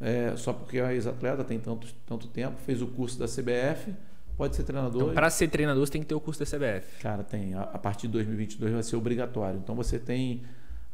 [0.00, 3.92] é, só porque é ex-atleta, tem tanto, tanto tempo, fez o curso da CBF,
[4.36, 5.02] pode ser treinador.
[5.02, 7.00] Então, para ser treinador, você tem que ter o curso da CBF.
[7.00, 7.54] Cara, tem.
[7.54, 9.58] A, a partir de 2022 vai ser obrigatório.
[9.58, 10.42] Então você tem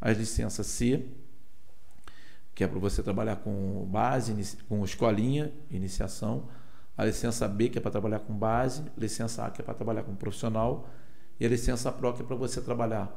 [0.00, 1.04] as licenças C,
[2.54, 6.48] que é para você trabalhar com base, com escolinha, iniciação,
[6.96, 10.02] a licença B, que é para trabalhar com base, licença A, que é para trabalhar
[10.02, 10.88] com profissional,
[11.38, 13.10] e a licença PRO, que é para você trabalhar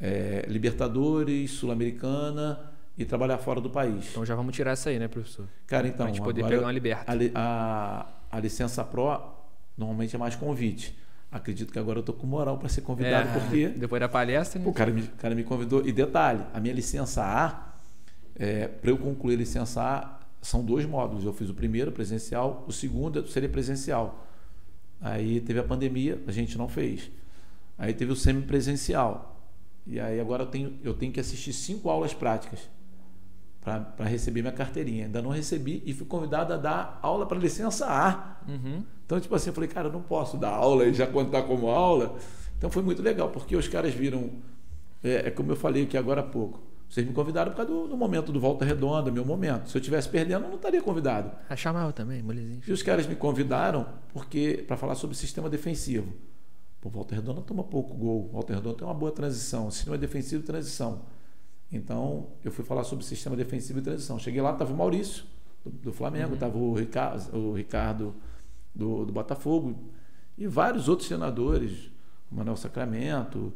[0.00, 4.10] é, Libertadores, Sul-Americana e trabalhar fora do país.
[4.10, 5.46] Então já vamos tirar essa aí, né, professor?
[5.66, 5.98] Cara, então.
[5.98, 7.12] Para a gente poder pegar uma liberta.
[7.12, 9.16] A, a, a, licença PRO
[9.78, 10.98] normalmente é mais convite.
[11.32, 13.68] Acredito que agora eu estou com moral para ser convidado, é, porque.
[13.68, 14.68] Depois da palestra, né?
[14.68, 15.86] O cara me, cara me convidou.
[15.86, 17.70] E detalhe, a minha licença A
[18.40, 21.24] é, para eu concluir a licença A, são dois módulos.
[21.24, 24.26] Eu fiz o primeiro presencial, o segundo seria presencial.
[25.00, 27.10] Aí teve a pandemia, a gente não fez.
[27.78, 29.44] Aí teve o semipresencial.
[29.86, 32.68] E aí agora eu tenho, eu tenho que assistir cinco aulas práticas
[33.60, 35.04] para receber minha carteirinha.
[35.04, 38.38] Ainda não recebi e fui convidado a dar aula para licença A.
[38.48, 38.84] Uhum.
[39.10, 41.66] Então, tipo assim, eu falei, cara, eu não posso dar aula e já contar como
[41.66, 42.16] aula.
[42.56, 44.30] Então foi muito legal, porque os caras viram,
[45.02, 47.88] é, é como eu falei aqui agora há pouco, vocês me convidaram por causa do,
[47.88, 49.68] do, momento do Volta Redonda, meu momento.
[49.68, 51.32] Se eu tivesse perdendo, eu não estaria convidado.
[51.48, 52.60] A chamava também, molezinho.
[52.64, 56.12] E os caras me convidaram porque para falar sobre sistema defensivo.
[56.80, 58.30] Pô, Volta Redonda toma pouco gol.
[58.32, 59.72] Volta Redonda tem uma boa transição.
[59.72, 61.02] Sistema defensivo e transição.
[61.72, 64.20] Então, eu fui falar sobre sistema defensivo e transição.
[64.20, 65.24] Cheguei lá, estava o Maurício,
[65.64, 66.70] do, do Flamengo, estava uhum.
[66.70, 68.14] o Ricardo, o Ricardo
[68.74, 69.78] do, do Botafogo,
[70.36, 71.90] e vários outros senadores,
[72.30, 73.52] o Manuel Sacramento,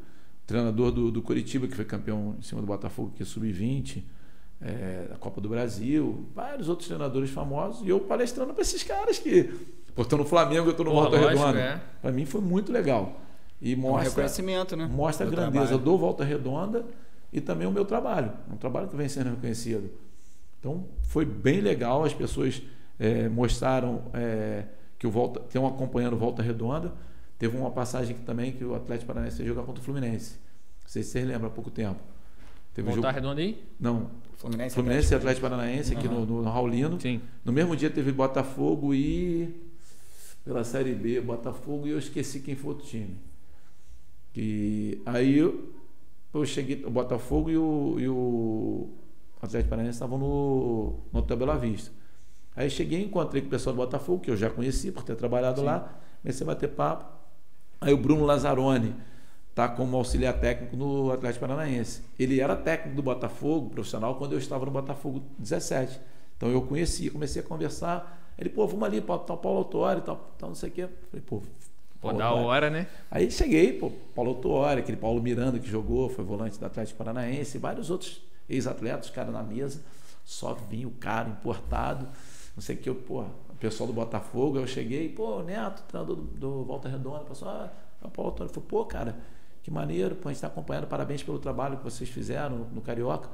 [0.47, 4.03] treinador do, do Curitiba, que foi campeão em cima do Botafogo, que é sub-20,
[4.61, 9.19] é, da Copa do Brasil, vários outros treinadores famosos, e eu palestrando para esses caras
[9.19, 9.45] que.
[9.95, 11.59] Pô, estou no Flamengo, eu estou no Volta Redonda.
[11.59, 11.81] É.
[12.03, 13.21] Para mim foi muito legal.
[13.63, 14.87] E mostra, é um reconhecimento, né?
[14.87, 15.85] Mostra a grandeza trabalho.
[15.85, 16.85] do Volta Redonda
[17.33, 18.33] e também o meu trabalho.
[18.53, 19.91] Um trabalho que vem sendo reconhecido.
[20.59, 22.61] Então foi bem legal, as pessoas
[22.99, 24.65] é, mostraram é,
[25.05, 25.41] que o Volta.
[25.41, 26.93] Estão acompanhando Volta Redonda.
[27.39, 30.39] Teve uma passagem também que o Atlético Paranaense ia jogar contra o Fluminense.
[30.83, 32.01] Não sei se vocês lembram, há pouco tempo.
[32.73, 33.15] Teve Voltar um jogo...
[33.15, 33.63] redondo aí?
[33.79, 34.11] Não.
[34.37, 35.99] Fluminense, Fluminense e Atlético Paranaense uhum.
[35.99, 36.99] aqui no, no Raulino.
[37.01, 37.21] Sim.
[37.45, 39.55] No mesmo dia teve Botafogo e.
[40.43, 43.17] Pela Série B, Botafogo e eu esqueci quem foi outro time.
[44.37, 45.73] E aí eu,
[46.35, 48.91] eu cheguei, o Botafogo e o, e o
[49.41, 51.91] Atlético Paranaense estavam no, no Hotel Bela Vista.
[52.57, 55.61] Aí cheguei, encontrei com o pessoal do Botafogo, que eu já conheci por ter trabalhado
[55.61, 55.67] Sim.
[55.67, 55.93] lá,
[56.23, 57.13] comecei a bater papo.
[57.81, 58.95] Aí o Bruno Lazzaroni
[59.51, 62.03] está como auxiliar técnico no Atlético Paranaense.
[62.19, 66.01] Ele era técnico do Botafogo, profissional, quando eu estava no Botafogo 17.
[66.37, 68.33] Então eu conheci, comecei a conversar.
[68.39, 70.89] Ele, pô, vamos ali para tal Paulo Autuori, tal, tal, não sei o quê.
[71.11, 71.43] Falei, pô.
[72.01, 72.87] Pô, da hora, né?
[73.11, 77.57] Aí cheguei, pô, Paulo Autuori, aquele Paulo Miranda que jogou, foi volante do Atlético Paranaense,
[77.57, 79.81] vários outros ex-atletas, os caras na mesa,
[80.25, 82.09] só vinha o cara importado,
[82.55, 86.23] não sei o que, pô, o pessoal do Botafogo, eu cheguei, pô, Neto, treinador do,
[86.23, 87.71] do Volta Redonda, o pessoal,
[88.03, 89.17] ah, Paulo Antônio, falou, pô, cara,
[89.63, 92.81] que maneiro, pô, a gente está acompanhando, parabéns pelo trabalho que vocês fizeram no, no
[92.81, 93.29] Carioca.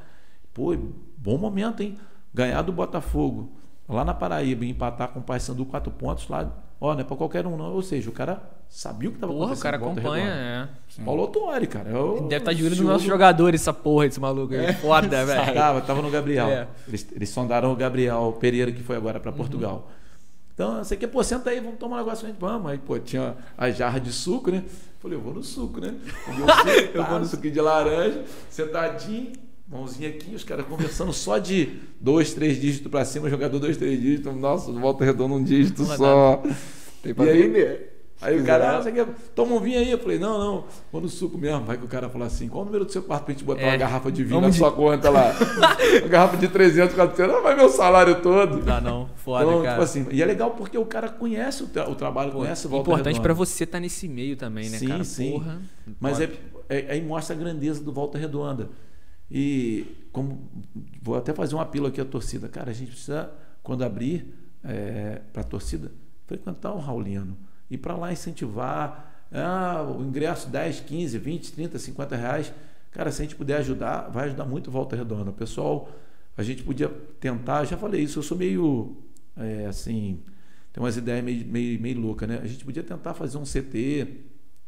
[0.54, 0.76] Pô,
[1.16, 1.98] bom momento, hein?
[2.32, 3.52] Ganhar do Botafogo
[3.88, 7.16] lá na Paraíba e empatar com o Paysandu quatro pontos lá, ó, não é para
[7.16, 9.58] qualquer um não, ou seja, o cara sabia o que estava acontecendo.
[9.58, 11.04] o cara acompanha, é.
[11.04, 11.30] Paulo
[11.68, 11.90] cara.
[11.90, 14.66] Eu, Deve estar de olho nos nossos jogadores, essa porra desse maluco aí.
[14.66, 14.72] É.
[14.72, 15.54] Foda, velho.
[15.54, 16.48] Tava, tava no Gabriel.
[16.48, 16.68] É.
[16.86, 19.88] Eles, eles sondaram o Gabriel Pereira, que foi agora para Portugal.
[19.88, 20.00] Uhum.
[20.54, 22.28] Então, você quer, pô, senta aí, vamos tomar um negócio.
[22.38, 22.70] Vamos.
[22.70, 24.62] Aí, pô, tinha a jarra de suco, né?
[25.00, 25.94] Falei, eu vou no suco, né?
[26.28, 29.32] Eu, eu vou no suco de laranja, sentadinho
[29.70, 34.00] mãozinha aqui, os caras conversando só de dois, três dígitos para cima, jogador dois, três
[34.00, 36.42] dígitos, nossa, volta redonda um dígito só.
[37.02, 37.30] Tem pra e.
[37.30, 37.89] Aí,
[38.20, 39.90] aí o cara, ah, você quer, toma um vinho aí.
[39.90, 41.64] Eu falei, não, não, vou no suco mesmo.
[41.64, 43.62] Vai que o cara fala assim: qual o número do seu quarto pra gente botar
[43.62, 43.68] é.
[43.68, 44.58] uma garrafa de vinho Vamos na de...
[44.58, 45.32] sua conta lá?
[46.02, 48.64] uma garrafa de 300, 400, não vai meu salário todo.
[48.64, 49.70] Não, não, foda, então, cara.
[49.72, 52.66] Tipo assim, e é legal porque o cara conhece o, tra o trabalho, Pô, conhece
[52.66, 55.04] o Volta Importante para você estar tá nesse meio também, né, sim, cara?
[55.04, 55.94] Sim, sim.
[55.98, 56.30] Mas é,
[56.68, 58.68] é, aí mostra a grandeza do Volta Redonda.
[59.30, 60.50] E como
[61.00, 63.30] vou até fazer um apelo aqui à torcida, cara, a gente precisa
[63.62, 65.92] quando abrir é, para a torcida
[66.26, 67.36] frequentar o Raulino
[67.70, 72.52] e para lá incentivar ah, o ingresso 10, 15, 20, 30, 50 reais.
[72.90, 75.30] Cara, se a gente puder ajudar, vai ajudar muito Volta Redonda.
[75.30, 75.88] Pessoal,
[76.36, 76.88] a gente podia
[77.20, 78.96] tentar, já falei isso, eu sou meio
[79.36, 80.20] é, assim,
[80.72, 82.40] tem umas ideias meio, meio, meio loucas, né?
[82.42, 84.24] A gente podia tentar fazer um CT,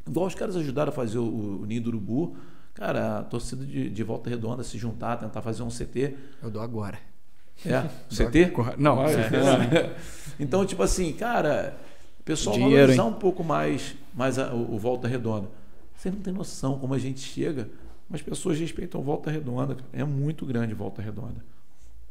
[0.07, 2.37] igual os caras ajudaram a fazer o, o Ninho do Urubu
[2.75, 6.17] Cara, a torcida de, de Volta Redonda se juntar, tentar fazer um CT.
[6.43, 6.99] Eu dou agora.
[7.67, 7.83] É?
[8.09, 8.53] CT?
[8.79, 9.13] Não, é.
[9.15, 9.97] é.
[10.41, 11.77] Então, tipo assim, cara,
[12.23, 13.09] o pessoal Dinheiro, valorizar hein?
[13.09, 15.49] um pouco mais, mais a, o, o, Volta Redonda.
[15.97, 17.69] Você não tem noção como a gente chega,
[18.09, 19.77] mas pessoas respeitam Volta Redonda.
[19.93, 21.45] É muito grande Volta Redonda.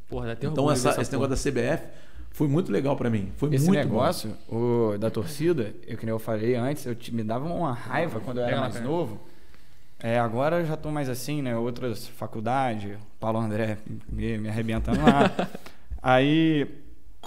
[0.09, 1.87] Porra, então, essa, esse negócio da CBF
[2.31, 3.31] foi muito legal para mim.
[3.37, 7.23] Foi esse muito negócio o, da torcida, eu que nem eu falei antes, eu me
[7.23, 9.19] dava uma raiva quando eu era mais novo
[10.03, 11.55] é, agora eu já estou mais assim, né?
[11.55, 13.77] Outras faculdades, Paulo André
[14.09, 15.29] me, me arrebentando lá.
[16.01, 16.67] Aí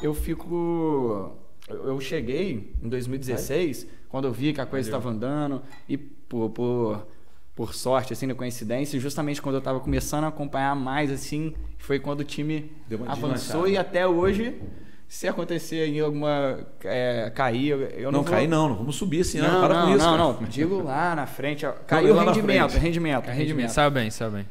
[0.02, 1.38] eu fico.
[1.68, 7.06] Eu cheguei em 2016, quando eu vi que a coisa estava andando, e por, por,
[7.54, 11.98] por sorte, assim, na coincidência, justamente quando eu estava começando a acompanhar mais, assim, foi
[11.98, 12.70] quando o time
[13.06, 14.60] avançou e até hoje
[15.08, 18.32] se acontecer aí alguma é, cair, eu não, não vou...
[18.32, 20.04] cair não, não vamos subir esse ano, não, para não, com isso.
[20.04, 20.40] Não, cara.
[20.40, 23.70] não, digo lá na frente, caiu o rendimento, rendimento, rendimento.
[23.70, 24.46] Sabe bem, sabe bem.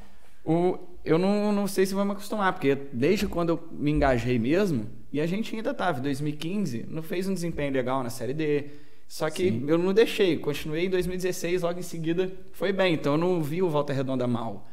[0.46, 4.40] O, eu não, não sei se vou me acostumar, porque desde quando eu me engajei
[4.40, 8.34] mesmo, e a gente ainda estava em 2015, não fez um desempenho legal na Série
[8.34, 8.66] D,
[9.08, 9.66] só que Sim.
[9.68, 13.62] eu não deixei, continuei em 2016, logo em seguida foi bem, então eu não vi
[13.62, 14.68] o Volta Redonda mal.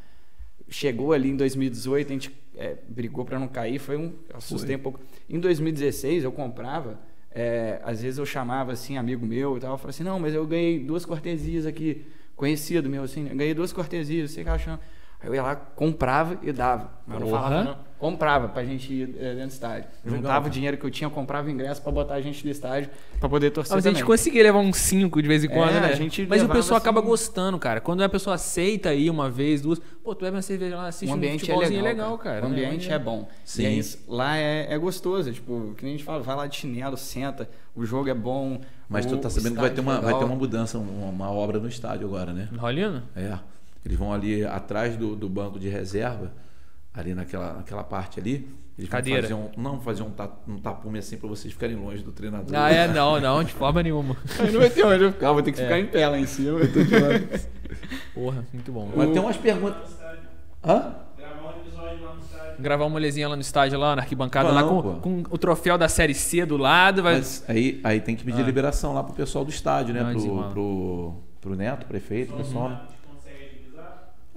[0.66, 4.14] Chegou ali em 2018, a gente é, brigou para não cair, foi um.
[4.32, 4.76] assustei foi.
[4.76, 5.00] um pouco.
[5.28, 6.98] Em 2016, eu comprava,
[7.30, 10.32] é, às vezes eu chamava assim, amigo meu e tal, eu falava assim: não, mas
[10.32, 14.80] eu ganhei duas cortesias aqui, conhecido meu, assim, ganhei duas cortesias, você que achando.
[15.22, 16.90] Eu ia lá, comprava e dava.
[17.06, 17.90] Mas não falava, não.
[17.98, 19.90] Comprava pra gente ir é, dentro do estádio.
[20.06, 22.88] Juntava o dinheiro que eu tinha, comprava o ingresso pra botar a gente no estádio
[23.18, 23.76] pra poder torcer.
[23.76, 25.88] Mas a gente conseguia levar uns 5 de vez em quando, é, né?
[25.88, 26.88] A gente Mas o pessoal assim...
[26.88, 27.78] acaba gostando, cara.
[27.78, 31.10] Quando a pessoa aceita ir uma vez, duas, pô, tu bebe uma cerveja lá, assiste
[31.10, 32.46] o ambiente um é legal, legal, cara.
[32.46, 33.28] O ambiente é, é bom.
[33.44, 33.66] Sim.
[33.68, 35.30] E lá é, é gostoso.
[35.30, 38.62] Tipo, que nem a gente fala, vai lá de chinelo, senta, o jogo é bom.
[38.88, 41.60] Mas tu tá sabendo que vai ter, uma, vai ter uma mudança, uma, uma obra
[41.60, 42.48] no estádio agora, né?
[42.58, 43.02] Rolino?
[43.14, 43.38] É.
[43.84, 46.32] Eles vão ali atrás do, do banco de reserva,
[46.92, 48.48] ali naquela, naquela parte ali.
[48.78, 49.28] Eles Cadeira.
[49.28, 52.12] vão fazer um, não fazer um, ta, um tapume assim para vocês ficarem longe do
[52.12, 52.54] treinador.
[52.54, 52.88] Ah, é?
[52.88, 54.16] Não, não, de forma nenhuma.
[54.38, 55.64] Aí não vai ter onde eu ficar, vou ter que é.
[55.64, 56.58] ficar em pé lá em cima.
[56.58, 57.40] Eu tô de
[58.14, 58.90] Porra, muito bom.
[58.96, 59.12] Mas o...
[59.12, 60.00] tem umas perguntas.
[60.64, 60.94] Hã?
[62.60, 65.88] gravar uma molezinha lá no estádio, lá na arquibancada, lá com, com, o troféu da
[65.88, 67.02] Série C do lado.
[67.02, 67.16] Vai...
[67.16, 68.44] Mas aí, aí tem que pedir ah.
[68.44, 70.02] liberação lá pro pessoal do estádio, né?
[70.02, 72.86] Não, pro, pro, pro Neto, prefeito, pessoal.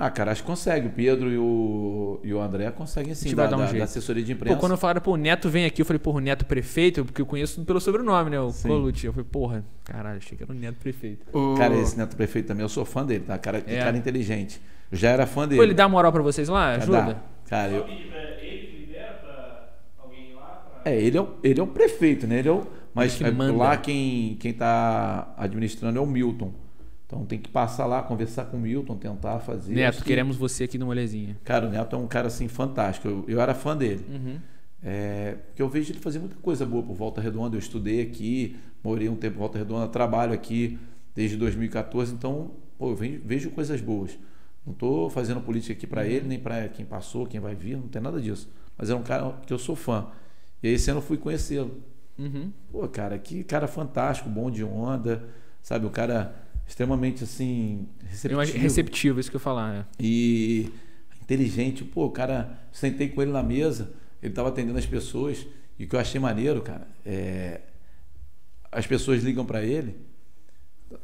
[0.03, 0.87] Ah, cara, acho que consegue.
[0.87, 4.33] O Pedro e o, e o André conseguem sim, da, um da, da, assessoria de
[4.33, 4.53] imprensa.
[4.53, 7.05] Pô, quando eu falaram, pô, o Neto vem aqui, eu falei, porra, o Neto prefeito,
[7.05, 8.37] porque eu conheço pelo sobrenome, né?
[8.37, 8.67] O sim.
[8.67, 9.05] Colucci.
[9.05, 11.25] Eu falei, porra, caralho, achei que era o Neto prefeito.
[11.31, 11.55] O...
[11.55, 13.37] Cara, esse Neto prefeito também, eu sou fã dele, tá?
[13.37, 13.79] Cara, é.
[13.79, 14.59] cara inteligente.
[14.91, 15.61] Eu já era fã dele.
[15.61, 16.71] Pô, ele dá moral pra vocês lá?
[16.71, 17.01] Ajuda?
[17.01, 17.15] Dá.
[17.47, 17.85] Cara, eu...
[20.85, 22.39] É, ele é, o, ele é o prefeito, né?
[22.39, 26.53] Ele é o, mas que é, lá quem, quem tá administrando é o Milton.
[27.13, 29.73] Então tem que passar lá, conversar com o Milton, tentar fazer.
[29.73, 30.05] Neto, que...
[30.05, 31.37] queremos você aqui no Molezinha.
[31.43, 33.07] Cara, o Neto é um cara assim fantástico.
[33.07, 34.03] Eu, eu era fã dele.
[34.09, 34.39] Uhum.
[34.81, 37.55] É, porque eu vejo ele fazer muita coisa boa por Volta Redonda.
[37.55, 40.79] Eu estudei aqui, morei um tempo em Volta Redonda, trabalho aqui
[41.15, 42.13] desde 2014.
[42.13, 44.17] Então, pô, eu vejo, vejo coisas boas.
[44.65, 47.87] Não tô fazendo política aqui para ele, nem para quem passou, quem vai vir, não
[47.87, 48.49] tem nada disso.
[48.77, 50.07] Mas é um cara que eu sou fã.
[50.63, 51.83] E aí esse ano eu fui conhecê-lo.
[52.17, 52.51] Uhum.
[52.71, 55.23] Pô, cara, que cara fantástico, bom de onda,
[55.61, 55.85] sabe?
[55.85, 56.42] O cara
[56.73, 58.57] extremamente assim, receptivo.
[58.57, 59.75] Receptivo, isso que eu falar.
[59.75, 59.85] É.
[59.99, 60.71] E
[61.21, 61.83] inteligente.
[61.83, 65.45] Pô, o cara, sentei com ele na mesa, ele estava atendendo as pessoas.
[65.77, 67.61] E o que eu achei maneiro, cara, é.
[68.71, 69.95] As pessoas ligam para ele,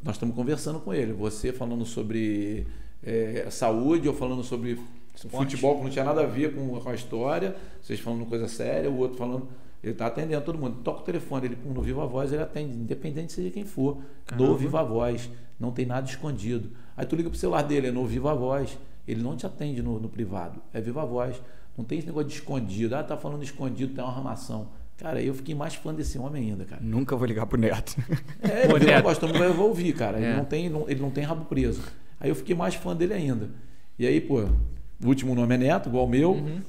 [0.01, 1.13] nós estamos conversando com ele.
[1.13, 2.65] Você falando sobre
[3.03, 4.79] é, saúde, ou falando sobre
[5.13, 5.51] Esporte.
[5.51, 8.97] futebol que não tinha nada a ver com a história, vocês falando coisa séria, o
[8.97, 9.47] outro falando.
[9.83, 10.77] Ele está atendendo todo mundo.
[10.83, 13.97] Toca o telefone, ele no Viva Voz, ele atende, independente seja quem for.
[14.25, 14.47] Caramba.
[14.47, 15.29] No Viva Voz.
[15.59, 16.71] Não tem nada escondido.
[16.95, 18.77] Aí tu liga pro celular dele, é no Viva Voz.
[19.07, 20.61] Ele não te atende no, no privado.
[20.73, 21.41] É Viva Voz.
[21.77, 22.95] Não tem esse negócio de escondido.
[22.95, 24.67] Ah, tá falando escondido, tem uma armação.
[24.97, 26.81] Cara, eu fiquei mais fã desse homem ainda, cara.
[26.83, 27.95] Nunca vou ligar pro Neto.
[28.41, 29.03] É, ele Neto.
[29.03, 30.19] Voz, todo mundo vai ouvir, cara.
[30.19, 30.23] É.
[30.23, 31.81] Ele, não tem, não, ele não tem rabo preso.
[32.19, 33.49] Aí eu fiquei mais fã dele ainda.
[33.97, 36.31] E aí, pô, o último nome é Neto, igual o meu.
[36.31, 36.61] Uhum.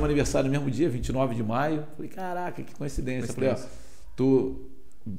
[0.00, 1.84] Um aniversário no mesmo dia, 29 de maio.
[1.96, 3.32] Falei, caraca, que coincidência.
[3.32, 3.68] coincidência.
[3.68, 4.68] Falei, ó, tu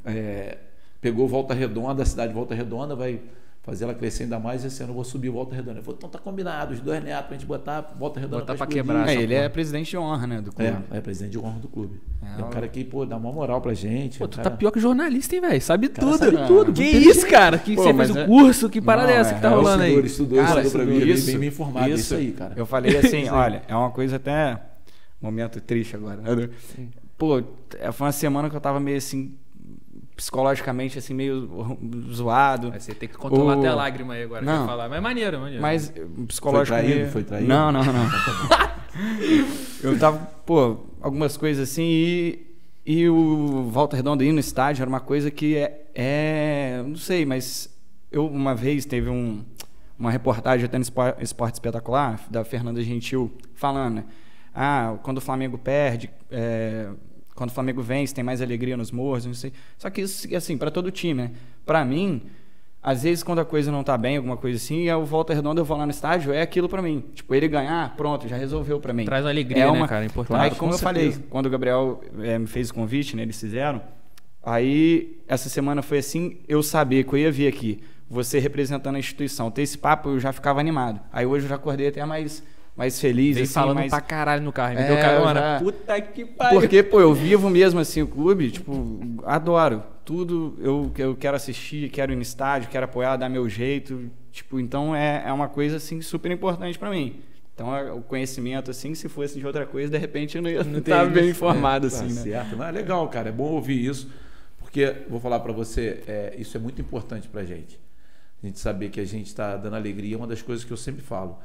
[0.03, 0.57] é,
[0.99, 3.22] pegou Volta Redonda, a cidade de Volta Redonda, vai
[3.70, 4.66] fazer ela crescer ainda mais.
[4.66, 5.78] Esse ano eu vou subir Volta Redonda.
[5.78, 8.66] Ele falou, então tá combinado, os dois netos pra gente botar Volta Redonda botar pra,
[8.66, 9.08] pra quebrar.
[9.10, 10.78] É, ele é presidente de honra, né, do clube.
[10.91, 12.02] É, é presidente de honra do clube.
[12.22, 14.20] É, é um cara que, pô, dá uma moral pra gente.
[14.20, 14.50] Pô, é tu cara...
[14.50, 15.62] tá pior que jornalista, hein, velho?
[15.62, 16.74] Sabe tudo, sabe tudo.
[16.74, 17.58] Que isso, cara?
[17.58, 18.26] Que pô, você fez o é...
[18.26, 20.00] curso, que parada é essa que tá rolando aí?
[20.06, 21.90] Estudou, cara, estudou pra mim, isso, bem me informado.
[21.90, 22.54] Isso, isso aí, cara.
[22.56, 24.60] Eu falei assim, olha, é uma coisa até...
[25.22, 26.50] Momento triste agora, né?
[27.18, 27.44] Pô,
[27.91, 29.36] foi uma semana que eu tava meio assim
[30.20, 31.50] psicologicamente assim meio
[32.12, 32.72] zoado.
[32.72, 33.60] Você tem que controlar o...
[33.60, 34.90] até a lágrima aí agora não, falar.
[34.90, 35.62] Mas é maneiro, maneiro.
[35.62, 35.94] Mas
[36.28, 36.88] psicologicamente.
[36.88, 37.12] Foi traído?
[37.12, 37.48] Foi traído?
[37.48, 38.10] Não, não, não.
[39.82, 42.48] eu tava, pô, algumas coisas assim e,
[42.86, 47.26] e o Volta Redonda ir no estádio era uma coisa que é, é não sei,
[47.26, 47.74] mas
[48.12, 49.41] eu uma vez teve um,
[49.98, 50.84] uma reportagem até no
[51.22, 54.06] Esporte Espetacular da Fernanda Gentil falando, né?
[54.54, 56.90] Ah, quando o Flamengo perde, é,
[57.40, 59.53] quando o Flamengo vence, tem mais alegria nos morros, não sei.
[59.78, 61.32] Só que isso, assim, para todo time, né?
[61.66, 62.22] Para mim,
[62.84, 65.66] às vezes quando a coisa não tá bem, alguma coisa assim, eu volta redonda, eu
[65.66, 67.02] vou lá no estádio, é aquilo para mim.
[67.16, 69.06] Tipo, ele ganhar, pronto, já resolveu para mim.
[69.06, 69.80] Traz alegria, é uma...
[69.80, 70.03] né, cara?
[70.03, 70.38] Importante.
[70.38, 73.82] Aí, como eu falei, quando o Gabriel é, me fez o convite, né, eles fizeram,
[74.44, 77.80] aí essa semana foi assim, eu saber que eu ia vir aqui,
[78.10, 80.99] você representando a instituição, ter esse papo, eu já ficava animado.
[81.14, 82.44] Aí hoje eu já acordei até mais
[82.80, 83.35] mais feliz.
[83.35, 83.89] Vem assim, falando mais...
[83.89, 85.39] pra caralho no carro, me é, deu carona.
[85.41, 85.60] Já...
[85.60, 86.61] Puta que pariu.
[86.61, 89.84] Porque, pô, eu vivo mesmo assim o clube, tipo, adoro.
[90.06, 94.10] Tudo eu, eu quero assistir, quero ir no estádio, quero apoiar, dar meu jeito.
[94.31, 97.19] Tipo, então é, é uma coisa, assim, super importante para mim.
[97.53, 100.61] Então, é, o conhecimento, assim, se fosse de outra coisa, de repente eu não ia
[100.61, 102.22] estar bem informado, é, assim, tá né?
[102.22, 102.56] Certo.
[102.56, 103.27] Não, é legal, cara.
[103.27, 104.10] É bom ouvir isso,
[104.57, 107.77] porque, vou falar para você, é, isso é muito importante pra gente.
[108.41, 110.77] A gente saber que a gente está dando alegria é uma das coisas que eu
[110.77, 111.38] sempre falo.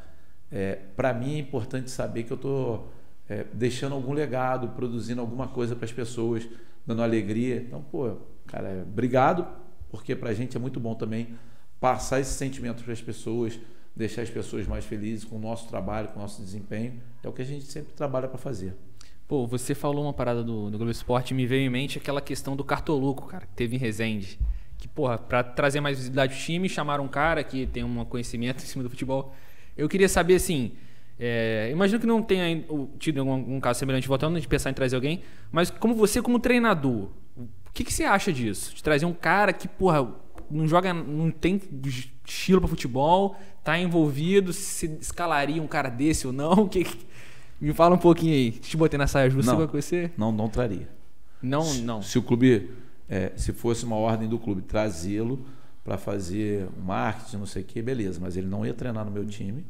[0.54, 2.88] É, para mim é importante saber que eu estou
[3.28, 6.48] é, deixando algum legado, produzindo alguma coisa para as pessoas,
[6.86, 7.56] dando alegria.
[7.56, 9.44] Então, pô, cara, obrigado,
[9.90, 11.36] porque para a gente é muito bom também
[11.80, 13.58] passar esse sentimento para as pessoas,
[13.96, 17.02] deixar as pessoas mais felizes com o nosso trabalho, com o nosso desempenho.
[17.20, 18.76] É o que a gente sempre trabalha para fazer.
[19.26, 22.20] Pô, você falou uma parada do, do Globo Esporte e me veio em mente aquela
[22.20, 24.38] questão do cartoluco, cara, que teve em Resende.
[24.78, 28.62] Que, porra, para trazer mais visibilidade ao time, chamaram um cara que tem um conhecimento
[28.62, 29.34] em cima do futebol
[29.76, 30.72] eu queria saber assim.
[31.18, 32.64] É, imagino que não tenha
[32.98, 35.22] tido algum, algum caso semelhante voltando de pensar em trazer alguém,
[35.52, 38.74] mas como você, como treinador, o que, que você acha disso?
[38.74, 40.12] De trazer um cara que, porra,
[40.50, 46.32] não joga, não tem estilo para futebol, tá envolvido, se escalaria um cara desse ou
[46.32, 46.66] não?
[46.68, 46.84] Que,
[47.60, 48.50] me fala um pouquinho aí.
[48.50, 50.10] Te botei na saia justa, não, você?
[50.16, 50.88] Não, não traria.
[51.40, 52.02] Não, se, não.
[52.02, 52.70] Se o clube,
[53.08, 55.46] é, se fosse uma ordem do clube trazê-lo,
[55.84, 59.24] para fazer marketing, não sei o que, beleza, mas ele não ia treinar no meu
[59.26, 59.66] time.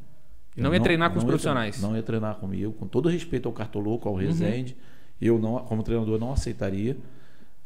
[0.56, 1.74] Não ia não, treinar com os profissionais?
[1.74, 4.20] Treinar, não ia treinar comigo, com todo respeito ao Cartoloco, ao uhum.
[4.20, 4.74] Rezende.
[4.74, 4.94] Uhum.
[5.20, 6.96] Eu, não, como treinador, não aceitaria.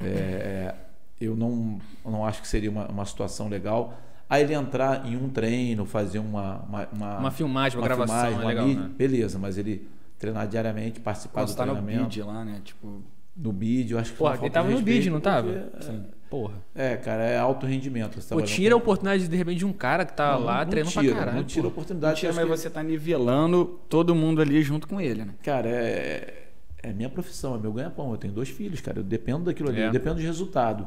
[0.00, 0.74] É, é,
[1.20, 3.98] eu não, não acho que seria uma, uma situação legal.
[4.30, 6.60] Aí ele entrar em um treino, fazer uma.
[6.60, 8.90] Uma, uma, uma filmagem, uma, uma gravação, filmagem, é legal, mídia, né?
[8.96, 9.86] beleza, mas ele
[10.18, 12.02] treinar diariamente, participar Constar do treinamento.
[12.02, 12.60] no bid lá, né?
[12.64, 13.02] Tipo...
[13.36, 15.70] No bid, eu acho que Pô, ele tava no bid, não tava?
[15.80, 16.04] Sim.
[16.28, 16.54] Porra.
[16.74, 18.18] É, cara, é alto rendimento.
[18.28, 18.80] Pô, tira com...
[18.80, 21.18] a oportunidade, de repente, de um cara que tá não, lá não treinando tira, pra
[21.18, 21.36] caralho.
[21.38, 22.12] Não tira a oportunidade.
[22.12, 22.50] Não tira, mas que...
[22.50, 25.34] você tá nivelando todo mundo ali junto com ele, né?
[25.42, 26.48] Cara, é,
[26.82, 28.10] é minha profissão, é meu ganha-pão.
[28.10, 28.98] Eu tenho dois filhos, cara.
[28.98, 29.86] Eu dependo daquilo ali, é.
[29.86, 30.86] eu dependo do resultado.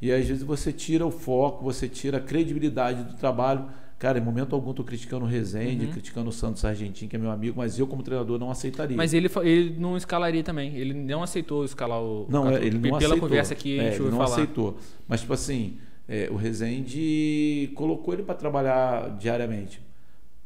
[0.00, 3.66] E às vezes você tira o foco, você tira a credibilidade do trabalho
[4.02, 5.92] Cara, em momento algum estou criticando o Rezende, uhum.
[5.92, 8.96] criticando o Santos Argentino, que é meu amigo, mas eu, como treinador, não aceitaria.
[8.96, 10.74] Mas ele, ele não escalaria também.
[10.74, 12.26] Ele não aceitou escalar o.
[12.28, 13.20] Não, o é, ele não pela aceitou.
[13.20, 14.32] conversa que é, a gente ele não falar.
[14.32, 14.76] aceitou.
[15.06, 19.80] Mas, tipo assim, é, o Rezende colocou ele para trabalhar diariamente.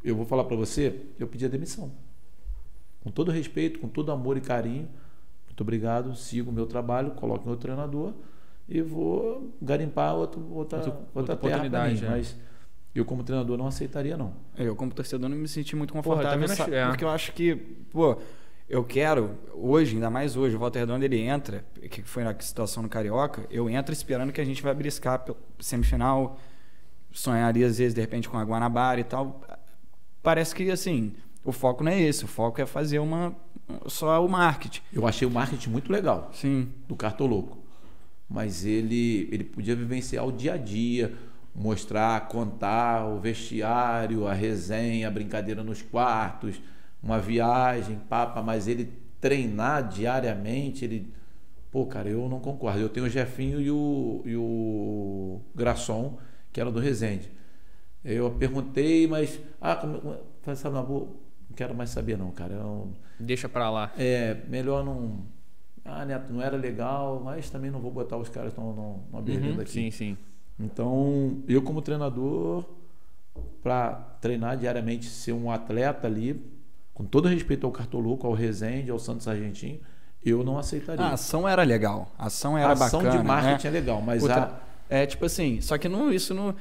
[0.05, 1.91] eu vou falar para você, eu pedi a demissão.
[3.03, 4.87] Com todo respeito, com todo amor e carinho.
[5.47, 8.13] Muito obrigado, sigo o meu trabalho, coloco meu treinador
[8.69, 12.05] e vou garimpar outra, outra, outra, outra terra para mim.
[12.05, 12.11] É.
[12.11, 12.37] Mas
[12.99, 14.33] eu, como treinador, não aceitaria, não.
[14.57, 16.47] Eu, como torcedor, não me senti muito confortável.
[16.47, 16.87] Porra, é.
[16.89, 18.19] Porque eu acho que, pô,
[18.69, 22.83] eu quero, hoje, ainda mais hoje, o Walter Redondo ele entra, que foi na situação
[22.83, 25.25] no Carioca, eu entro esperando que a gente vai briscar
[25.61, 26.39] semifinal,
[27.13, 29.41] sonharia às vezes, de repente, com a Guanabara e tal.
[30.23, 31.15] Parece que, assim,
[31.45, 33.35] o foco não é esse, o foco é fazer uma
[33.87, 34.81] só o marketing.
[34.93, 36.31] Eu achei o marketing muito legal.
[36.33, 36.69] Sim.
[36.89, 37.59] Do Cartoloco.
[38.29, 41.15] Mas ele, ele podia vivenciar o dia a dia,
[41.57, 46.61] mostrar, contar o vestiário, a resenha, a brincadeira nos quartos,
[47.03, 51.13] uma viagem, papa, mas ele treinar diariamente, ele.
[51.71, 52.81] Pô, cara, eu não concordo.
[52.81, 56.19] Eu tenho o Jefinho e o, e o Grasson,
[56.53, 57.31] que era do Resende.
[58.05, 59.41] Eu perguntei, mas.
[59.61, 60.01] Ah, como,
[60.55, 62.55] sabe, não, não quero mais saber, não, cara.
[62.55, 63.93] Eu, Deixa pra lá.
[63.97, 65.25] É, melhor não.
[65.85, 68.73] Ah, Neto, não era legal, mas também não vou botar os caras numa,
[69.11, 69.71] numa uhum, aqui.
[69.71, 70.17] Sim, sim.
[70.59, 72.65] Então, eu como treinador,
[73.63, 76.43] para treinar diariamente, ser um atleta ali,
[76.95, 79.79] com todo respeito ao Cartoluco, ao Rezende, ao Santos Argentino,
[80.25, 81.05] eu não aceitaria.
[81.05, 82.85] A ação era legal, a ação era bacana.
[82.85, 83.71] A ação bacana, de marketing né?
[83.71, 84.67] é legal, mas Puta, a...
[84.89, 86.55] É tipo assim, só que não, isso não.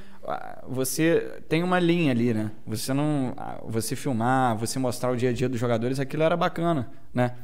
[0.67, 2.51] Você tem uma linha ali, né?
[2.65, 3.35] Você não.
[3.67, 7.35] Você filmar, você mostrar o dia a dia dos jogadores, aquilo era bacana, né?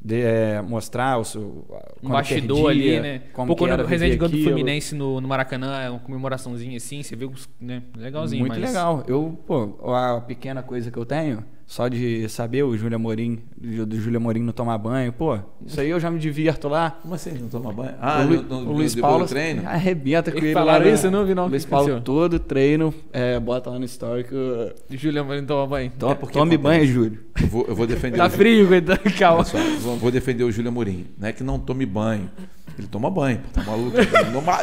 [0.00, 1.66] De, é, mostrar o seu,
[2.02, 3.22] um bastidor perdia, ali, né?
[3.32, 7.02] Como Pô, quando o Resende ganhou do Fluminense no, no Maracanã, é uma comemoraçãozinha assim,
[7.02, 7.28] você vê,
[7.60, 7.82] né?
[7.96, 8.40] Legalzinho.
[8.40, 8.70] Muito mas...
[8.70, 9.04] legal.
[9.06, 14.00] Eu, pô, a pequena coisa que eu tenho só de saber o Júlio Amorim, do
[14.00, 16.92] Júlio Amorim não tomar banho, pô, isso aí eu já me divirto lá.
[17.02, 17.94] Como assim não toma banho?
[18.00, 19.68] Ah, o, no, no, o Luiz Paulo treino?
[19.68, 20.54] arrebenta com ele.
[20.54, 21.46] Falaram lá, isso, não vi não.
[21.46, 25.92] Luiz Paulo todo treino, é, bota lá no story que o Júlio Amorim toma banho.
[25.98, 27.18] Toma, é Tome banho, Júlio.
[27.38, 28.16] Eu vou, eu vou defender.
[28.16, 29.44] tá frio, coitado, calma.
[29.44, 29.58] Só,
[29.96, 31.04] vou defender o Júlio Amorim.
[31.18, 32.30] Não é que não tome banho.
[32.78, 33.94] Ele toma banho, tá maluco.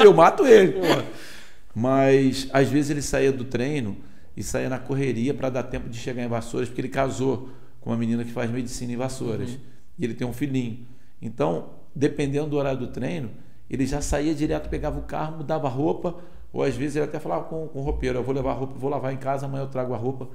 [0.04, 0.76] eu mato ele.
[1.76, 3.96] Mas às vezes ele saía do treino
[4.36, 7.50] e saía na correria para dar tempo de chegar em Vassouras, porque ele casou
[7.80, 9.52] com uma menina que faz medicina em Vassouras.
[9.52, 9.60] Uhum.
[9.98, 10.86] E ele tem um filhinho.
[11.22, 13.30] Então, dependendo do horário do treino,
[13.70, 16.16] ele já saía direto, pegava o carro, mudava a roupa,
[16.52, 18.74] ou às vezes ele até falava com, com o roupeiro: Eu vou levar a roupa,
[18.78, 20.30] vou lavar em casa, amanhã eu trago a roupa,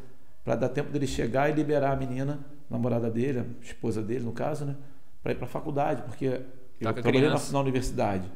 [0.44, 4.32] para dar tempo dele chegar e liberar a menina, namorada dele, a esposa dele, no
[4.32, 4.77] caso, né,
[5.22, 6.27] para ir para a faculdade, porque
[6.81, 8.31] eu tá trabalhei na, na, universidade.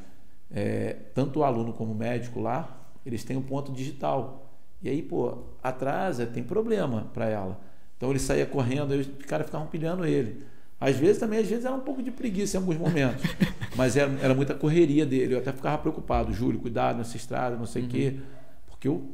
[0.51, 2.69] É, tanto o aluno como o médico lá,
[3.05, 4.44] eles têm um ponto digital.
[4.85, 7.59] E aí, pô, atrasa, tem problema para ela.
[7.97, 10.45] Então ele saía correndo, aí os caras ficavam pilhando ele.
[10.79, 13.25] Às vezes também, às vezes era um pouco de preguiça em alguns momentos.
[13.75, 15.35] mas era, era muita correria dele.
[15.35, 16.35] Eu até ficava preocupado.
[16.35, 17.91] Júlio, cuidado nessa estrada, não sei o uhum.
[17.91, 18.17] quê.
[18.67, 19.11] Porque eu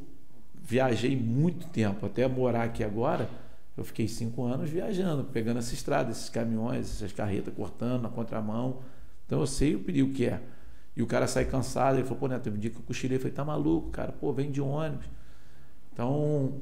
[0.61, 2.05] viajei muito tempo.
[2.05, 3.29] Até morar aqui agora,
[3.77, 8.79] eu fiquei cinco anos viajando, pegando essa estrada, esses caminhões, essas carretas cortando na contramão.
[9.25, 10.41] Então eu sei o perigo que é.
[10.97, 13.15] E o cara sai cansado, ele falou, pô, Neto, teve um dia que eu cochilei,
[13.15, 15.05] eu falei, tá maluco, cara, pô, vem de ônibus.
[15.93, 16.53] Então,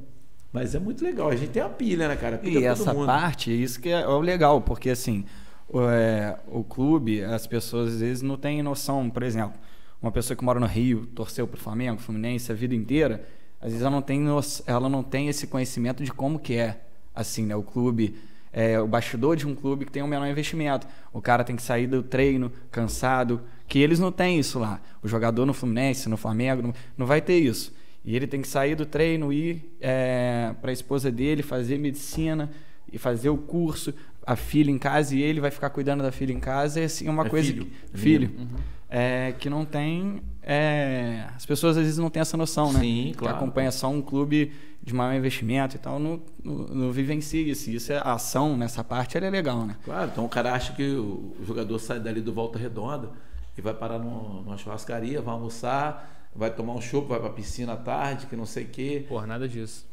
[0.52, 1.30] mas é muito legal.
[1.30, 2.38] A gente tem a pilha, né, cara?
[2.38, 3.06] Pilha e essa mundo.
[3.06, 5.26] parte, isso que é, o legal, porque assim,
[5.68, 9.54] o, é, o clube, as pessoas às vezes não têm noção, por exemplo,
[10.02, 13.24] uma pessoa que mora no Rio, torceu pro Flamengo, Fluminense a vida inteira,
[13.62, 14.26] às vezes ela não tem,
[14.66, 16.80] ela não tem esse conhecimento de como que é,
[17.14, 18.16] assim, né, o clube,
[18.52, 20.88] é, o bastidor de um clube que tem um menor investimento.
[21.14, 24.82] O cara tem que sair do treino cansado, que eles não têm isso lá.
[25.04, 27.74] O jogador no Fluminense, no Flamengo, não, não vai ter isso.
[28.04, 32.50] E ele tem que sair do treino, ir é, para a esposa dele, fazer medicina
[32.92, 33.94] e fazer o curso,
[34.26, 36.80] a filha em casa, e ele vai ficar cuidando da filha em casa.
[36.80, 37.48] É assim, uma é coisa.
[37.48, 37.66] Filho.
[37.66, 38.32] Que, filho.
[38.38, 38.48] Uhum.
[38.90, 40.22] É, que não tem.
[40.42, 42.80] É, as pessoas às vezes não têm essa noção, né?
[42.80, 43.38] Sim, claro.
[43.38, 44.52] Que acompanha só um clube
[44.82, 47.70] de maior investimento e tal, no, no, no vivencia isso.
[47.70, 49.76] Isso é a ação nessa parte, ela é legal, né?
[49.84, 53.12] Claro, então o cara acha que o jogador sai dali do Volta Redonda
[53.58, 57.78] e vai parar numa churrascaria, vai almoçar vai tomar um chopp, vai pra piscina à
[57.78, 59.06] tarde, que não sei o quê.
[59.08, 59.88] Porra, nada disso.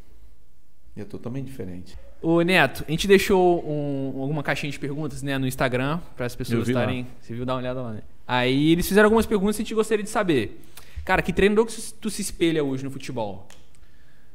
[0.96, 1.96] É totalmente diferente.
[2.22, 6.34] Ô Neto, a gente deixou um, alguma caixinha de perguntas né, no Instagram para as
[6.34, 7.06] pessoas estarem.
[7.20, 8.02] Você viu dar uma olhada lá, né?
[8.26, 10.60] Aí eles fizeram algumas perguntas e a gente gostaria de saber.
[11.04, 13.46] Cara, que treinador que tu se espelha hoje no futebol?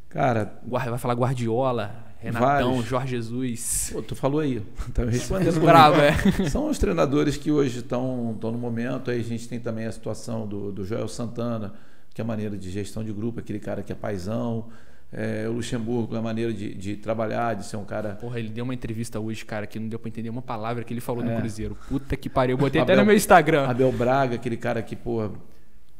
[0.07, 0.59] Cara.
[0.65, 2.85] Vai falar Guardiola, Renatão, vários.
[2.85, 3.89] Jorge Jesus.
[3.91, 4.61] Pô, tu falou aí.
[4.93, 5.60] Tá me respondendo.
[5.61, 6.14] Bravo, é.
[6.49, 9.10] São os treinadores que hoje estão no momento.
[9.10, 11.73] Aí a gente tem também a situação do, do Joel Santana
[12.14, 14.68] que é a maneira de gestão de grupo, aquele cara que é paisão.
[15.14, 18.15] É, o Luxemburgo, a maneira de, de, trabalhar, de ser um cara.
[18.15, 20.93] Porra, ele deu uma entrevista hoje, cara, que não deu pra entender uma palavra que
[20.93, 21.27] ele falou é.
[21.27, 21.77] no Cruzeiro.
[21.89, 22.53] Puta que pariu.
[22.53, 23.68] Eu botei Abel, até no meu Instagram.
[23.68, 25.31] Abel Braga, aquele cara que, porra.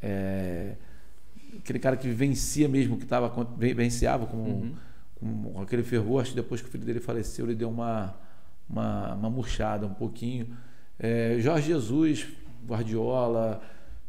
[0.02, 0.76] É,
[1.58, 4.74] aquele cara que vencia mesmo, que tava, venciava com, uhum.
[5.22, 6.20] Com, aquele fervor.
[6.20, 8.14] Acho que depois que o filho dele faleceu, ele deu uma,
[8.68, 10.48] uma, uma murchada um pouquinho.
[10.98, 12.26] É, Jorge Jesus,
[12.66, 13.62] Guardiola,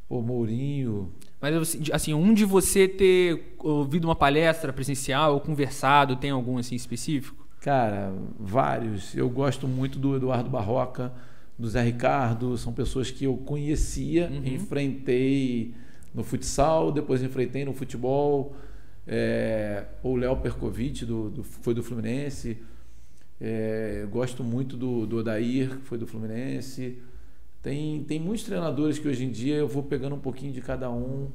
[0.10, 1.11] o Mourinho.
[1.41, 6.76] Mas assim, um de você ter ouvido uma palestra presencial ou conversado, tem algum assim
[6.76, 7.45] específico?
[7.60, 9.15] Cara, vários.
[9.15, 11.14] Eu gosto muito do Eduardo Barroca,
[11.57, 14.45] do Zé Ricardo, são pessoas que eu conhecia, uhum.
[14.45, 15.73] enfrentei
[16.14, 18.56] no futsal, depois enfrentei no futebol.
[19.07, 22.57] É, o Léo Perkovic, do, do, foi do Fluminense.
[23.39, 27.01] É, gosto muito do, do Odair, que foi do Fluminense.
[27.61, 30.89] Tem, tem muitos treinadores que hoje em dia eu vou pegando um pouquinho de cada
[30.89, 31.30] um,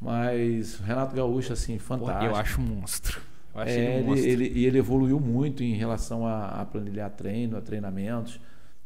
[0.00, 2.18] mas Renato Gaúcho, assim, fantástico.
[2.18, 3.20] Porra, eu acho monstro.
[3.54, 4.28] Eu acho é, ele, um monstro.
[4.28, 8.40] Ele, e ele evoluiu muito em relação a, a planilhar treino, a treinamentos.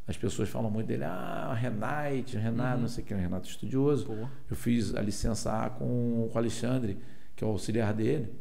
[0.07, 2.81] As pessoas falam muito dele, ah, Renate, Renato, uhum.
[2.81, 4.07] não sei o que, Renato estudioso.
[4.07, 4.27] Pô.
[4.49, 6.97] Eu fiz a licença A com, com o Alexandre,
[7.41, 8.31] que é o auxiliar dele.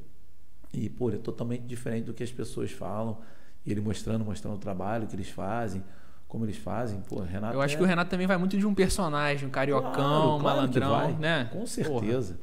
[0.74, 3.16] E, pô, ele é totalmente diferente do que as pessoas falam.
[3.64, 5.82] E ele mostrando, mostrando o trabalho que eles fazem,
[6.28, 7.00] como eles fazem.
[7.08, 7.54] Pô, Renato.
[7.54, 7.78] Eu acho é...
[7.78, 11.48] que o Renato também vai muito de um personagem, um cariocão, claro, claro malandrão, né?
[11.50, 12.38] Com certeza.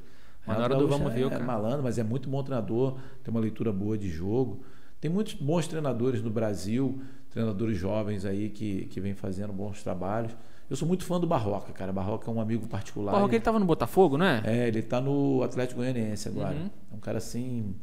[0.48, 3.32] Mas na hora do vamos ver, é, é malandro, mas é muito bom treinador, tem
[3.32, 4.64] uma leitura boa de jogo.
[5.00, 10.36] Tem muitos bons treinadores no Brasil treinadores jovens aí que, que vem fazendo bons trabalhos.
[10.70, 11.94] Eu sou muito fã do Barroca, cara.
[11.94, 13.14] Barroca é um amigo particular.
[13.14, 14.42] Barroca ele estava no Botafogo, né?
[14.46, 16.56] É, ele está no Atlético Goianiense agora.
[16.56, 16.70] Uhum.
[16.92, 17.74] É um cara assim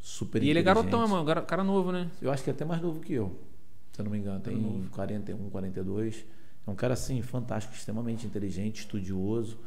[0.00, 2.10] super E ele é garotão, mano, cara novo, né?
[2.20, 3.38] Eu acho que é até mais novo que eu,
[3.92, 4.40] se eu não me engano.
[4.40, 4.90] Tem novo.
[4.90, 6.24] 41, 42.
[6.66, 9.58] É um cara assim fantástico, extremamente inteligente, estudioso.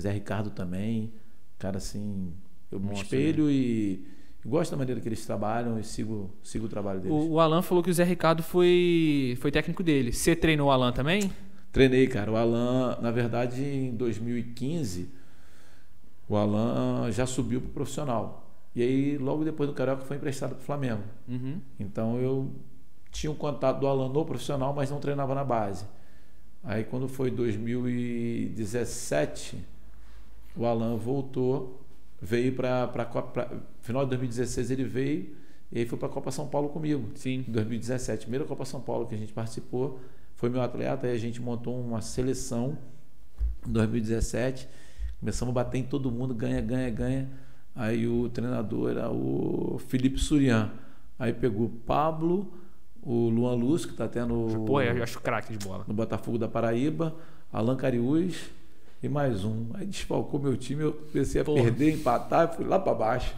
[0.00, 1.12] Zé Ricardo também.
[1.58, 2.32] Cara assim,
[2.70, 3.52] eu Nossa, me espelho né?
[3.52, 4.06] e
[4.44, 7.16] gosto da maneira que eles trabalham e sigo, sigo o trabalho deles.
[7.16, 10.12] O, o Alan falou que o Zé Ricardo foi, foi técnico dele.
[10.12, 11.30] Você treinou o Alan também?
[11.72, 12.30] Treinei, cara.
[12.30, 15.08] O Alan, na verdade, em 2015,
[16.28, 18.48] o Alan já subiu para o profissional.
[18.74, 21.02] E aí, logo depois do Carioca, foi emprestado para o Flamengo.
[21.26, 21.60] Uhum.
[21.80, 22.52] Então, eu
[23.10, 25.86] tinha um contato do Alan no profissional, mas não treinava na base.
[26.62, 29.58] Aí, quando foi 2017,
[30.54, 31.82] o Alan voltou
[32.22, 32.88] veio para
[33.80, 35.34] final de 2016 ele veio
[35.72, 37.10] e aí foi para a Copa São Paulo comigo.
[37.16, 37.44] Sim.
[37.48, 39.98] Em 2017, primeira Copa São Paulo que a gente participou,
[40.42, 42.76] foi meu atleta e a gente montou uma seleção
[43.64, 44.68] em 2017.
[45.20, 47.30] Começamos a bater em todo mundo, ganha, ganha, ganha.
[47.76, 50.72] Aí o treinador era o Felipe Surian.
[51.16, 52.52] Aí pegou Pablo,
[53.00, 54.64] o Luan Luz, que está tendo.
[54.66, 55.84] Pô, eu acho craque de bola.
[55.86, 57.14] No Botafogo da Paraíba,
[57.52, 58.50] Alan Cariús
[59.00, 59.66] e mais um.
[59.74, 61.62] Aí desfalcou meu time, eu comecei a Porra.
[61.62, 63.32] perder, empatar, fui lá para baixo.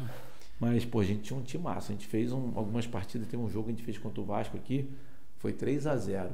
[0.58, 1.92] Mas, pô, a gente tinha um time massa.
[1.92, 4.24] A gente fez um, algumas partidas, tem um jogo que a gente fez contra o
[4.24, 4.88] Vasco aqui,
[5.36, 6.30] foi 3 a 0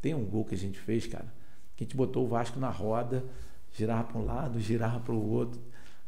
[0.00, 1.32] Tem um gol que a gente fez, cara,
[1.76, 3.24] que a gente botou o Vasco na roda,
[3.72, 5.60] girava para um lado, girava para o outro.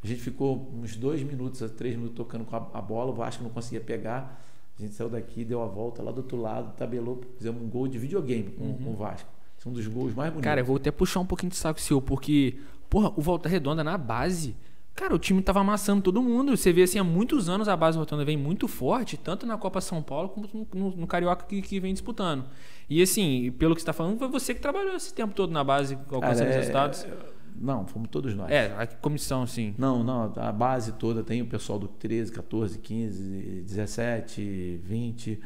[0.02, 3.42] A gente ficou uns dois minutos, três minutos tocando com a, a, bola, o Vasco
[3.42, 4.42] não conseguia pegar.
[4.78, 7.86] A gente saiu daqui, deu a volta lá do outro lado, tabelou, fizemos um gol
[7.86, 8.78] de videogame com, uhum.
[8.78, 9.28] com o Vasco.
[9.58, 10.44] São um dos gols mais bonitos.
[10.44, 12.58] Cara, eu vou até puxar um pouquinho de saco seu, porque,
[12.88, 14.56] porra, o Volta Redonda na base.
[15.00, 16.54] Cara, o time tava amassando todo mundo.
[16.54, 19.80] Você vê assim, há muitos anos a base Redonda vem muito forte, tanto na Copa
[19.80, 22.44] São Paulo como no, no, Carioca que, que, vem disputando.
[22.86, 25.64] E assim, pelo que você está falando, foi você que trabalhou esse tempo todo na
[25.64, 27.04] base, alcançando os é, resultados.
[27.04, 27.16] É,
[27.56, 28.50] não, fomos todos nós.
[28.50, 29.74] É, a comissão, sim.
[29.78, 35.40] Não, não, a base toda tem o pessoal do 13, 14, 15, 17, 20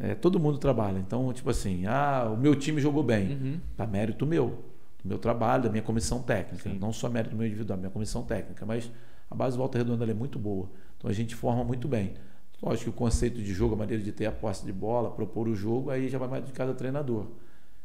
[0.00, 0.98] é, todo mundo trabalha.
[0.98, 3.28] Então, tipo assim, ah, o meu time jogou bem.
[3.28, 3.60] Uhum.
[3.76, 4.64] Tá mérito meu,
[5.02, 6.70] do meu trabalho, da minha comissão técnica.
[6.70, 6.78] Sim.
[6.78, 8.64] Não só mérito do meu individual, minha comissão técnica.
[8.66, 8.90] Mas
[9.30, 10.68] a base Volta Redonda é muito boa.
[10.96, 12.14] Então a gente forma muito bem.
[12.62, 15.48] Lógico que o conceito de jogo, a maneira de ter a posse de bola, propor
[15.48, 17.26] o jogo, aí já vai mais de cada treinador.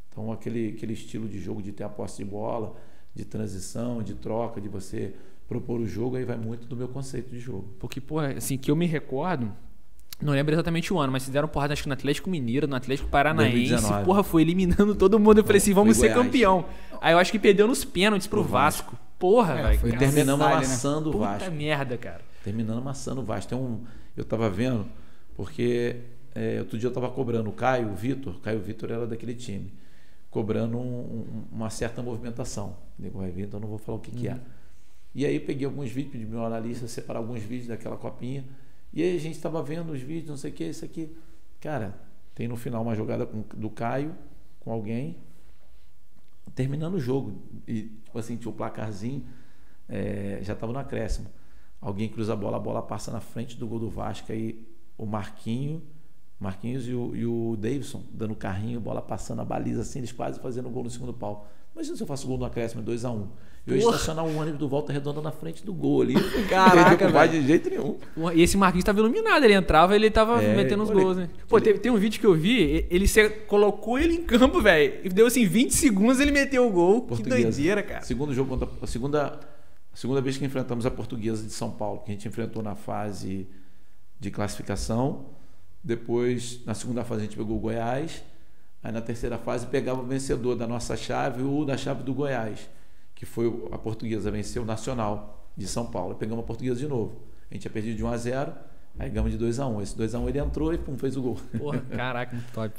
[0.09, 2.75] Então aquele, aquele estilo de jogo de ter a posse de bola,
[3.13, 5.13] de transição, de troca, de você
[5.47, 7.73] propor o jogo, aí vai muito do meu conceito de jogo.
[7.79, 9.51] Porque, pô, assim, que eu me recordo,
[10.21, 13.09] não lembro exatamente o ano, mas fizeram porrada acho que no Atlético Mineiro, no Atlético
[13.09, 13.69] Paranaense.
[13.69, 14.05] 2019.
[14.05, 15.39] Porra, foi eliminando todo mundo.
[15.39, 16.65] Eu falei assim, vamos ser campeão.
[17.01, 18.97] Aí eu acho que perdeu nos pênaltis pro Vasco.
[19.19, 19.99] Porra, é, velho.
[19.99, 20.45] Terminando né?
[20.45, 21.15] amassando né?
[21.15, 21.39] o Vasco.
[21.39, 22.21] Puta merda, cara.
[22.43, 23.49] Terminando amassando o Vasco.
[23.49, 23.83] Tem um,
[24.15, 24.85] eu tava vendo,
[25.35, 25.97] porque
[26.33, 28.39] é, outro dia eu tava cobrando o Caio, o Vitor.
[28.39, 29.73] Caio Vitor era daquele time.
[30.29, 32.77] Cobrando um, um, uma certa movimentação.
[32.97, 34.17] Nego vai ver, então não vou falar o que, uhum.
[34.17, 34.39] que é.
[35.13, 38.43] E aí peguei alguns vídeos, pedi meu analista separar alguns vídeos daquela copinha
[38.95, 41.13] e aí a gente estava vendo os vídeos, não sei o que, isso aqui.
[41.59, 41.93] Cara,
[42.33, 44.15] tem no final uma jogada com, do Caio
[44.61, 45.17] com alguém,
[46.55, 47.43] terminando o jogo.
[47.67, 49.25] E, tipo assim, tinha o placarzinho,
[49.89, 51.27] é, já estava no acréscimo.
[51.81, 54.65] Alguém cruza a bola, a bola passa na frente do gol do Vasco, aí
[54.97, 55.83] o Marquinho,
[56.39, 60.39] Marquinhos e o, e o Davidson dando carrinho, bola passando a baliza assim, eles quase
[60.39, 61.47] fazendo gol no segundo pau.
[61.73, 63.27] Imagina se eu faço gol no acréscimo 2x1.
[63.67, 66.13] Eu ia estacionar um ônibus do Volta Redonda na frente do gol ali.
[66.47, 67.97] Caraca, não vai de jeito nenhum.
[68.13, 71.29] Porra, E esse Marquinhos tava iluminado, ele entrava ele tava É, metendo os gols, né?
[71.47, 74.99] Pô, teve- tem um vídeo que eu vi, ele se- colocou ele em campo, velho.
[75.03, 77.01] E deu assim 20 segundos ele meteu o gol.
[77.01, 77.41] Que Portuguesa.
[77.41, 78.01] doideira, cara.
[78.03, 79.39] Segundo jogo contra a segunda,
[79.91, 82.75] a segunda vez que enfrentamos a Portuguesa de São Paulo, que a gente enfrentou na
[82.75, 83.47] fase
[84.19, 85.25] de classificação.
[85.83, 88.23] Depois, na segunda fase, a gente pegou o Goiás.
[88.83, 92.69] Aí na terceira fase pegava o vencedor da nossa chave ou da chave do Goiás,
[93.15, 96.15] que foi a Portuguesa venceu o Nacional de São Paulo.
[96.15, 97.21] Pegamos a Portuguesa de novo.
[97.49, 98.51] A gente tinha perdido de 1 a 0,
[98.99, 99.81] aí ganhamos de 2 a 1.
[99.81, 101.37] Esse 2 a 1 ele entrou e pum, fez o gol.
[101.57, 102.73] Porra, caraca, muito top.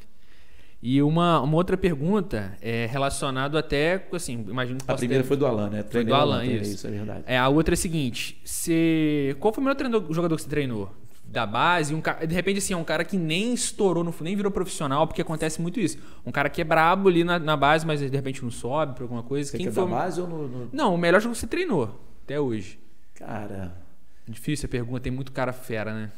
[0.82, 5.36] E uma, uma outra pergunta é relacionado até, assim, imagino que A primeira ter- foi
[5.36, 5.82] do Alan, né?
[5.82, 6.74] Treinei do o Alan, treinei, isso.
[6.74, 7.24] isso é verdade.
[7.26, 10.92] É, a outra é a seguinte: você, qual foi o melhor jogador que você treinou?
[11.28, 14.36] Da base, um cara, de repente, assim, é um cara que nem estourou, no, nem
[14.36, 15.98] virou profissional, porque acontece muito isso.
[16.24, 19.02] Um cara que é brabo ali na, na base, mas de repente não sobe por
[19.02, 19.50] alguma coisa.
[19.50, 20.68] Você Quem quer foi da base ou no- no...
[20.72, 22.78] Não, o melhor jogo que você treinou até hoje.
[23.14, 23.74] Cara,
[24.28, 26.10] Difícil a pergunta, tem muito cara fera, né?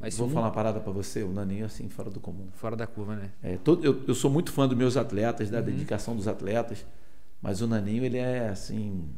[0.00, 2.48] Mas vou um falar uma parada pra você, o Naninho assim, fora do comum.
[2.54, 3.30] fora da curva, né?
[3.42, 5.52] É, todo- eu, eu sou muito fã dos meus atletas, Uhum.
[5.54, 6.84] da dedicação dos atletas,
[7.40, 9.08] mas o Naninho, ele é assim.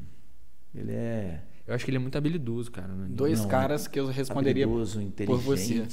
[0.74, 1.40] Ele é.
[1.66, 2.88] Eu acho que ele é muito habilidoso, cara.
[2.88, 3.06] né?
[3.10, 4.64] Dois Não, caras que eu responderia.
[4.64, 5.84] habilidoso, por você.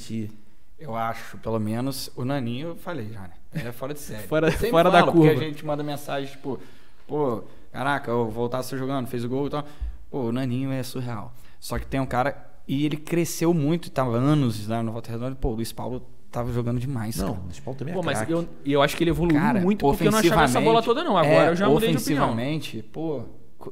[0.78, 3.30] Eu acho, pelo menos, o Naninho, eu falei já, né?
[3.52, 4.24] É fora de série.
[4.26, 5.44] Fora- sempre fora da falo, Porque curva.
[5.44, 6.58] a gente manda mensagem, tipo,
[7.06, 9.64] pô, caraca, eu voltasse jogando, fez o gol e tal.
[10.10, 11.32] Pô, o Naninho é surreal.
[11.60, 12.36] Só que tem um cara,
[12.66, 16.52] e ele cresceu muito, tava anos lá no Volta Redonda, pô, o Luiz Paulo tava
[16.52, 17.16] jogando demais.
[17.16, 17.46] Não, cara.
[17.48, 19.80] o Spawn também é Pô, mas eu, e eu acho que ele evoluiu Cara, muito
[19.86, 21.16] porque eu não achava essa bola toda, não.
[21.16, 22.24] Agora é, eu já mudei de opinião.
[22.24, 23.22] Ofensivamente, pô,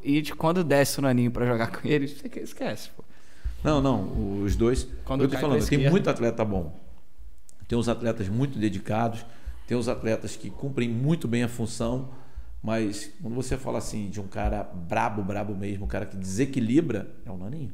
[0.04, 3.02] e de quando desce o Naninho pra jogar com ele, você que- esquece, pô.
[3.64, 4.86] Não, não, os dois.
[5.04, 6.78] Quando eu tô falando, tem muito atleta bom.
[7.68, 9.24] Tem uns atletas muito dedicados,
[9.66, 12.08] tem uns atletas que cumprem muito bem a função,
[12.62, 17.10] mas quando você fala assim de um cara brabo, brabo mesmo, um cara que desequilibra,
[17.24, 17.70] é o Naninho.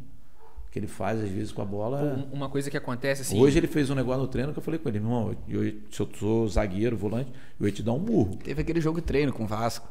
[0.68, 2.02] O que ele faz às vezes com a bola.
[2.32, 3.40] Um- uma coisa que acontece assim.
[3.40, 5.72] Hoje ele fez um negócio no treino que eu falei com ele, meu irmão, eu-
[5.90, 8.36] se eu sou zagueiro, volante, eu ia te dar um murro.
[8.36, 9.88] Teve aquele jogo treino com o Vasco.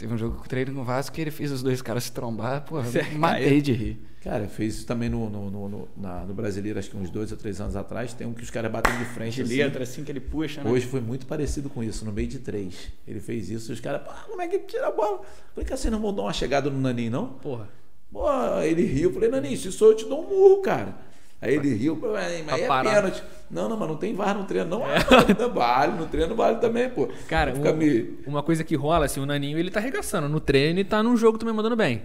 [0.00, 2.64] Teve um jogo treino com o Vasco que ele fez os dois caras se trombar.
[2.64, 2.76] Pô,
[3.18, 3.98] matei de rir.
[4.22, 7.30] Cara, fez isso também no, no, no, no- na- no Brasileiro, acho que uns dois
[7.32, 8.14] ou três anos atrás.
[8.14, 9.34] Tem um que os caras batem de frente.
[9.36, 9.56] De assim.
[9.58, 10.70] letra, assim, que ele puxa, né?
[10.70, 12.90] Hoje foi muito parecido com isso, no meio de três.
[13.06, 15.20] Ele fez isso e os caras, pá, como é que ele tira a bola?
[15.54, 17.26] Falei, cara, vocês não vão dar uma chegada no Naninho, não?
[17.34, 17.68] Porra.
[18.10, 18.26] Pô,
[18.62, 19.12] ele riu.
[19.12, 20.96] Falei, Naninho, se sou eu te dou um murro, cara.
[21.42, 23.22] Aí ele riu, mas é pênalti.
[23.50, 24.82] Não, não, mas não tem VAR no treino, não.
[24.84, 24.98] Ah,
[25.38, 27.08] não vale, no treino vale também, pô.
[27.28, 28.18] Cara, um- me...
[28.26, 31.16] uma coisa que rola, assim, o Naninho ele tá arregaçando no treino e tá no
[31.16, 32.02] jogo também mandando bem.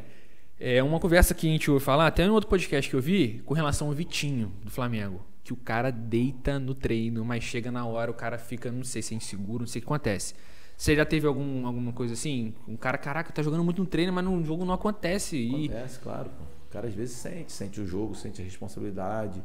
[0.60, 3.42] É uma conversa que a gente ouve falar, até em outro podcast que eu vi,
[3.46, 5.22] com relação ao Vitinho, do Flamengo.
[5.44, 9.02] Que o cara deita no treino, mas chega na hora, o cara fica, não sei
[9.02, 10.34] se é inseguro, não sei o que acontece.
[10.78, 12.54] Você já teve algum, alguma coisa assim?
[12.68, 15.38] Um cara, caraca, tá jogando muito no treino, mas no jogo não acontece.
[15.38, 16.30] E Acontece, claro.
[16.30, 16.46] Pô.
[16.76, 19.42] O cara às vezes sente, sente o jogo, sente a responsabilidade.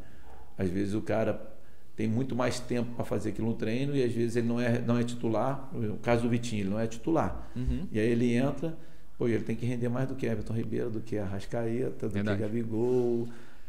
[0.58, 1.40] Às vezes o cara
[1.94, 4.80] tem muito mais tempo para fazer aquilo no treino e às vezes ele não é,
[4.80, 5.70] não é titular.
[5.72, 7.48] No caso do Vitinho, ele não é titular.
[7.54, 7.86] Uhum.
[7.92, 8.76] E aí ele entra,
[9.16, 12.38] pô, ele tem que render mais do que Everton Ribeiro, do que Arrascaeta, do Verdade.
[12.38, 13.28] que Gabigol.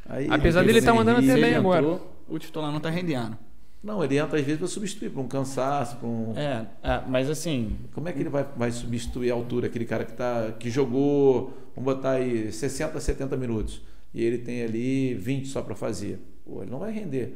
[0.09, 2.01] Aí, Apesar dele Pedro tá mandando até bem Ele agora.
[2.27, 3.37] O titular não tá rendendo.
[3.83, 6.37] Não, ele entra às vezes para substituir, para um cansaço, para um.
[6.37, 10.05] É, é, mas assim, Como é que ele vai, vai substituir a altura, aquele cara
[10.05, 13.81] que, tá, que jogou, vamos botar aí, 60, 70 minutos,
[14.13, 16.19] e ele tem ali 20 só para fazer?
[16.45, 17.35] Pô, ele não vai render.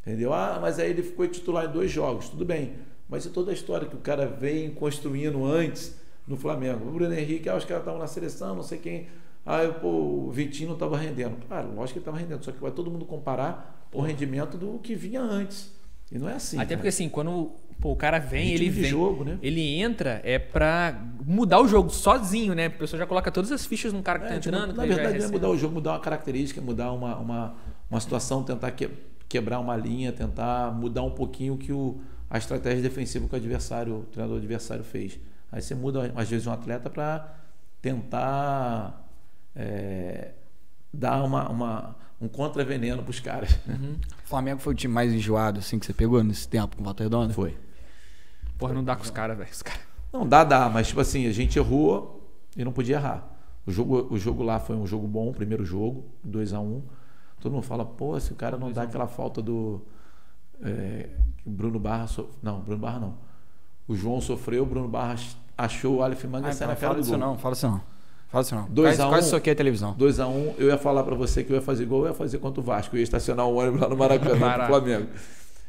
[0.00, 0.32] Entendeu?
[0.32, 2.72] Ah, mas aí ele ficou titular em dois jogos, tudo bem.
[3.08, 6.88] Mas e toda a história que o cara vem construindo antes no Flamengo?
[6.88, 9.08] O Bruno Henrique, ah, os caras estavam na seleção, não sei quem.
[9.44, 11.36] Ah, eu, pô, o Vitinho não estava rendendo.
[11.48, 14.78] Claro, lógico que ele estava rendendo, só que vai todo mundo comparar o rendimento do
[14.78, 15.79] que vinha antes.
[16.10, 16.56] E não é assim.
[16.56, 16.76] Até cara.
[16.78, 18.84] porque assim, quando pô, o cara vem, ele vem.
[18.84, 19.38] jogo, né?
[19.42, 22.66] Ele entra é pra mudar o jogo sozinho, né?
[22.66, 24.74] A pessoa já coloca todas as fichas num cara que tá É, tipo, entrando.
[24.74, 25.32] na ele já verdade, não é recebe.
[25.32, 27.54] mudar o jogo, mudar uma característica, mudar uma, uma,
[27.88, 28.90] uma situação, tentar que-
[29.28, 33.36] quebrar uma linha, tentar mudar um pouquinho o que o, a estratégia defensiva que o
[33.36, 35.18] adversário, o treinador adversário fez.
[35.52, 37.32] Aí você muda, às vezes, um atleta para
[37.80, 39.08] tentar
[39.54, 40.32] é,
[40.92, 43.58] dar uma, uma- um contraveneno para os caras.
[43.66, 43.96] Uhum.
[44.24, 46.84] o Flamengo foi o time mais enjoado assim que você pegou nesse tempo com o
[46.84, 47.32] Volta Redonda?
[47.32, 47.56] Foi.
[48.58, 49.50] Porra, não dá com os caras, velho.
[49.50, 49.80] Os caras.
[50.12, 53.26] Não, dá, dá, mas tipo assim, a gente errou e não podia errar.
[53.66, 56.64] O jogo, o jogo lá foi um jogo bom, o primeiro jogo, 2 a 1
[56.64, 56.82] um.
[57.40, 59.80] Todo mundo fala, pô, se o cara não dá aquela falta do.
[60.62, 61.08] É,
[61.46, 62.06] Bruno Barra.
[62.06, 62.28] So...
[62.42, 63.14] Não, Bruno Barra não.
[63.88, 65.16] O João sofreu, o Bruno Barra
[65.56, 67.18] achou o Aleph Manga Ah, e saiu não, na cara do gol.
[67.18, 67.78] não, fala isso não.
[67.78, 67.99] Fala isso não.
[68.32, 69.10] Dois quase, a um.
[69.10, 69.94] quase soquei a televisão.
[69.96, 72.08] 2 a 1 um, eu ia falar pra você que eu ia fazer gol, eu
[72.08, 72.94] ia fazer contra o Vasco.
[72.94, 74.66] Eu ia estacionar um ônibus lá no Maracanã pro Caraca.
[74.68, 75.08] Flamengo.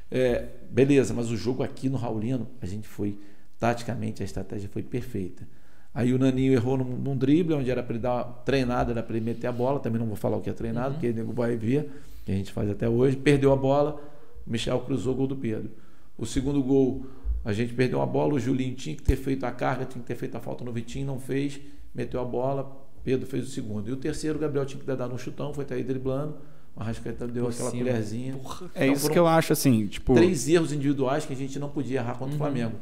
[0.10, 3.18] É, beleza, mas o jogo aqui no Raulino, a gente foi.
[3.60, 5.48] Taticamente, a estratégia foi perfeita.
[5.94, 9.04] Aí o Naninho errou num, num drible, onde era para ele dar uma treinada, era
[9.04, 9.80] para ele meter a bola.
[9.80, 10.94] Também não vou falar o que é treinado, Uhum.
[10.94, 11.92] porque ele vai ver,
[12.26, 13.16] que a gente faz até hoje.
[13.18, 14.02] Perdeu a bola,
[14.48, 15.70] o Michel cruzou o gol do Pedro.
[16.18, 17.06] O segundo gol,
[17.46, 20.08] a gente perdeu a bola, o Julinho tinha que ter feito a carga, tinha que
[20.08, 21.60] ter feito a falta no Vitinho, não fez,
[21.94, 23.90] meteu a bola, Pedro fez o segundo.
[23.90, 26.38] E o terceiro, o Gabriel tinha que dado um chutão, foi até aí driblando.
[26.76, 27.84] O Arrascaeta deu Por aquela cima.
[27.84, 28.34] colherzinha.
[28.38, 28.72] Porra.
[28.76, 30.14] É Então isso foram que eu acho, assim, tipo.
[30.14, 32.36] três erros individuais que a gente não podia errar contra Uhum.
[32.36, 32.76] o Flamengo.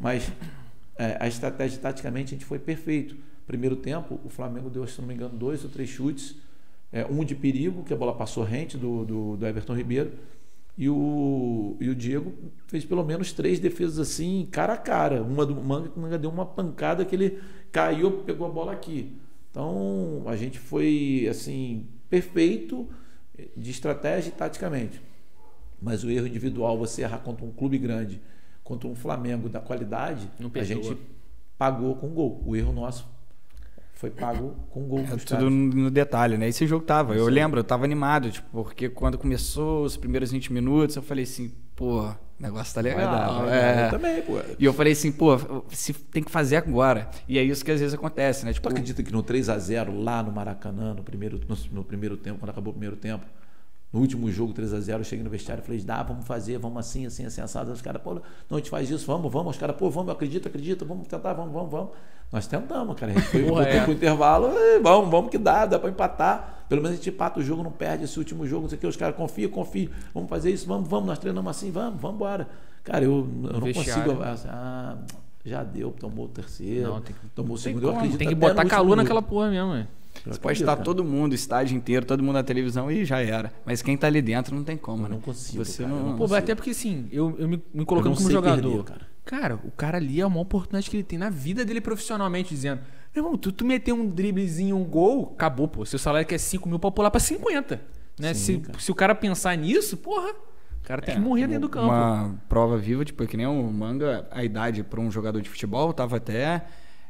[0.00, 0.30] Mas
[0.96, 3.16] é, a estratégia, taticamente, a gente foi perfeito.
[3.46, 6.34] Primeiro tempo, o Flamengo deu, se não me engano, dois ou três chutes.
[6.92, 10.10] É, um de perigo, que a bola passou rente do, do, do Everton Ribeiro.
[10.78, 12.32] E o, e o Diego
[12.68, 15.24] fez pelo menos três defesas assim, cara a cara.
[15.24, 17.40] Uma do Manga, o Manga deu uma pancada que ele
[17.72, 19.18] caiu, pegou a bola aqui.
[19.50, 22.88] Então, a gente foi assim, perfeito
[23.56, 25.02] de estratégia e taticamente.
[25.82, 28.22] Mas o erro individual, você errar contra um clube grande,
[28.62, 30.96] contra um Flamengo da qualidade, a gente
[31.58, 32.40] pagou com gol.
[32.46, 33.04] O erro nosso
[33.98, 35.00] foi pago com gol.
[35.00, 36.46] É tudo no detalhe, né?
[36.48, 37.16] Esse jogo tava.
[37.16, 37.32] Eu Sim.
[37.32, 41.52] lembro, eu tava animado, tipo, porque quando começou os primeiros 20 minutos, eu falei assim,
[41.74, 43.10] pô, o negócio tá Vai legal.
[43.10, 43.52] dar, vai dar.
[43.56, 43.86] é.
[43.86, 44.38] Eu também, pô.
[44.56, 45.36] E eu falei assim, pô,
[45.70, 47.10] se tem que fazer agora.
[47.28, 48.52] E é isso que às vezes acontece, né?
[48.52, 51.82] Tu Tipo, acredita que no 3 a 0 lá no Maracanã, no primeiro, no, no
[51.82, 53.26] primeiro tempo, quando acabou o primeiro tempo,
[53.92, 56.58] no último jogo 3 a 0 eu cheguei no vestiário e falei, dá, vamos fazer,
[56.58, 57.72] vamos assim, assim, assim, assado.
[57.72, 58.20] Os caras, pô, não,
[58.52, 59.54] a gente faz isso, vamos, vamos.
[59.54, 61.90] Os caras, pô, vamos, acredita, acredita, vamos tentar, vamos, vamos, vamos.
[62.30, 63.12] Nós tentamos, cara.
[63.12, 63.82] A gente foi Porra, é.
[63.84, 64.50] pro intervalo,
[64.82, 66.64] vamos, vamos que dá, dá pra empatar.
[66.68, 68.80] Pelo menos a gente empata o jogo, não perde esse último jogo, não sei o
[68.82, 68.86] que.
[68.86, 72.46] Os caras confiam, confiam, vamos fazer isso, vamos, vamos, nós treinamos assim, vamos, vamos embora.
[72.84, 74.04] Cara, eu, eu não Vestiário.
[74.04, 74.22] consigo.
[74.22, 74.98] assim, Ah,
[75.46, 77.84] já deu, tomou o terceiro, Não, que- tomou o segundo.
[77.84, 79.88] Eu como, acredito tem que botar calor naquela porra mesmo, velho.
[80.26, 80.84] Eu você pode acredito, estar cara.
[80.84, 83.52] todo mundo, estádio inteiro, todo mundo na televisão e já era.
[83.64, 85.14] Mas quem tá ali dentro não tem como, Eu né?
[85.14, 86.04] não consigo, Você cara, eu não.
[86.06, 86.36] não Pô, consigo.
[86.38, 88.62] até porque assim, eu, eu me, me Eu colocando não como jogador.
[88.62, 89.08] perder, cara.
[89.24, 92.48] Cara, o cara ali é a maior oportunidade que ele tem na vida dele profissionalmente,
[92.48, 92.80] dizendo:
[93.14, 95.84] Meu irmão, tu, tu meter um driblezinho, um gol, acabou, pô.
[95.84, 97.80] Seu salário que é 5 mil pra pular pra 50.
[98.18, 98.32] Né?
[98.34, 101.62] Sim, se, se o cara pensar nisso, porra, o cara tem É, que morrer dentro
[101.62, 101.86] do campo.
[101.88, 105.92] Uma prova viva, tipo, que nem o Manga, a idade para um jogador de futebol
[105.92, 106.64] tava até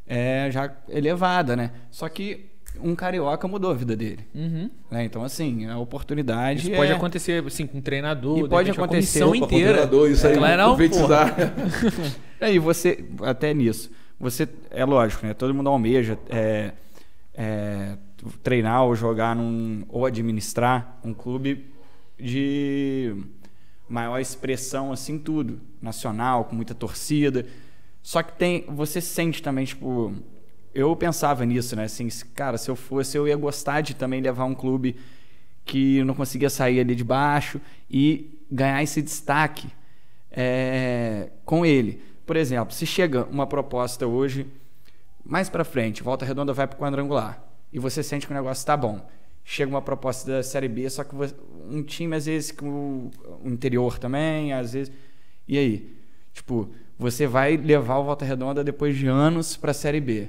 [0.06, 1.70] é, já elevada, né?
[1.90, 2.50] Só que
[2.82, 4.20] um carioca mudou a vida dele.
[4.34, 4.70] Uhum.
[4.90, 5.04] né?
[5.04, 6.76] Então, assim, a oportunidade Isso é...
[6.76, 9.72] pode acontecer, assim, com um treinador, E de pode uma acontecer com inteira.
[9.72, 11.34] treinador, isso aí, Claro, não, profetizar.
[12.40, 15.34] É, e você, até nisso, você, é lógico, né?
[15.34, 16.72] Todo mundo almeja é,
[17.34, 17.96] é,
[18.44, 21.66] treinar ou jogar num, ou administrar um clube
[22.18, 23.16] de
[23.88, 25.60] maior expressão, assim, tudo.
[25.82, 27.44] Nacional, com muita torcida.
[28.02, 30.12] Só que tem, você sente também, tipo,
[30.78, 31.84] eu pensava nisso, né?
[31.84, 34.96] Assim, cara, se eu fosse, eu ia gostar de também levar um clube
[35.64, 37.60] que não conseguia sair ali de baixo
[37.90, 39.68] e ganhar esse destaque
[40.30, 42.00] é, com ele.
[42.24, 44.46] Por exemplo, se chega uma proposta hoje,
[45.24, 47.42] mais pra frente, Volta Redonda vai pro quadrangular
[47.72, 49.06] e você sente que o negócio tá bom.
[49.44, 51.14] Chega uma proposta da Série B, só que
[51.70, 53.10] um time, às vezes, com o
[53.42, 54.92] o interior também, às vezes.
[55.46, 55.96] E aí?
[56.32, 60.28] Tipo, você vai levar o Volta Redonda depois de anos pra Série B.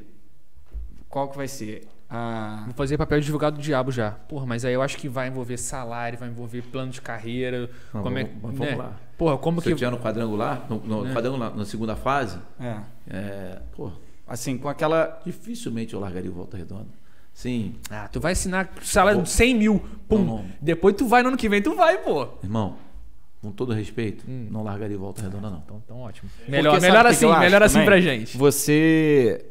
[1.10, 1.88] Qual que vai ser?
[2.10, 2.64] A...
[2.66, 4.12] Vou fazer papel de advogado do diabo já.
[4.12, 7.70] Porra, mas aí eu acho que vai envolver salário, vai envolver plano de carreira.
[7.94, 8.76] Não, como é, vamos- vamos né?
[8.76, 8.94] lá.
[9.18, 9.74] Porra, como Se que.
[9.74, 12.78] eu tiver no quadrangular, no, no quadrangular, na segunda fase, É.
[13.10, 13.92] é, pô,
[14.28, 15.20] Assim, com aquela.
[15.26, 16.88] dificilmente eu largaria o Volta Redonda.
[17.34, 19.80] Sim, Ah, tu vai assinar salário de 100 mil.
[20.08, 20.18] Pum.
[20.20, 20.46] Não, não.
[20.62, 22.28] Depois tu vai no ano que vem, tu vai, pô.
[22.44, 22.76] irmão,
[23.42, 25.60] com todo respeito, não largaria o Volta Redonda, não.
[25.66, 26.30] Então, então ótimo.
[26.48, 27.86] Melhor, melhor assim, melhor assim também?
[27.88, 28.38] pra gente.
[28.38, 29.46] Você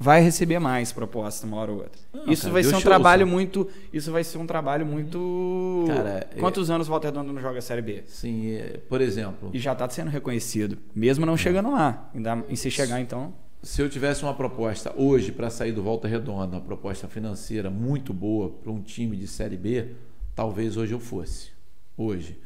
[0.00, 2.00] vai receber mais proposta uma hora ou outra.
[2.12, 3.68] Não, isso cara, vai ser um trabalho muito.
[3.92, 5.84] Isso vai ser um trabalho muito.
[5.86, 8.02] Cara, é- Quantos anos o Walter Redondo não joga a Série B?
[8.06, 10.78] Sim, é, por exemplo, E já tá sendo reconhecido.
[10.94, 12.10] Mesmo não chegando lá.
[12.14, 13.34] Ainda, e se chegar, então.
[13.62, 18.14] se eu tivesse uma proposta hoje para sair do Volta Redonda, uma proposta financeira muito
[18.14, 19.88] boa para um time de Série B,
[20.34, 21.50] talvez hoje eu fosse.
[21.94, 22.40] Hoje,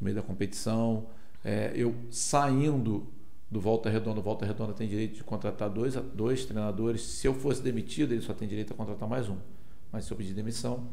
[0.00, 1.04] no meio da competição,
[1.44, 3.06] é, eu saindo
[3.50, 7.02] do Volta Redonda, o Volta Redonda tem direito de contratar dois, dois treinadores.
[7.02, 9.36] Se eu fosse demitido, ele só tem direito a contratar mais um.
[9.92, 10.88] Mas se eu pedir demissão,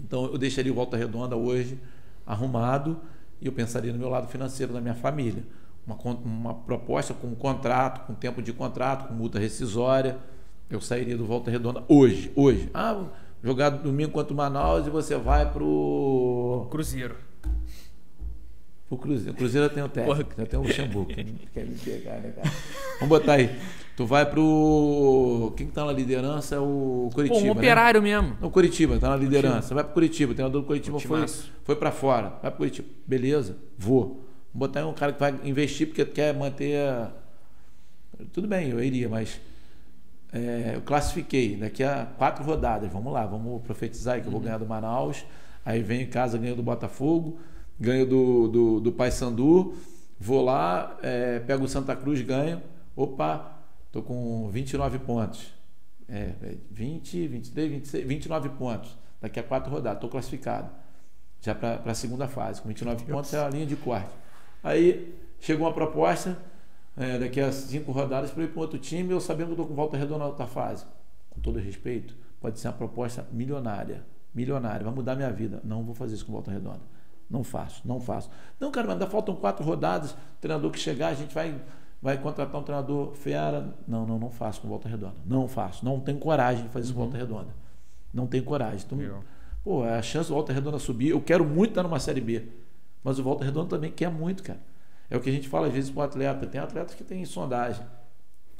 [0.00, 1.78] então eu deixaria o Volta Redonda hoje
[2.26, 3.00] arrumado
[3.40, 5.44] e eu pensaria no meu lado financeiro da minha família.
[5.86, 10.18] Uma, uma proposta com um contrato, com tempo de contrato, com multa rescisória.
[10.68, 12.68] Eu sairia do Volta Redonda hoje, hoje.
[12.74, 13.04] Ah,
[13.42, 17.25] jogar domingo contra o Manaus e você vai pro, Cruzeiro.
[18.88, 19.32] Pro Cruzeiro.
[19.32, 21.12] O Cruzeiro já tem o técnico, já tem o Luxemburgo.
[21.12, 22.50] que quer me pegar, né, cara?
[23.00, 23.50] Vamos botar aí.
[23.96, 25.54] Tu vai pro.
[25.56, 27.40] Quem que tá na liderança é o Pô, Curitiba.
[27.40, 27.50] um né?
[27.50, 28.36] operário mesmo.
[28.40, 29.74] Não, Curitiba, tá na liderança.
[29.74, 31.24] Vai pro Curitiba, o treinador do Curitiba foi,
[31.64, 32.28] foi para fora.
[32.42, 32.88] Vai pro Curitiba.
[33.06, 34.22] Beleza, vou.
[34.52, 36.76] Vou botar aí um cara que vai investir porque quer manter.
[36.78, 37.10] a-
[38.32, 39.40] Tudo bem, eu iria, mas
[40.32, 42.90] é, eu classifiquei daqui a quatro rodadas.
[42.92, 44.44] Vamos lá, vamos profetizar aí que eu vou Uhum.
[44.46, 45.24] ganhar do Manaus.
[45.64, 47.38] Aí venho em casa, ganho do Botafogo,
[47.78, 49.74] ganho do, do, do Paysandu.
[50.18, 52.62] Vou lá, é, pego o Santa Cruz, ganho.
[52.94, 53.58] Opa,
[53.92, 55.52] tô com 29 pontos.
[56.08, 58.96] É, é, 20, 23, 26, 29 pontos.
[59.20, 60.70] Daqui a quatro rodadas, estou classificado.
[61.40, 62.62] Já para a segunda fase.
[62.62, 64.10] Com 29 pontos é a linha de corte.
[64.62, 66.38] Aí chegou uma proposta,
[66.96, 69.74] é, daqui a cinco rodadas, para ir para outro time, eu sabendo que estou com
[69.74, 70.84] volta redonda na outra fase.
[71.30, 74.02] Com todo respeito, pode ser uma proposta milionária.
[74.34, 75.60] Milionária, vai mudar minha vida.
[75.62, 76.80] Não vou fazer isso com volta redonda.
[77.28, 78.30] Não faço, não faço.
[78.60, 80.12] Não, cara, mas ainda faltam quatro rodadas.
[80.12, 81.60] O treinador que chegar, a gente vai,
[82.00, 83.74] vai contratar um treinador fera.
[83.86, 85.16] Não, não, não faço com volta redonda.
[85.24, 85.84] Não faço.
[85.84, 87.66] Não tenho coragem de fazer isso com volta redonda.
[88.12, 88.80] Não tenho coragem.
[88.84, 89.22] Então, Legal.
[89.62, 92.48] pô, a chance do Volta Redonda subir, eu quero muito estar numa Série B.
[93.04, 94.60] Mas o Volta Redonda também quer muito, cara.
[95.10, 96.46] É o que a gente fala às vezes para o atleta.
[96.46, 97.84] Tem atletas que têm sondagem.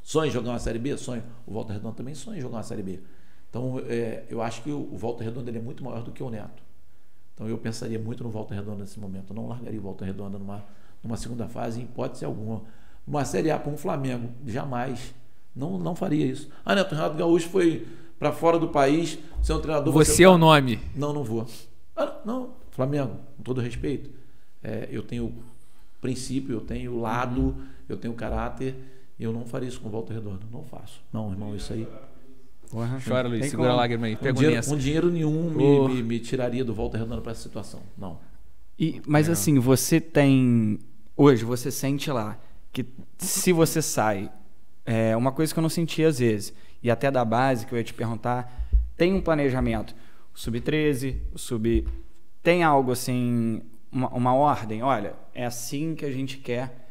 [0.03, 0.95] Sonha em jogar uma Série B?
[0.95, 1.23] Sonha.
[1.45, 2.99] O Volta Redonda também sonha em jogar uma Série B.
[3.49, 6.21] Então, é, eu acho que o, o Volta Redonda ele é muito maior do que
[6.21, 6.63] o Neto.
[7.37, 9.29] Então, eu pensaria muito no Volta Redonda nesse momento.
[9.29, 10.65] Eu não largaria o Volta Redonda numa,
[11.03, 12.63] numa segunda fase, em hipótese alguma.
[13.05, 15.13] Uma Série A para um Flamengo, jamais.
[15.55, 16.49] Não, não faria isso.
[16.65, 17.87] Ah, Neto, o Renato Gaúcho foi
[18.17, 19.93] para fora do país, ser um treinador.
[19.93, 20.79] Você é o nome.
[20.95, 21.45] Não, não vou.
[21.95, 24.09] Ah, não, Flamengo, com todo respeito.
[24.63, 25.31] É, eu tenho
[26.01, 27.55] princípio, eu tenho lado,
[27.87, 28.75] eu tenho caráter.
[29.19, 30.41] Eu não faria isso com volta redonda.
[30.51, 31.01] Não faço.
[31.13, 31.87] Não, irmão, isso aí.
[32.69, 33.41] Porra, Chora, Luiz.
[33.41, 33.81] tem Segura a como.
[33.81, 34.15] lágrima aí.
[34.15, 35.87] Com Pega o dinheiro, com dinheiro nenhum me, Oh.
[35.87, 37.81] me, me tiraria do volta redonda para essa situação.
[37.97, 38.19] Não.
[38.77, 40.79] E, mas assim, você tem.
[41.15, 42.37] Hoje, você sente lá
[42.71, 42.85] que
[43.17, 44.31] se você sai.
[44.85, 47.77] É uma coisa que eu não senti às vezes, e até da base, que eu
[47.77, 49.93] ia te perguntar, tem um planejamento.
[50.33, 51.85] O sub-13, o sub.
[52.41, 53.61] Tem algo assim,
[53.91, 54.81] uma, uma ordem?
[54.83, 56.86] Olha, é assim que a gente quer,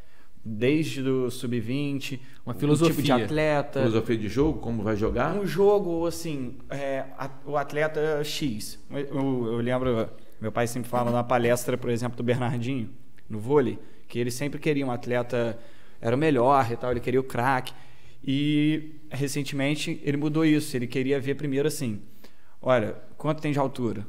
[0.48, 2.94] desde o sub-20, Uma filosofia.
[2.94, 3.80] tipo de atleta.
[3.80, 5.34] Filosofia de jogo, como vai jogar?
[5.34, 8.78] Um jogo, assim, é, a- o atleta X.
[8.88, 10.08] Eu, eu lembro,
[10.40, 12.90] meu pai sempre fala na palestra, por exemplo, do Bernardinho,
[13.28, 15.58] no vôlei, que ele sempre queria um atleta,
[16.00, 17.72] era o melhor e tal, ele queria o craque.
[18.24, 22.00] E recentemente ele mudou isso, ele queria ver primeiro assim:
[22.62, 24.06] olha, quanto tem de altura?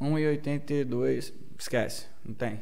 [0.00, 2.60] 1,82, esquece, não tem.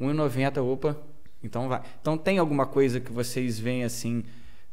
[0.00, 0.96] 1,90, opa,
[1.42, 1.82] então vai.
[2.00, 4.24] Então tem alguma coisa que vocês veem assim,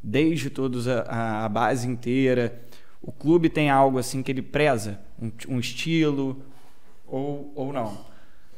[0.02, 2.62] desde todos a, a- base inteira?
[3.00, 5.00] O clube tem algo assim que ele preza?
[5.20, 6.42] Um, um estilo
[7.06, 8.06] ou, ou não?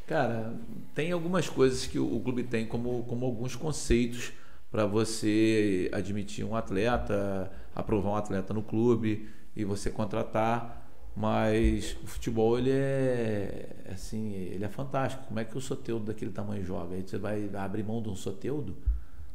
[0.06, 0.54] Cara,
[0.94, 4.32] tem algumas coisas que o, o clube tem, como, como alguns conceitos
[4.70, 10.87] para você admitir um atleta, aprovar um atleta no clube e você contratar.
[11.18, 15.24] Mas o futebol ele é assim, ele é fantástico.
[15.26, 16.94] Como é que o soteudo daquele tamanho joga?
[16.94, 18.76] Aí você vai abrir mão de um soteudo?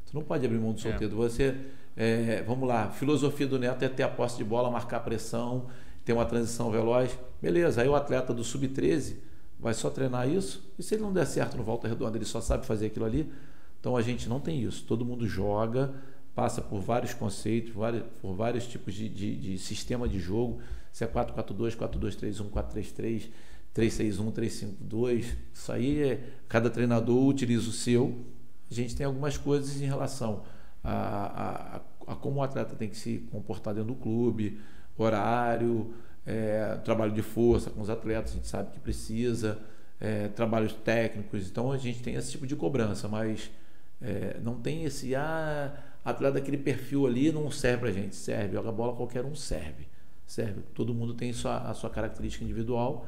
[0.05, 0.91] Você não pode abrir mão do É.
[0.91, 1.17] soteudo.
[1.17, 1.55] Você,
[1.97, 5.67] é, vamos lá, filosofia do Neto é ter a posse de bola, marcar pressão,
[6.05, 7.19] ter uma transição veloz.
[7.41, 9.17] Beleza, aí o atleta do sub-13
[9.59, 10.71] vai só treinar isso.
[10.79, 13.29] E se ele não der certo no volta redonda, ele só sabe fazer aquilo ali?
[13.81, 14.85] Então a gente não tem isso.
[14.85, 15.93] Todo mundo joga,
[16.33, 20.61] passa por vários conceitos, vários, por vários tipos de, de, de sistema de jogo.
[20.93, 23.31] Se é 4-4-2, 4-2-3-1, 4-3-3,
[23.73, 25.35] 3-6-1, 3-5-2.
[25.53, 26.23] Isso aí é.
[26.47, 28.17] Cada treinador utiliza o seu.
[28.71, 30.43] A gente tem algumas coisas em relação
[30.83, 34.59] a, a, a- como o atleta tem que se comportar dentro do clube,
[34.97, 35.93] horário,
[36.25, 39.59] é, trabalho de força com os atletas, a gente sabe que precisa,
[39.99, 41.47] é, trabalhos técnicos.
[41.49, 43.49] Então a gente tem esse tipo de cobrança, mas
[44.01, 48.15] é, não tem esse ah, atleta daquele perfil ali não serve pra gente.
[48.15, 49.87] Serve, joga bola qualquer um serve.
[50.25, 50.61] Serve.
[50.73, 53.05] Todo mundo tem sua, a sua característica individual,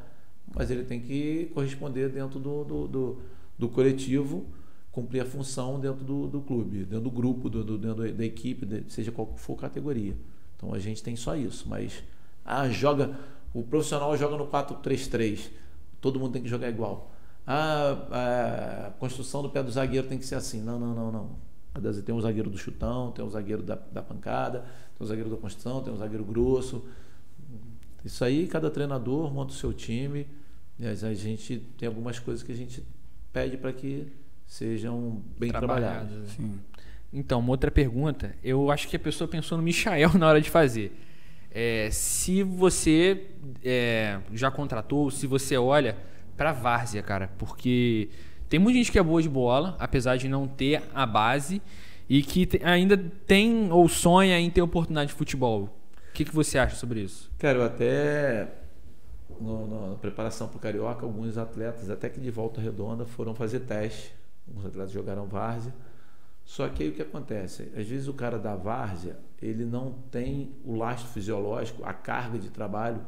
[0.54, 3.22] mas ele tem que corresponder dentro do, do, do,
[3.58, 4.46] do coletivo,
[4.92, 8.86] cumprir a função dentro do, do clube, dentro do grupo, do, do- dentro da equipe,
[8.90, 10.16] seja qual for a categoria.
[10.56, 12.04] Então a gente tem só isso, mas
[12.46, 13.18] ah, joga,
[13.54, 15.50] o profissional joga no 4-3-3,
[16.00, 17.12] todo mundo tem que jogar igual.
[17.48, 20.62] Ah, a construção do pé do zagueiro tem que ser assim.
[20.62, 21.46] Não, não, não, não.
[22.06, 24.60] Tem um zagueiro do chutão, tem um zagueiro da, da pancada,
[24.98, 26.84] tem um zagueiro da construção, tem um zagueiro grosso.
[28.06, 30.28] Isso aí, cada treinador monta o seu time.
[30.80, 32.84] E a gente tem algumas coisas que a gente
[33.34, 34.08] pede para que
[34.46, 36.10] sejam bem trabalhadas.
[36.10, 36.32] Trabalhados.
[36.34, 36.60] Sim.
[37.12, 38.36] Então, uma outra pergunta.
[38.44, 40.96] Eu acho que a pessoa pensou no Michael na hora de fazer.
[41.50, 43.28] É, se você
[43.64, 45.98] é, já contratou, se você olha
[46.36, 48.10] pra várzea, cara, porque
[48.50, 51.62] tem muita gente que é boa de bola, apesar de não ter a base,
[52.10, 55.74] e que ainda tem ou sonha em ter oportunidade de futebol.
[56.16, 57.30] O que, que você acha sobre isso?
[57.38, 58.48] Cara, eu até
[59.38, 63.36] no- no- na preparação para o Carioca, alguns atletas, até que de volta redonda, foram
[63.36, 64.16] fazer teste.
[64.48, 65.74] Alguns atletas jogaram várzea.
[66.46, 67.64] Só que aí o que acontece?
[67.76, 72.50] Às vezes o cara da várzea, ele não tem o lastro fisiológico, a carga de
[72.50, 73.02] trabalho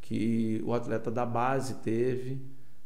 [0.00, 2.40] que o atleta da base teve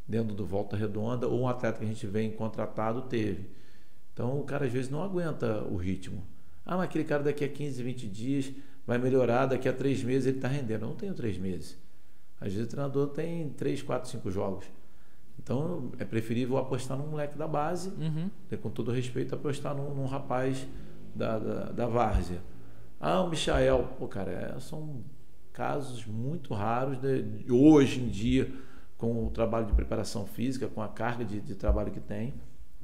[0.08, 3.50] dentro do Volta Redonda ou um atleta que a gente vem contratado teve.
[4.14, 6.24] Então o cara às vezes não aguenta o ritmo.
[6.64, 8.50] Ah, mas aquele cara daqui a 15, 20 dias
[8.90, 10.82] vai melhorar, daqui a três meses ele está rendendo.
[10.82, 11.78] Eu não tenho três meses.
[12.40, 14.64] Às vezes o treinador tem três, quatro, cinco jogos.
[15.38, 18.28] Então é preferível apostar num moleque da base, Uhum.
[18.50, 20.66] né, com todo respeito, apostar num, num rapaz
[21.14, 22.40] da, da, da várzea.
[23.00, 25.02] Ah, o Michael, pô, cara, é, são
[25.52, 28.52] casos muito raros de, de hoje em dia,
[28.98, 32.34] com o trabalho de preparação física, com a carga de, de trabalho que tem,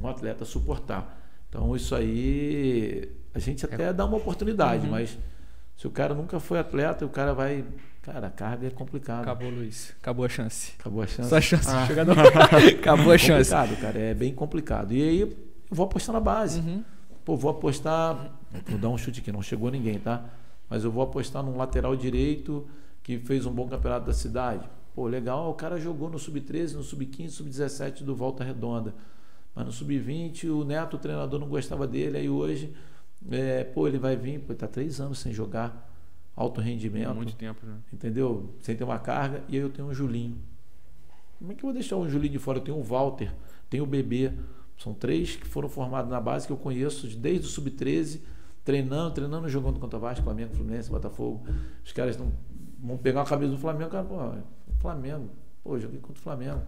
[0.01, 1.21] um atleta suportar.
[1.49, 4.93] Então isso aí a gente até dá uma oportunidade, Uhum.
[4.93, 5.19] mas
[5.77, 7.65] se o cara nunca foi atleta, o cara vai.
[8.03, 9.23] Cara, a carga é complicada.
[9.23, 9.93] Acabou, Luiz.
[10.01, 10.73] Acabou a chance.
[10.79, 11.29] Acabou a chance.
[11.29, 11.83] Só a chance Ah.
[11.83, 12.15] de jogador.
[12.79, 13.51] Acabou a chance.
[13.51, 13.99] complicado, cara.
[13.99, 14.93] É bem complicado.
[14.93, 15.37] E aí eu
[15.71, 16.61] vou apostar na base.
[16.61, 16.85] Uhum.
[17.25, 18.33] Pô, vou apostar.
[18.69, 20.25] Vou dar um chute aqui, não chegou ninguém, tá?
[20.71, 22.67] Mas eu vou apostar num lateral direito
[23.03, 24.69] que fez um bom campeonato da cidade.
[24.95, 28.95] Pô, legal, o cara jogou no sub-13, no sub-15, sub-17 do Volta Redonda.
[29.55, 32.19] Mas no sub-20 o Neto, o treinador, não gostava dele.
[32.19, 32.73] Aí hoje,
[33.31, 35.85] é, pô, ele vai vir, pô, tá três anos sem jogar.
[36.35, 37.79] Alto rendimento Muito tempo, né?
[37.91, 38.55] entendeu?
[38.61, 40.39] Sem ter uma carga, e aí eu tenho um Julinho.
[41.39, 42.59] Como é que eu vou deixar o Julinho de fora?
[42.59, 43.33] Eu tenho o Walter,
[43.71, 44.33] tenho o Bebê.
[44.77, 48.21] São três que foram formados na base que eu conheço desde o Sub-13,
[48.63, 51.47] treinando, treinando, jogando contra Vasco, Flamengo, Fluminense, Botafogo.
[51.83, 52.31] Os caras não
[52.79, 54.17] vão pegar a camisa do Flamengo, cara, pô,
[54.79, 55.31] Flamengo,
[55.65, 56.61] pô, joguei contra o Flamengo.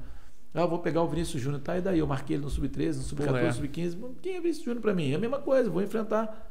[0.54, 1.76] Ah, vou pegar o Vinícius Júnior, tá?
[1.78, 1.98] E daí?
[1.98, 3.52] Eu marquei ele no Sub-13, no Sub-14, Porra, é.
[3.52, 3.96] Sub-15.
[4.22, 5.12] Quem é Vinícius Júnior pra mim?
[5.12, 6.46] É a mesma coisa, vou enfrentar.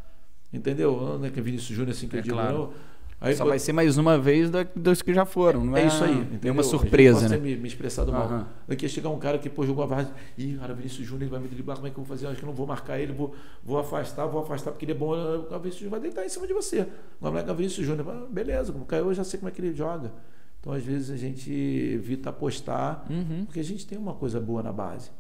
[0.54, 1.18] Entendeu?
[1.20, 2.58] Não é que é Vinícius Júnior assim que É eu digo, claro.
[2.58, 2.74] não.
[3.20, 5.82] Aí, Só pô, vai ser mais uma vez da- dos que já foram, não é?
[5.82, 6.20] é isso aí.
[6.20, 6.64] Entendeu?
[6.64, 7.38] surpresa, Pode né?
[7.38, 8.22] ter me, me expressado mal.
[8.28, 8.48] Aham.
[8.68, 10.14] Daqui ia chegar um cara que pô, jogou a várzea.
[10.38, 11.78] Ih, cara, Vinícius Júnior ele vai me driblar.
[11.78, 12.28] Como é que eu vou fazer?
[12.28, 13.12] Acho que eu não vou marcar ele.
[13.14, 13.34] Vou,
[13.64, 15.14] vou afastar, vou afastar porque ele é bom.
[15.16, 16.86] O Vinícius Júnior vai deitar em cima de você.
[17.20, 18.08] Não é o Vinícius Júnior.
[18.08, 20.12] Ah, Beleza, como caiu, eu já sei como é que ele joga.
[20.60, 23.46] Então, às vezes, a gente evita apostar Uhum.
[23.46, 25.12] porque a gente tem uma coisa boa na base.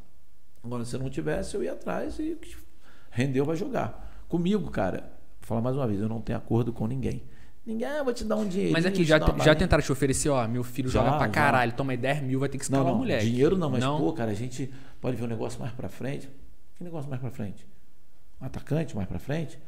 [0.63, 2.37] Agora, se eu não tivesse, eu ia atrás e
[3.11, 4.25] rendeu, vai jogar.
[4.27, 5.01] Comigo, cara,
[5.39, 7.23] vou falar mais uma vez, eu não tenho acordo com ninguém.
[7.65, 8.73] Ninguém, ah, vou te dar um dinheiro.
[8.73, 11.31] Mas aqui, já, já tentaram te oferecer, ó, meu filho Já, joga pra já.
[11.33, 13.25] caralho, toma aí 10 mil, vai ter que escalar Não, não, moleque.
[13.25, 13.99] dinheiro não, mas não.
[13.99, 16.29] pô, cara, a gente pode ver um negócio mais pra frente.
[16.75, 17.65] Que negócio mais pra frente?
[18.41, 19.59] Um atacante mais pra frente?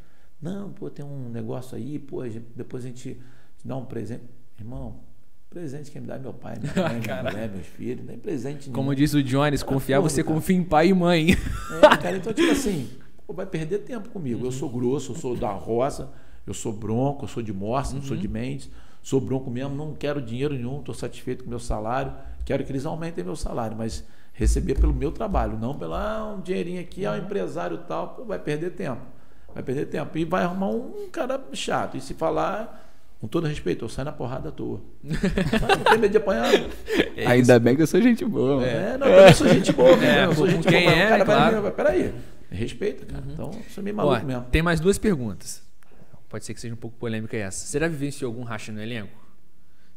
[0.41, 2.23] Não, pô, tem um negócio aí, pô,
[2.55, 3.15] depois a gente
[3.57, 4.23] te dá um presente.
[4.57, 5.01] Irmão,
[5.49, 8.17] presente quem me dá é meu pai, minha mãe, minha mulher, meus filhos, não tem
[8.17, 8.95] presente Como nenhum.
[8.95, 10.35] diz o Jones, confiar você cara.
[10.35, 11.31] confia em pai e mãe.
[11.31, 12.89] É, cara, então, tipo assim,
[13.25, 14.45] pô, vai perder tempo comigo.
[14.45, 16.11] Eu sou grosso, eu sou da roça,
[16.45, 18.69] eu sou bronco, eu sou de Morsa, não sou de Mendes,
[19.01, 22.13] sou bronco mesmo, não quero dinheiro nenhum, estou satisfeito com o meu salário,
[22.45, 24.03] quero que eles aumentem meu salário, mas
[24.33, 28.23] receber pelo meu trabalho, não pelo ah, um dinheirinho aqui, ah, um empresário tal, pô,
[28.23, 29.01] vai perder tempo.
[29.53, 30.15] Vai perder tempo.
[30.17, 31.97] E vai arrumar um cara chato.
[31.97, 32.88] E se falar,
[33.19, 34.81] com todo respeito, eu saio na porrada à toa.
[35.03, 36.49] Mas não tem medo de apanhar.
[37.27, 38.55] Ainda bem que eu sou gente boa.
[38.57, 38.65] mano.
[38.67, 40.93] É, não, eu sou gente boa, É, eu sou gente quem boa.
[40.95, 41.61] é, cara claro.
[41.61, 42.13] vai, peraí,
[42.49, 43.23] respeita, cara.
[43.31, 44.43] Então, isso é meio maluco mesmo.
[44.51, 45.61] tem mais duas perguntas.
[46.29, 47.65] Pode ser que seja um pouco polêmica essa.
[47.65, 49.17] Você já vivenciou algum racha no elenco?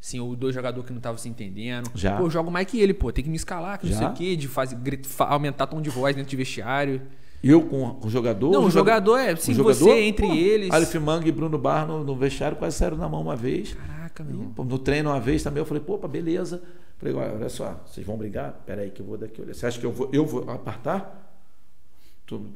[0.01, 1.89] Sim, ou dois jogadores que não estavam se entendendo.
[1.95, 2.17] Já.
[2.17, 3.13] Pô, eu jogo mais que ele, pô.
[3.13, 3.99] Tem que me escalar, que não Já.
[3.99, 7.03] sei o quê, de fazer, grit- fa- aumentar tom de voz dentro de vestiário.
[7.43, 8.51] Eu com o jogador.
[8.53, 9.75] não, o jogador- jogador é, sim, jogador?
[9.75, 10.71] você entre Pô, eles.
[10.71, 13.75] Aleph Mang e Bruno Bar no, no vestiário quase saíram na mão uma vez.
[13.75, 14.51] Caraca, E, meu.
[14.55, 16.63] pô, no treino uma vez também eu falei, pô, beleza.
[16.99, 18.63] Falei, olha, olha só, vocês vão brigar?
[18.65, 19.43] Pera aí que eu vou daqui.
[19.43, 19.53] Olha.
[19.55, 21.19] Você acha que eu vou, eu vou apartar?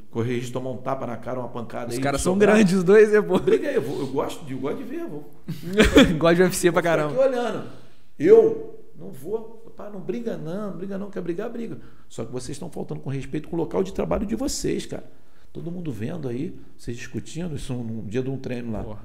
[0.09, 2.83] Correr risco de tomar um tapa na cara, uma pancada Os caras são grandes, os
[2.83, 3.37] dois, é, pô.
[3.39, 5.29] Briga aí, eu, vou, eu gosto, de, eu gosto de ver, eu vou.
[6.17, 7.11] Gosto de UFC pra caramba.
[7.13, 7.63] aqui olhando.
[8.17, 11.77] Eu não vou, pá, não briga não, não briga não, quer brigar, briga.
[12.09, 15.05] Só que vocês estão faltando com respeito com o local de trabalho de vocês, cara.
[15.53, 18.83] Todo mundo vendo aí, vocês discutindo, isso num dia de um treino lá.
[18.83, 19.01] Porra.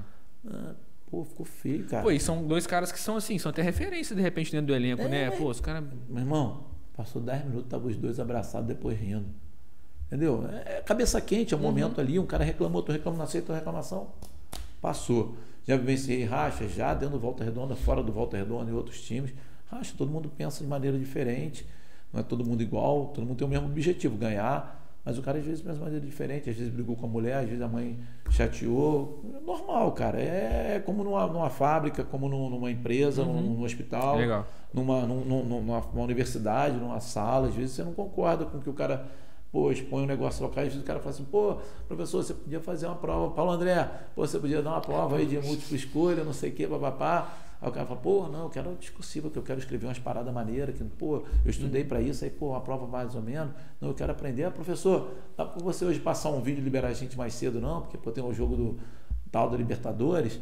[0.48, 0.74] Ah,
[1.10, 2.02] pô, ficou feio, cara.
[2.02, 4.74] Pô, e são dois caras que são assim, são até referência de repente dentro do
[4.74, 5.30] elenco, É, né?
[5.30, 5.84] mas- Pô, os caras.
[6.08, 6.64] Meu irmão,
[6.96, 9.26] passou 10 minutos, estavam os dois abraçados, depois rindo.
[10.08, 10.44] Entendeu?
[10.66, 11.66] É cabeça quente, é um Uhum.
[11.66, 14.08] momento ali, um cara reclamou, outro reclamou, não aceita a reclamação.
[14.80, 15.36] Passou.
[15.66, 19.32] Já vivenciei racha, já dentro do Volta Redonda, fora do Volta Redonda e outros times.
[19.72, 21.66] Racha, todo mundo pensa de maneira diferente,
[22.12, 24.80] não é todo mundo igual, todo mundo tem o mesmo objetivo, ganhar.
[25.04, 27.38] Mas o cara às vezes pensa de maneira diferente, às vezes brigou com a mulher,
[27.38, 27.98] às vezes a mãe
[28.30, 29.20] chateou.
[29.36, 30.20] É normal, cara.
[30.20, 34.46] É como numa, numa fábrica, como num- numa empresa, num, num hospital Legal.
[34.72, 38.60] numa, num- num- numa, numa universidade, numa sala, às vezes você não concorda com o
[38.60, 39.06] que o cara
[39.50, 42.58] pô, expõe um negócio local, às vezes o cara fala assim, pô, professor, você podia
[42.58, 46.24] fazer uma prova, Paulo André, pô, você podia dar uma prova aí de múltipla escolha,
[46.24, 47.36] não sei o que, papapá.
[47.62, 50.34] Aí o cara fala, pô, não, eu quero discursiva, que eu quero escrever umas paradas
[50.34, 53.54] maneiras, que, pô, eu estudei para isso, aí, pô, a prova mais ou menos.
[53.80, 54.42] Não, eu quero aprender.
[54.42, 57.60] Ah, professor, dá para você hoje passar um vídeo e liberar a gente mais cedo,
[57.60, 57.82] não?
[57.82, 58.80] Porque, pô, tem um jogo do
[59.30, 60.40] tal da Libertadores.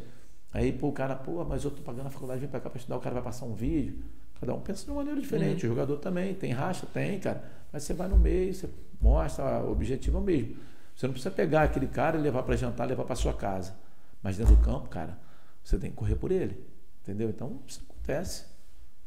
[0.51, 2.79] Aí, pô, o cara, pô, mas eu tô pagando a faculdade, vem pra cá pra
[2.79, 4.03] estudar, o cara vai passar um vídeo.
[4.39, 5.67] Cada um pensa de uma maneira diferente.
[5.67, 5.73] Uhum.
[5.73, 7.43] O jogador também tem racha, tem, cara.
[7.71, 8.67] Mas você vai no meio, você
[8.99, 10.55] mostra, o objetivo é o mesmo.
[10.95, 13.75] Você não precisa pegar aquele cara e levar para jantar, levar para sua casa.
[14.23, 15.15] Mas dentro do campo, cara,
[15.63, 16.70] você tem que correr por ele.
[17.03, 17.29] Entendeu?
[17.29, 18.45] Então, isso acontece.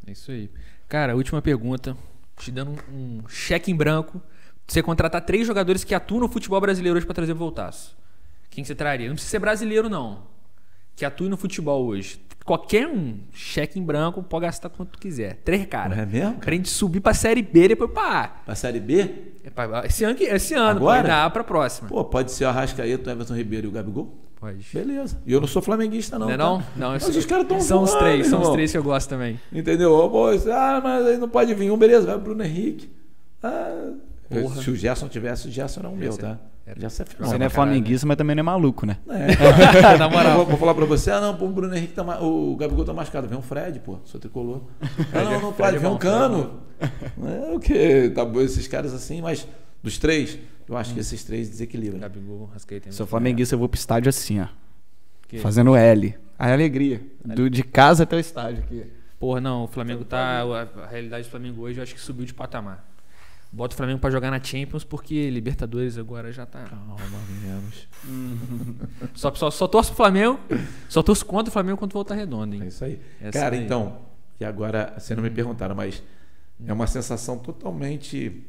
[0.07, 0.51] É isso aí.
[0.89, 1.97] Cara, última pergunta.
[2.37, 4.21] Te dando um, um cheque em branco.
[4.67, 7.97] Você contratar três jogadores que atuam no futebol brasileiro hoje para trazer voltaço.
[8.51, 9.09] Quem você traria?
[9.09, 10.23] Não precisa ser brasileiro, não.
[10.97, 12.21] Que atue no futebol hoje.
[12.45, 15.37] Qualquer um, cheque em branco, pode gastar quanto tu quiser.
[15.45, 15.97] Três caras.
[15.97, 16.35] É mesmo?
[16.35, 18.29] Pra gente subir pra Série B e depois pra A.
[18.29, 19.33] Pra Série B?
[19.43, 20.99] É pra, esse ano, esse ano Agora?
[20.99, 21.89] pode dar A pra próxima.
[21.89, 24.15] Pô, pode ser o Arrascaeta, o Everton Ribeiro e o Gabigol?
[24.45, 24.67] Pode.
[24.75, 25.17] Beleza.
[25.25, 26.27] E eu não sou flamenguista, não.
[26.27, 26.45] Não é tá?
[26.45, 26.63] não?
[26.77, 27.19] Não, eu sei.
[27.19, 28.53] os caras estão São os voando, três, são os irmão.
[28.55, 29.41] três que eu gosto também.
[29.51, 29.93] Entendeu?
[29.93, 32.91] Ô, ah, mas aí não pode vir um, beleza, vai o Bruno Henrique.
[33.43, 33.93] Ah,
[34.29, 34.61] Porra.
[34.63, 36.39] se o Gerson tivesse, o Gerson era um meu, Esse tá?
[36.67, 38.99] era- Gerson é Você não é flamenguista, mas também não é maluco, né?
[39.09, 39.97] É.
[39.97, 40.37] Na moral.
[40.37, 42.85] vou, vou falar pra você, ah não, pô, o Bruno Henrique tá ma- o Gabigol
[42.85, 44.61] tá machucado, vem um Fred, pô, sou tricolor.
[45.13, 46.61] Ah, não, não Fred pode, é vem um cano.
[46.81, 48.11] É o que?
[48.11, 49.47] Tá bom esses caras assim, mas
[49.83, 50.39] dos três,
[50.69, 52.01] eu acho que esses três desequilibram.
[52.01, 52.91] Gabigol, Rascaeta.
[52.93, 54.47] Sou flamenguista, eu vou pro estádio assim, ó.
[55.29, 56.15] Que- Fazendo L.
[56.39, 57.01] A alegria.
[57.25, 58.85] Do, de casa até o estádio aqui.
[59.19, 60.43] Porra, não, o Flamengo tá.
[60.43, 62.85] A, a realidade do Flamengo hoje eu acho que subiu de patamar.
[63.53, 66.65] Bota o Flamengo pra jogar na Champions porque Libertadores agora já tá.
[66.65, 66.97] Calma,
[67.41, 67.87] menos.
[69.15, 70.41] Só, só, só torço pro Flamengo,
[70.89, 72.67] só torço contra o Flamengo quando voltar redondo, É hein?
[72.67, 73.01] isso aí.
[73.21, 73.65] Essa Cara, aí.
[73.65, 73.99] então,
[74.41, 76.03] e agora, você não me perguntaram, mas
[76.67, 78.45] é uma sensação totalmente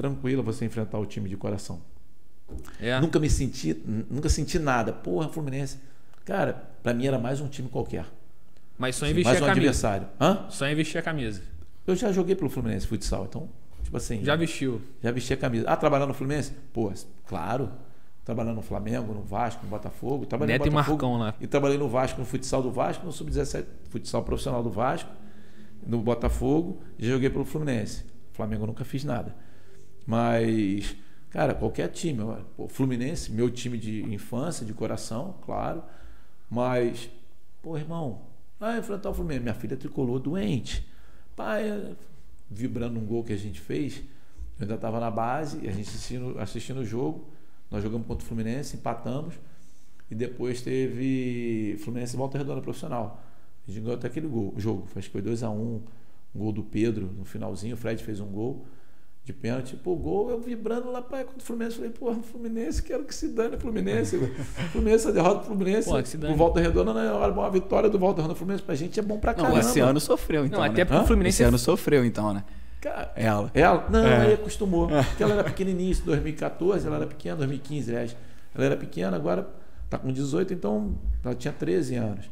[0.00, 1.82] tranquila você enfrentar o time de coração.
[2.80, 2.98] É.
[2.98, 3.76] Nunca me senti,
[4.10, 4.94] nunca senti nada.
[4.94, 5.78] Porra, Fluminense.
[6.24, 8.06] Cara, pra mim era mais um time qualquer.
[8.78, 9.60] Mas só investir mais a um camisa.
[9.60, 10.08] adversário.
[10.18, 10.46] Hã?
[10.48, 11.42] Só investir a camisa.
[11.86, 13.50] Eu já joguei pelo Fluminense futsal, então,
[13.82, 14.24] tipo assim.
[14.24, 14.80] Já vestiu.
[15.02, 15.68] Já vesti a camisa.
[15.68, 16.52] Ah, trabalhar no Fluminense?
[16.72, 16.90] Pô,
[17.26, 17.70] claro.
[18.24, 20.24] Trabalhando no Flamengo, no Vasco, no Botafogo.
[20.24, 21.34] Trabalhei Neto e no Botafogo, Marcão lá.
[21.38, 25.10] E trabalhei no Vasco, no futsal do Vasco, no Sub-17, futsal profissional do Vasco,
[25.86, 26.80] no Botafogo.
[26.98, 28.04] E já joguei pelo Fluminense.
[28.32, 29.34] Flamengo nunca fiz nada.
[30.06, 30.96] Mas,
[31.30, 32.22] cara, qualquer time.
[32.56, 35.82] pô, Fluminense, meu time de infância, de coração, claro.
[36.48, 37.10] Mas,
[37.62, 38.22] pô, irmão,
[38.58, 39.42] vai enfrentar o Fluminense.
[39.42, 40.86] Minha filha tricolor doente.
[41.36, 41.96] Pai,
[42.50, 43.98] vibrando um gol que a gente fez.
[44.58, 47.28] Eu ainda estava na base, a gente assistindo, assistindo o jogo.
[47.70, 49.34] Nós jogamos contra o Fluminense, empatamos.
[50.10, 53.22] E depois teve Fluminense Volta Redonda profissional.
[53.66, 54.88] A gente ganhou até aquele gol, jogo.
[54.96, 55.50] Acho que foi 2x1.
[55.50, 55.80] Um,
[56.34, 57.74] gol do Pedro no finalzinho.
[57.74, 58.64] O Fred fez um gol
[59.24, 59.76] de pênalti.
[59.76, 61.76] Pô, gol, eu vibrando lá para contra o Fluminense.
[61.76, 64.16] Falei, pô, Fluminense, quero que se dane o Fluminense.
[64.72, 65.88] Fluminense, a derrota do Fluminense.
[65.88, 66.34] Pô, que se dane.
[66.34, 69.18] o Volta Redonda não é uma vitória do Volta Redonda Fluminense pra gente é bom
[69.18, 69.60] pra Não, caramba.
[69.60, 70.58] esse ano sofreu, então.
[70.58, 70.84] não, até né?
[70.84, 71.36] porque o Fluminense.
[71.42, 72.44] Esse ano sofreu, então, né?
[72.80, 73.50] Cara, Ela.
[73.52, 73.86] ela?
[73.90, 74.26] Não, É.
[74.26, 74.88] aí acostumou.
[74.88, 78.16] Porque ela era pequenininha, isso 2014, ela era pequena, 2015, aliás.
[78.54, 79.46] Ela era pequena, agora
[79.90, 82.30] tá com 18, então ela tinha 13 anos.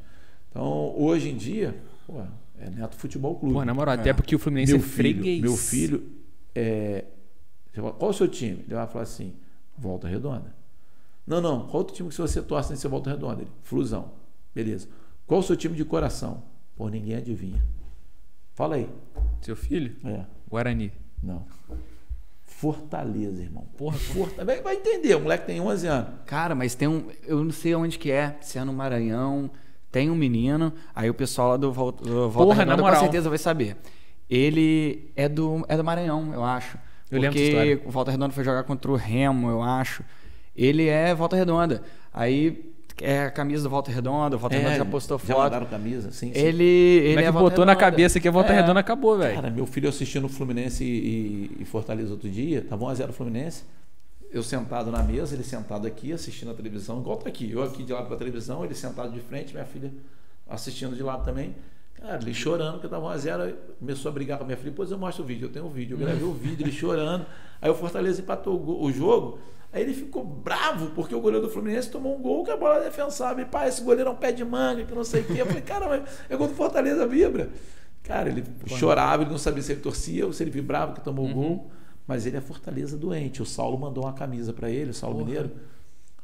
[0.51, 2.15] Então, hoje em dia, pô,
[2.59, 3.55] é Neto Futebol Clube.
[3.55, 3.99] Pô, na moral, É.
[3.99, 5.41] até porque o Fluminense meu é filho, freguês.
[5.43, 6.03] meu filho
[6.59, 7.05] é.
[7.73, 8.65] você fala, Qual o seu time?
[8.67, 9.35] Ele vai falar assim:
[9.77, 10.55] Volta Redonda.
[11.27, 11.67] Não, não.
[11.67, 13.43] Qual outro time que você torce nesse Volta Redonda?
[13.43, 14.11] Ele, Flusão.
[14.55, 14.89] Beleza.
[15.27, 16.43] Qual o seu time de coração?
[16.75, 17.63] Pô, ninguém adivinha.
[18.55, 18.89] Fala aí.
[19.43, 19.95] Seu filho?
[20.05, 20.25] É.
[20.49, 20.91] Guarani.
[21.23, 21.45] Não.
[22.43, 23.67] Fortaleza, irmão.
[23.77, 24.63] Porra, Fortaleza.
[24.63, 26.11] Vai, entender, o moleque tem 11 anos.
[26.27, 27.05] Cara, mas tem um.
[27.25, 29.51] Eu não sei onde que é, se é no Maranhão.
[29.93, 33.01] Tem um menino, aí o pessoal lá do Volta, do Volta Porra, na Redonda com
[33.01, 33.77] certeza vai saber.
[34.29, 36.77] Ele é do, é do Maranhão, eu acho.
[37.11, 37.81] Eu lembro porque história.
[37.87, 40.03] o Volta Redonda foi jogar contra o Remo, eu acho.
[40.55, 41.83] Ele é Volta Redonda.
[42.13, 45.45] Aí é a camisa do Volta Redonda, o Volta Redonda já postou É, já foto.
[45.45, 46.39] mandaram camisa, sim, sim.
[46.39, 47.91] Ele, ele Como é é que Volta botou na Redonda.
[47.91, 48.57] cabeça que a volta É.
[48.57, 49.35] redonda acabou, velho?
[49.37, 53.63] Cara, meu filho assistindo Fluminense e, e Fortaleza outro dia, tava 1x0 Fluminense.
[54.31, 57.51] Eu sentado na mesa, ele sentado aqui, assistindo a televisão, igual tá aqui.
[57.51, 59.91] Eu aqui de lado pra televisão, ele sentado de frente, minha filha
[60.47, 61.55] assistindo de lado também.
[62.01, 64.91] Cara, ele chorando, porque tava 1x0, aí começou a brigar com a minha filha, depois
[64.91, 67.27] eu mostro o vídeo, eu tenho o vídeo, eu gravei o vídeo, ele chorando.
[67.61, 69.41] Aí o Fortaleza empatou o, o jogo,
[69.73, 72.77] aí ele ficou bravo, porque o goleiro do Fluminense tomou um gol que a bola
[72.77, 73.45] é defensável.
[73.45, 75.41] E, pai, esse goleiro é um pé de manga, que não sei o quê.
[75.41, 77.51] Eu falei, cara, mas é gol do Fortaleza, vibra.
[78.05, 81.29] Cara, ele chorava, ele não sabia se ele torcia ou se ele vibrava que tomou
[81.29, 81.71] o gol.
[82.07, 83.43] Mas ele é Fortaleza doente.
[83.43, 85.27] O Saulo mandou uma camisa pra ele, o Saulo Porra.
[85.27, 85.51] Mineiro,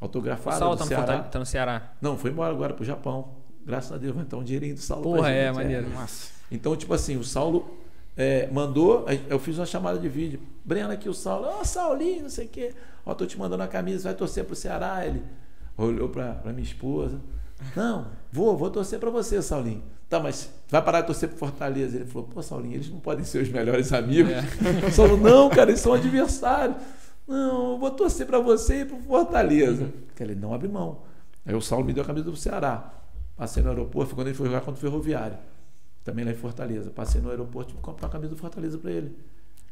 [0.01, 1.19] O autografada Saulo do tá no, Ceará.
[1.23, 1.93] Tá no Ceará.
[2.01, 3.44] Não, foi embora agora pro Japão.
[3.65, 5.89] Graças a Deus, vai entrar um dinheirinho do Saulo Porra, pra é, gente, maneiro.
[5.89, 6.31] Nossa.
[6.51, 7.67] Então, tipo assim, o Saulo
[8.15, 10.39] é, mandou, eu fiz uma chamada de vídeo.
[10.63, 12.73] Breno aqui, o Saulo, ó, Saulinho, não sei o quê.
[13.05, 15.05] Ó, tô te mandando a camisa, vai torcer pro Ceará.
[15.05, 15.23] Ele
[15.77, 17.19] olhou pra, pra minha esposa.
[17.75, 19.83] Não, vou, vou torcer pra você, Saulinho.
[20.07, 21.97] Tá, mas vai parar de torcer pro Fortaleza.
[21.97, 24.31] Ele falou, pô, Saulinho, eles não podem ser os melhores amigos.
[24.31, 24.43] É.
[24.93, 26.77] Saulo, não, cara, eles são adversários.
[27.27, 29.83] Não, eu vou torcer para você e pro Fortaleza.
[29.83, 29.91] Uhum.
[30.19, 30.99] Ele não abre mão.
[31.45, 32.93] Aí o Saulo me deu a camisa do Ceará.
[33.35, 35.37] Passei no aeroporto, foi quando ele foi jogar contra o Ferroviário.
[36.03, 36.89] Também lá em Fortaleza.
[36.91, 39.15] Passei no aeroporto, tive que comprar a camisa do Fortaleza para ele.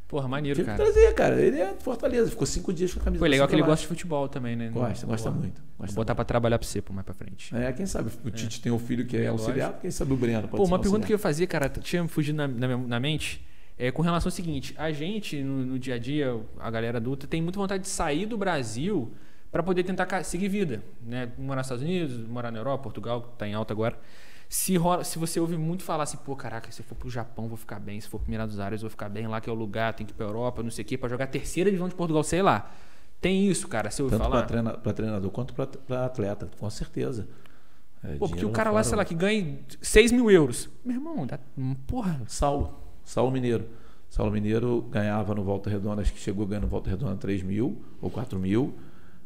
[0.06, 0.84] Porra, maneiro, Tive cara.
[0.84, 1.40] que trazer, cara.
[1.40, 2.30] Ele é Fortaleza.
[2.30, 4.68] Ficou cinco dias com a camisa Foi legal que ele gosta de futebol também, né?
[4.68, 5.62] Gosta, gosta muito.
[5.78, 7.54] Gosta Vou botar para trabalhar para você, pô, mais para frente.
[7.56, 8.62] É, quem sabe o Tite é.
[8.62, 11.06] tem um filho que é, é auxiliar, quem sabe o Breno pode Pô, uma pergunta
[11.06, 13.44] que eu ia fazer, cara, tinha fugido na, na, na mente.
[13.76, 17.26] É, com relação ao seguinte, a gente no, no, dia a dia, a galera adulta,
[17.26, 19.12] tem muita vontade de sair do Brasil
[19.54, 21.30] para poder tentar seguir vida, né?
[21.38, 23.96] Morar nos Estados Unidos, morar na Europa, Portugal, que está em alta agora.
[24.48, 27.46] Se, rola, se você ouve muito falar assim, pô, caraca, se eu for pro Japão
[27.46, 29.54] vou ficar bem, se for pro Minas Ares vou ficar bem, lá que é o
[29.54, 31.94] lugar, tem que ir pra Europa, não sei o quê, pra jogar terceira divisão de
[31.94, 32.68] Portugal, sei lá.
[33.20, 34.40] Tem isso, cara, se eu Tanto falar.
[34.40, 37.28] Tanto treina, pra treinador quanto pra, pra atleta, com certeza.
[38.02, 40.68] É, pô, porque o cara lá, sei lá, que ganha 6 mil euros.
[40.84, 41.38] Meu irmão, dá,
[41.86, 42.20] porra.
[42.26, 43.68] Saulo, Saulo Mineiro.
[44.10, 48.10] Saulo Mineiro ganhava no Volta Redonda, acho que chegou ganhando Volta Redonda 3 mil ou
[48.10, 48.74] 4 mil.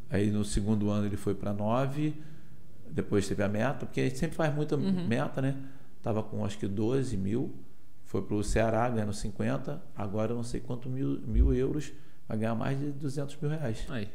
[0.09, 2.13] Aí no segundo ano ele foi para 9,
[2.89, 5.07] depois teve a meta, porque a gente sempre faz muita uhum.
[5.07, 5.55] meta, né?
[6.01, 7.53] Tava com acho que 12 mil,
[8.05, 11.91] foi para o Ceará ganhando 50, agora eu não sei quanto mil, mil euros,
[12.27, 13.85] vai ganhar mais de 200 mil reais.
[13.89, 14.07] Aí.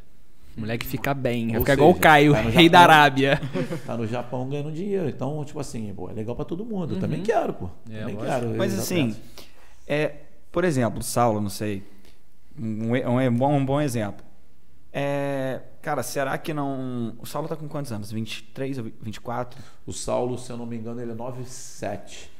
[0.56, 3.40] O moleque fica bem, vai ficar igual o Caio, tá rei Japão, da Arábia.
[3.84, 5.08] Tá no Japão ganhando dinheiro.
[5.08, 6.94] Então, tipo assim, pô, é legal para todo mundo.
[6.94, 7.24] Eu também uhum.
[7.24, 7.70] quero, pô.
[7.90, 8.54] É, também quero.
[8.56, 9.16] Mas assim,
[9.86, 10.14] é,
[10.52, 11.82] por exemplo, Saulo, não sei.
[12.56, 14.24] Um, um, um, bom, um bom exemplo.
[14.92, 17.14] É, cara, será que não.
[17.20, 18.10] O Saulo tá com quantos anos?
[18.10, 19.62] 23 ou 24?
[19.86, 22.30] O Saulo, se eu não me engano, ele é 97.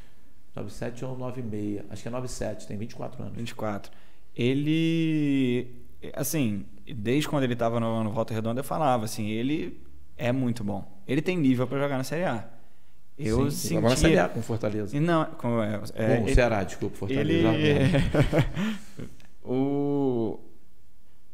[0.57, 1.85] 97 ou 96.
[1.91, 3.37] Acho que é 97, tem 24 anos.
[3.37, 3.93] 24.
[4.35, 5.69] Ele.
[6.15, 9.79] Assim, desde quando ele tava no, no Volta Redonda, eu falava assim, ele
[10.17, 10.91] é muito bom.
[11.07, 12.49] Ele tem nível para jogar na Série A.
[13.19, 13.81] Eu sim, sentia...
[13.83, 14.99] na Série A com Fortaleza.
[14.99, 17.49] Não, com, é, é, com o Ceará, desculpa, Fortaleza.
[17.49, 17.91] Ele...
[19.45, 20.41] o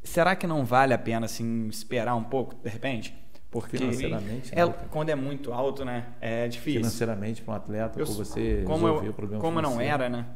[0.02, 3.14] será que não vale a pena assim esperar um pouco, de repente?
[3.51, 6.06] Porque financeiramente, é, quando é muito alto, né?
[6.20, 6.81] É difícil.
[6.81, 9.85] Financeiramente para um atleta, eu, você como resolver eu, o problema Como financeiro.
[9.85, 10.27] não era, né?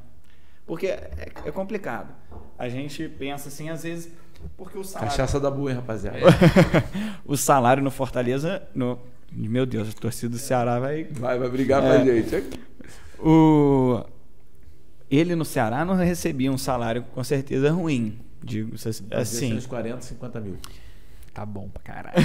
[0.67, 2.13] Porque é, é, complicado.
[2.59, 4.13] A gente pensa assim, às vezes,
[4.57, 5.11] porque o salário.
[5.11, 6.19] Cachaça da boa, hein, rapaziada.
[6.19, 6.23] É.
[7.25, 8.99] o salário no Fortaleza, no
[9.33, 12.61] meu Deus, a torcida do Ceará vai vai, vai brigar é, com a gente.
[13.21, 14.05] O
[15.11, 18.19] ele no Ceará não recebia um salário com certeza ruim.
[18.45, 18.75] Digo
[19.13, 19.55] assim.
[19.55, 20.59] Uns 40, 50 mil.
[21.33, 22.17] Tá bom pra caralho.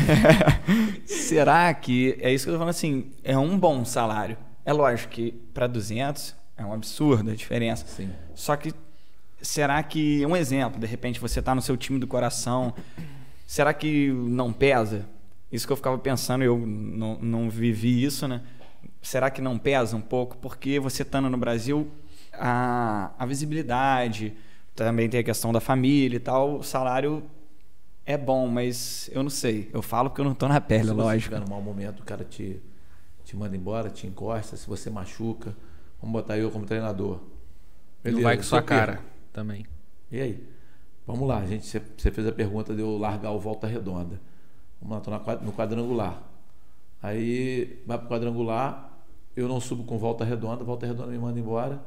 [1.06, 2.18] Será que.
[2.20, 3.12] É isso que eu tô falando assim.
[3.24, 4.38] É um bom salário.
[4.66, 7.88] É lógico que para 200 é um absurdo a diferença.
[7.88, 8.12] Sim.
[8.36, 8.74] Só que.
[9.42, 10.26] Será que.
[10.26, 12.74] Um exemplo, de repente você tá no seu time do coração.
[13.48, 15.08] Será que não pesa?
[15.52, 18.42] Isso que eu ficava pensando, eu não, não vivi isso, né?
[19.02, 20.38] Será que não pesa um pouco?
[20.38, 21.90] Porque você estando no Brasil,
[22.32, 24.36] a, a visibilidade
[24.86, 26.60] também tem a questão da família e tal.
[26.60, 27.24] O salário
[28.06, 29.70] é bom, mas eu não sei.
[29.74, 31.20] Eu falo porque eu não estou na pele, se lógico.
[31.20, 32.62] Se tiver num mau momento, o cara te,
[33.26, 35.56] te manda embora, te encosta, se você machuca.
[36.02, 37.20] Vamos botar eu como treinador.
[38.02, 39.02] Beleza, não vai com sua cara
[39.34, 39.66] também.
[40.10, 40.48] E aí?
[41.06, 41.68] Vamos lá, gente.
[41.68, 44.22] Você fez a pergunta de eu largar o volta redonda.
[44.82, 46.24] Vamos lá, estou no quadrangular.
[47.02, 48.98] Aí vai para o quadrangular,
[49.36, 51.82] eu não subo com volta redonda, volta redonda me manda embora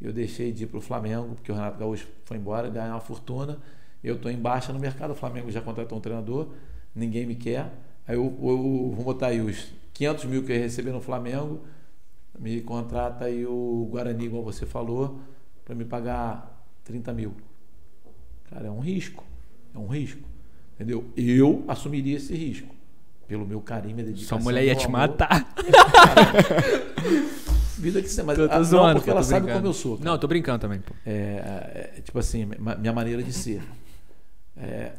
[0.00, 3.00] eu deixei de ir para o Flamengo, porque o Renato Gaúcho foi embora, ganhar uma
[3.00, 3.58] fortuna.
[4.02, 6.48] Eu estou em baixa no mercado, o Flamengo já contratou um treinador,
[6.94, 7.72] ninguém me quer.
[8.06, 11.62] Aí eu, eu vou botar aí os 500 mil que eu receber no Flamengo,
[12.38, 15.20] me contrata aí o Guarani, igual você falou,
[15.64, 17.34] para me pagar 30 mil.
[18.50, 19.24] Cara, é um risco.
[19.74, 20.28] É um risco.
[20.74, 21.04] Entendeu?
[21.16, 22.74] Eu assumiria esse risco.
[23.26, 24.38] Pelo meu carinho e dedicação.
[24.38, 25.54] Sua mulher ia te matar.
[27.76, 28.22] vida que você.
[28.22, 29.46] Mas tô, tô ah, zoando, não, porque ela brincando.
[29.46, 29.98] sabe como eu sou.
[29.98, 30.10] Cara.
[30.10, 30.80] Não, tô brincando também.
[30.80, 30.94] Pô.
[31.04, 32.46] É, é, tipo assim,
[32.78, 33.62] minha maneira de ser.
[34.56, 34.92] É,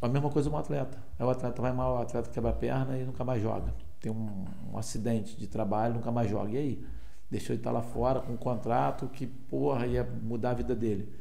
[0.00, 0.98] a mesma coisa um atleta.
[1.18, 3.72] o atleta vai mal, o atleta quebra a perna e nunca mais joga.
[4.00, 6.52] Tem um, um acidente de trabalho, nunca mais joga.
[6.52, 6.86] E aí?
[7.30, 11.12] Deixou ele estar lá fora com um contrato que, porra, ia mudar a vida dele.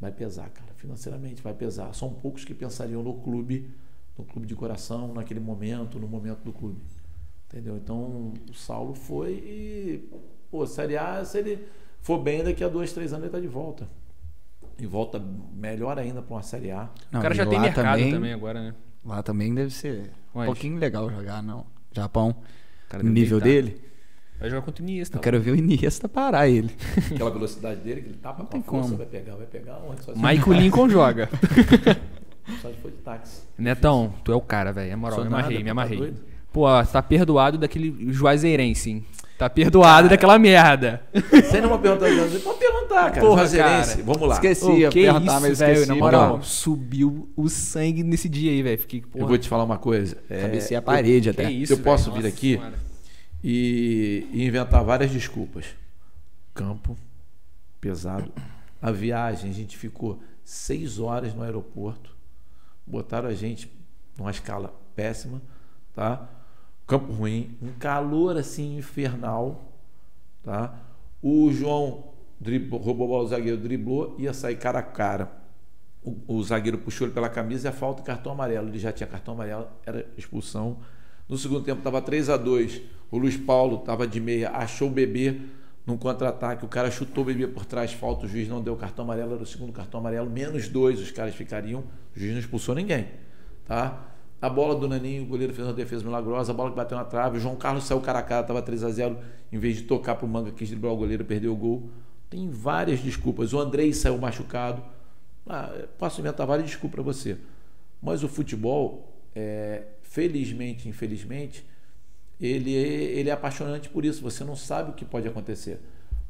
[0.00, 0.72] Vai pesar, cara.
[0.76, 1.92] Financeiramente vai pesar.
[1.94, 3.70] São poucos que pensariam no clube,
[4.16, 6.80] no clube de coração, naquele momento, no momento do clube.
[7.48, 7.76] Entendeu?
[7.76, 10.08] Então o Saulo foi e,
[10.50, 11.66] pô, Série A, se ele
[12.00, 13.88] for bem, daqui a dois, três anos ele tá de volta.
[14.78, 15.22] E volta
[15.54, 16.90] melhor ainda para uma Série A.
[17.10, 18.74] Não, o cara já tem mercado também, também, agora, né?
[19.04, 21.64] Lá também deve ser um pouquinho legal jogar, não.
[21.92, 22.34] Japão.
[23.02, 23.80] No nível dele.
[24.38, 25.16] Vai jogar contra o Iniesta.
[25.16, 26.74] Eu quero ver o Iniesta parar ele.
[27.10, 28.96] Aquela velocidade dele, que ele tapa não com a força, como.
[28.98, 29.78] vai pegar, vai pegar.
[29.78, 31.30] Onde, só Michael Lincoln joga.
[32.60, 33.42] Só de foi de táxi.
[33.56, 34.92] Netão, tu é o cara, velho.
[34.92, 36.12] É moral, me amarrei, me tá amarrei.
[36.12, 36.18] Tá
[36.56, 39.04] Pô, tá perdoado daquele Juazeirense.
[39.36, 41.02] Tá perdoado daquela merda.
[41.50, 42.06] Sem nenhuma pergunta,
[42.42, 43.20] pode perguntar, cara.
[43.20, 44.02] Porra, Juazeirense, cara.
[44.04, 44.34] vamos lá.
[44.36, 45.88] Esqueci, ia que perguntar, isso, mas velho, esqueci.
[45.90, 48.78] na moral, subiu o sangue nesse dia aí, velho.
[48.78, 50.16] Fiquei, porra, Eu vou te falar uma coisa.
[50.30, 51.50] é, Cabecei a parede que até.
[51.52, 52.22] isso, eu posso velho.
[52.22, 52.60] vir aqui?
[53.44, 55.66] E, e inventar várias desculpas.
[56.54, 56.96] Campo,
[57.78, 58.32] pesado.
[58.80, 62.16] A viagem, a gente ficou seis horas no aeroporto.
[62.86, 63.70] Botaram a gente
[64.16, 65.42] numa escala péssima,
[65.94, 66.26] tá?
[66.86, 69.72] Campo ruim, um calor assim infernal,
[70.42, 70.78] tá?
[71.20, 75.30] O João driblou, roubou o zagueiro driblou, ia sair cara a cara.
[76.04, 78.68] O, o zagueiro puxou ele pela camisa e a falta cartão amarelo.
[78.68, 80.78] Ele já tinha cartão amarelo, era expulsão.
[81.28, 84.90] No segundo tempo estava 3 a 2 O Luiz Paulo estava de meia, achou o
[84.90, 85.40] bebê
[85.84, 86.64] num contra-ataque.
[86.64, 88.26] O cara chutou o bebê por trás, falta.
[88.26, 90.30] O juiz não deu cartão amarelo, era o segundo cartão amarelo.
[90.30, 91.80] Menos dois os caras ficariam.
[92.14, 93.08] O juiz não expulsou ninguém.
[93.64, 94.15] Tá?
[94.40, 96.52] A bola do Naninho, o goleiro fez uma defesa milagrosa.
[96.52, 97.38] A bola que bateu na trave.
[97.38, 99.18] O João Carlos saiu cara a cara, estava 3 a 0
[99.50, 101.90] Em vez de tocar para o manga, quis driblar o goleiro, perdeu o gol.
[102.28, 103.52] Tem várias desculpas.
[103.52, 104.82] O Andrei saiu machucado.
[105.48, 107.38] Ah, posso inventar várias desculpas para você.
[108.02, 111.64] Mas o futebol, é, felizmente, infelizmente,
[112.40, 112.88] ele é,
[113.18, 114.22] ele é apaixonante por isso.
[114.22, 115.80] Você não sabe o que pode acontecer.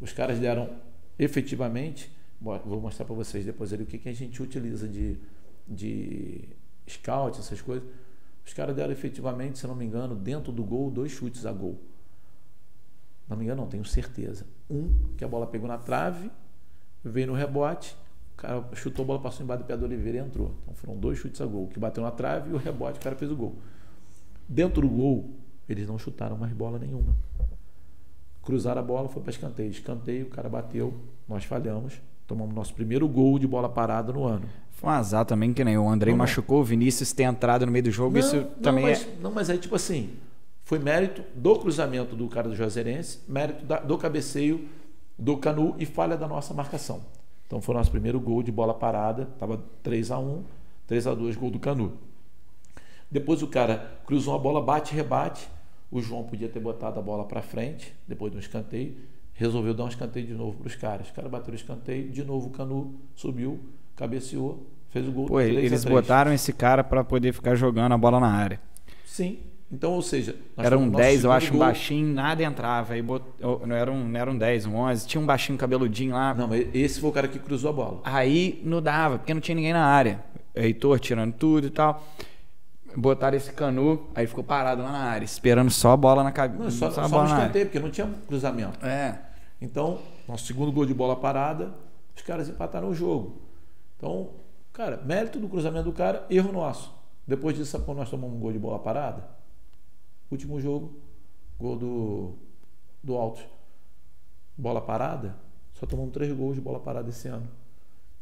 [0.01, 0.71] Os caras deram
[1.19, 2.11] efetivamente,
[2.41, 5.17] vou mostrar para vocês depois ali o que, que a gente utiliza de,
[5.67, 6.45] de
[6.89, 7.89] scout, essas coisas.
[8.45, 11.79] Os caras deram efetivamente, se não me engano, dentro do gol, dois chutes a gol.
[13.29, 14.47] Não me engano, não, tenho certeza.
[14.71, 16.31] Um, que a bola pegou na trave,
[17.03, 17.97] veio no rebote,
[18.35, 20.55] o cara chutou a bola, passou embaixo do pé do Oliveira e entrou.
[20.63, 23.17] Então foram dois chutes a gol, que bateu na trave e o rebote, o cara
[23.17, 23.57] fez o gol.
[24.49, 25.31] Dentro do gol,
[25.69, 27.17] eles não chutaram mais bola nenhuma.
[28.43, 29.71] Cruzaram a bola, foi para escanteio.
[29.71, 30.95] Escanteio, o cara bateu,
[31.27, 32.01] nós falhamos.
[32.29, 34.49] Tomamos nosso primeiro gol de bola parada no ano.
[34.77, 36.25] Foi um azar também, que nem o Andrei Não, não.
[36.25, 39.09] machucou, o Vinícius ter entrado no meio do jogo, isso não, também mas, é.
[39.21, 40.11] Não, mas aí, tipo assim,
[40.65, 44.69] foi mérito do cruzamento do cara do Juazeirense, mérito da- do cabeceio
[45.19, 47.01] do Canu e falha da nossa marcação.
[47.47, 50.43] Então foi o nosso primeiro gol de bola parada, estava 3 a 1
[50.87, 51.95] 3 a 2 gol do Canu.
[53.11, 55.49] Depois o cara cruzou a bola, bate, rebate.
[55.91, 58.97] O João podia ter botado a bola para frente, depois de um escanteio.
[59.33, 61.07] Resolveu dar um escanteio de novo para os caras.
[61.07, 63.61] Os caras bateram o escanteio, de novo o Canu subiu,
[63.97, 65.27] cabeceou, fez o gol.
[65.27, 65.85] Pô, 3 a eles 3.
[65.85, 68.61] botaram esse cara pra poder ficar jogando a bola na área.
[69.05, 69.39] Sim.
[69.71, 71.67] Então, ou seja, nós Era um fomos nosso 10, eu acho, um gol.
[71.67, 72.95] baixinho, nada entrava.
[72.95, 73.25] Aí bot...
[73.41, 75.09] Não era um, não era um 10, um 11.
[75.09, 76.35] Tinha um baixinho cabeludinho lá.
[76.35, 78.01] Não, mas esse foi o cara que cruzou a bola.
[78.05, 80.23] Aí não dava, porque não tinha ninguém na área.
[80.55, 82.07] Heitor tirando tudo e tal.
[82.97, 86.63] Botaram esse canu, aí ficou parado lá na área, esperando só a bola na cabeça.
[86.63, 87.35] Não, só, só no bola área.
[87.35, 88.87] escanteio, porque não tinha cruzamento.
[88.87, 89.19] É.
[89.61, 89.99] Então,
[90.29, 91.75] nosso segundo gol de bola parada,
[92.15, 93.46] os caras empataram o jogo.
[93.97, 94.35] Então,
[94.73, 96.95] cara, mérito do cruzamento do cara, erro nosso.
[97.27, 99.29] Depois disso, sabe quando nós tomamos um gol de bola parada?
[100.31, 100.95] Último jogo,
[101.59, 102.35] gol do,
[103.03, 103.45] do Altos.
[104.57, 105.37] Bola parada,
[105.75, 107.49] só tomamos três gols de bola parada esse ano.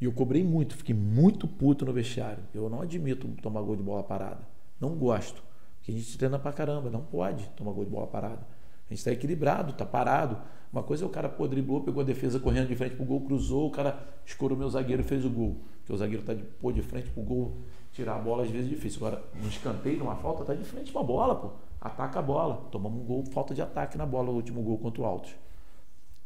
[0.01, 2.43] E eu cobrei muito, fiquei muito puto no vestiário.
[2.53, 4.47] Eu não admito tomar gol de bola parada.
[4.81, 5.43] Não gosto.
[5.79, 8.41] Porque a gente treina pra caramba, não pode tomar gol de bola parada.
[8.87, 10.39] A gente está equilibrado, tá parado.
[10.75, 13.21] Uma coisa é o cara pô, driblou, pegou a defesa correndo de frente pro gol,
[13.21, 13.97] cruzou, o cara
[14.27, 15.59] escorou meu zagueiro e fez o gol.
[15.79, 17.59] Porque o zagueiro tá de, pô, de frente pro gol,
[17.93, 19.07] tirar a bola às vezes é difícil.
[19.07, 21.51] Agora, no escanteio, numa falta, tá de frente pra bola, pô.
[21.81, 22.67] Ataca a bola.
[22.73, 25.37] Tomamos um gol, falta de ataque na bola, o último gol contra o Altos.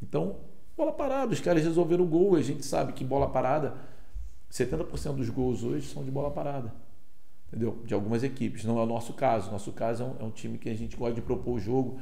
[0.03, 0.37] Então,
[0.75, 2.35] bola parada, os caras resolveram o gol.
[2.35, 3.77] A gente sabe que bola parada,
[4.51, 6.73] 70% dos gols hoje são de bola parada.
[7.49, 7.83] Entendeu?
[7.85, 8.65] De algumas equipes.
[8.65, 9.51] Não é o nosso caso.
[9.51, 12.01] Nosso caso é um, é um time que a gente gosta de propor o jogo,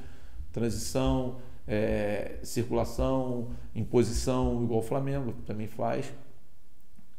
[0.52, 6.12] transição, é, circulação, imposição, igual o Flamengo também faz.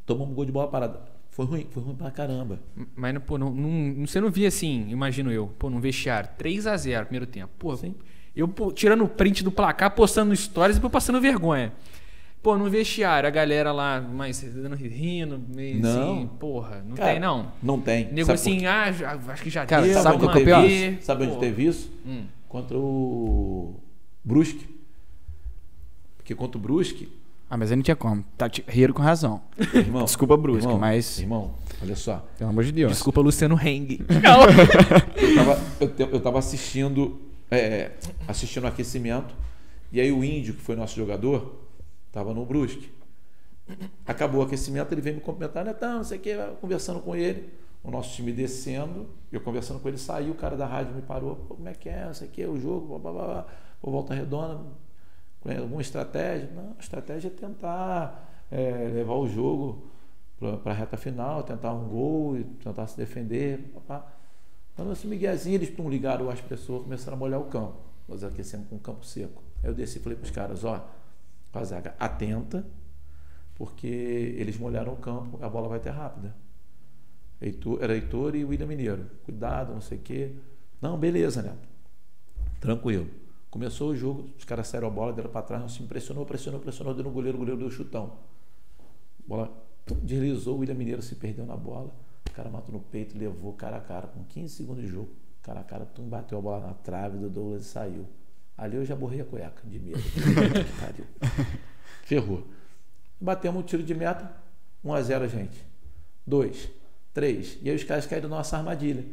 [0.06, 1.02] Tomamos um gol de bola parada.
[1.30, 2.60] Foi ruim, foi ruim pra caramba.
[2.96, 7.28] Mas, pô, não, não- você não via assim, imagino eu, pô, num vestiário, 3x0 primeiro
[7.28, 7.52] tempo.
[7.60, 7.94] Pô, Sim.
[8.36, 11.74] eu pô, tirando o print do placar, postando stories e depois passando vergonha.
[12.42, 15.90] Pô, no vestiário, a galera lá, mais dando rindo, meio Não.
[16.18, 17.52] assim, porra, não Cara, tem não.
[17.62, 18.12] Não tem.
[18.14, 20.46] Nego assim, por ah, acho que já Cara, deu, sabe sabe o que vamos o
[20.46, 20.62] pior?
[20.68, 21.04] ver.
[21.04, 21.92] Sabe onde teve isso?
[22.06, 22.26] hum.
[22.48, 23.76] Contra o
[24.28, 24.68] Brusque.
[26.18, 27.10] Porque contra o Brusque,
[27.50, 28.24] Ah, mas aí não tinha como.
[28.38, 29.42] Tá, riram com razão.
[29.74, 30.04] irmão.
[30.04, 32.26] Desculpa, Brusque, irmão, mas- Irmão, olha só.
[32.38, 32.92] Pelo amor de Deus.
[32.92, 34.00] Desculpa, Luciano Heng.
[35.16, 37.92] Eu tava, eu, eu tava assistindo, é,
[38.28, 39.34] assistindo o aquecimento,
[39.92, 41.56] e aí o Índio, que foi nosso jogador,
[42.12, 42.92] tava no Brusque.
[44.06, 47.46] Acabou o aquecimento, ele veio me cumprimentar, Netão, não sei o que, conversando com ele,
[47.88, 51.38] o nosso time descendo, eu conversando com ele, saiu, o cara da rádio me parou,
[51.48, 53.48] como é que é, não sei o que, o jogo, blá, blá, blá.
[53.80, 54.62] Pô, volta redonda,
[55.62, 56.50] alguma estratégia?
[56.54, 59.90] Não, a estratégia é tentar é, levar o jogo
[60.64, 64.06] para a reta final, tentar um gol, e tentar se defender, papá.
[64.76, 67.78] Quando esse Miguelzinho, eles não ligaram as pessoas, começaram a molhar o campo.
[68.08, 69.42] Nós aquecemos com campo seco.
[69.64, 70.86] Aí eu desci e falei para os caras, ó,
[71.52, 72.66] com a zaga, atenta,
[73.56, 76.36] porque eles molharam o campo, a bola vai ter rápida.
[77.42, 79.06] Heitor, era Heitor e William Mineiro.
[79.24, 80.34] Cuidado, não sei o quê.
[80.82, 81.56] Não, beleza, né?
[82.60, 83.10] Tranquilo.
[83.50, 86.94] Começou o jogo, os caras saíram a bola, deram para trás, se impressionou, pressionou, pressionou,
[86.94, 88.18] deu no goleiro, o goleiro deu chutão.
[88.80, 89.68] A bola
[90.04, 91.94] deslizou, o William Mineiro se perdeu na bola,
[92.30, 95.10] o cara matou no peito, levou cara a cara, com 15 segundos de jogo,
[95.42, 98.06] cara a cara, tum, bateu a bola na trave do Douglas e saiu.
[98.58, 100.00] Ali eu já borrei a cueca de medo.
[102.04, 102.44] Ferrou.
[103.20, 104.36] Batemos um tiro de meta,
[104.84, 105.66] 1 a 0 gente.
[106.26, 106.70] 2,
[107.18, 107.58] 3.
[107.64, 109.04] E aí os caras caíram na nossa armadilha.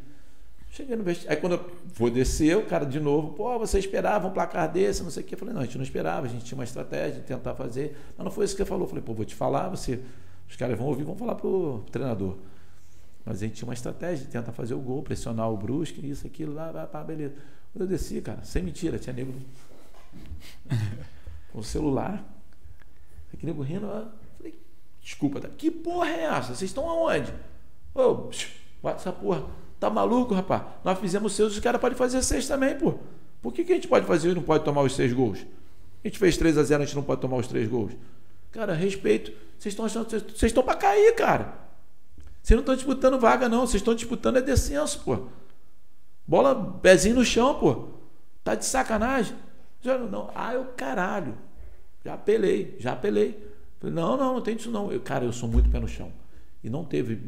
[0.70, 1.34] Cheguei no vestiário.
[1.34, 5.02] Aí quando eu vou descer, o cara de novo, pô, você esperava um placar desse,
[5.02, 5.34] não sei o quê.
[5.34, 7.96] Eu falei, não, a gente não esperava, a gente tinha uma estratégia de tentar fazer.
[8.14, 8.84] Mas não foi isso que ele falou.
[8.84, 10.00] Eu falei, pô, vou te falar, você.
[10.46, 12.36] Os caras vão ouvir, vão falar pro treinador.
[13.24, 16.26] Mas a gente tinha uma estratégia de tentar fazer o gol, pressionar o Brusque, isso,
[16.26, 17.32] aquilo, lá, lá, lá, beleza.
[17.72, 19.32] Quando eu desci, cara, sem mentira, tinha nego
[21.50, 22.22] com o celular.
[23.32, 24.54] Aquele nego rindo, eu falei,
[25.00, 25.48] desculpa, tá?
[25.48, 26.54] que porra é essa?
[26.54, 27.32] Vocês estão aonde?
[27.94, 28.28] Ô,
[28.82, 29.44] bate essa porra.
[29.78, 30.62] Tá maluco, rapaz?
[30.82, 32.94] Nós fizemos seis, os caras podem fazer seis também, pô.
[33.40, 35.46] Por que, que a gente pode fazer e não pode tomar os seis gols?
[36.04, 37.92] A gente fez 3 a 0 a gente não pode tomar os três gols.
[38.52, 39.32] Cara, respeito.
[39.58, 40.08] Vocês estão achando.
[40.10, 41.54] Vocês estão para cair, cara.
[42.42, 43.66] Vocês não estão disputando vaga, não.
[43.66, 45.28] Vocês estão disputando é descenso, pô.
[46.26, 47.88] Bola, pezinho no chão, pô.
[48.44, 49.34] Tá de sacanagem.
[49.80, 50.30] Já, não.
[50.34, 51.38] Ah, eu caralho.
[52.04, 53.42] Já apelei, já apelei.
[53.80, 54.92] Falei, não, não, não tem isso não.
[54.92, 56.12] Eu, cara, eu sou muito pé no chão.
[56.64, 57.20] E não teve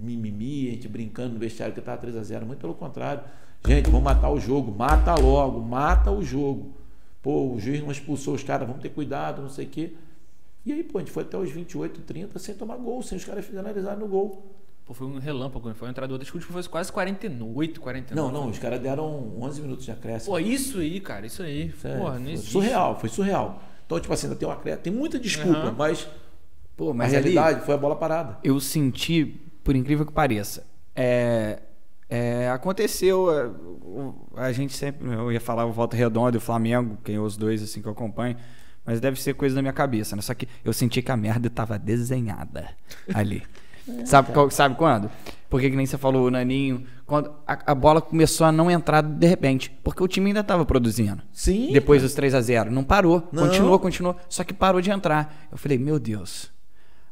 [0.00, 3.24] mimimi, a gente brincando no vestiário que estava 3 a 0 Muito pelo contrário.
[3.66, 4.70] Gente, vamos matar o jogo.
[4.70, 6.72] Mata logo, mata o jogo.
[7.20, 9.92] Pô, o juiz não expulsou os caras, vamos ter cuidado, não sei o quê.
[10.64, 13.24] E aí, pô, a gente foi até os 28, 30 sem tomar gol, sem os
[13.24, 14.54] caras finalizarem no gol.
[14.86, 16.20] Pô, foi um relâmpago, foi um entrador.
[16.20, 18.14] Acho que foi quase 48, 49.
[18.14, 20.32] Não, não, os caras deram 11 minutos de acréscimo.
[20.32, 21.74] Pô, isso aí, cara, isso aí.
[21.82, 22.52] É, Porra, não existe.
[22.52, 23.62] Surreal, foi surreal.
[23.84, 25.74] Então, tipo assim, ainda tem uma tem muita desculpa, uhum.
[25.76, 26.06] mas,
[26.78, 28.38] Pô, mas a realidade ali, foi a bola parada.
[28.44, 29.24] Eu senti,
[29.64, 30.64] por incrível que pareça,
[30.94, 31.58] é,
[32.08, 36.96] é, aconteceu, é, a gente sempre, eu ia falar o Volta Redonda e o Flamengo,
[37.02, 38.36] quem é os dois assim que eu acompanho,
[38.86, 40.22] mas deve ser coisa da minha cabeça, né?
[40.22, 42.68] Só que eu senti que a merda estava desenhada
[43.12, 43.42] ali.
[43.88, 45.10] É, sabe, qual, sabe quando?
[45.48, 49.00] Porque que nem você falou, o Naninho, quando a, a, bola começou a não entrar
[49.00, 51.22] de repente, porque o time ainda estava produzindo.
[51.32, 51.72] Sim.
[51.72, 53.26] Depois dos 3 a 0 Não parou.
[53.32, 53.46] Não.
[53.46, 54.14] Continuou, continuou.
[54.28, 55.48] Só que parou de entrar.
[55.50, 56.52] Eu falei, meu Deus.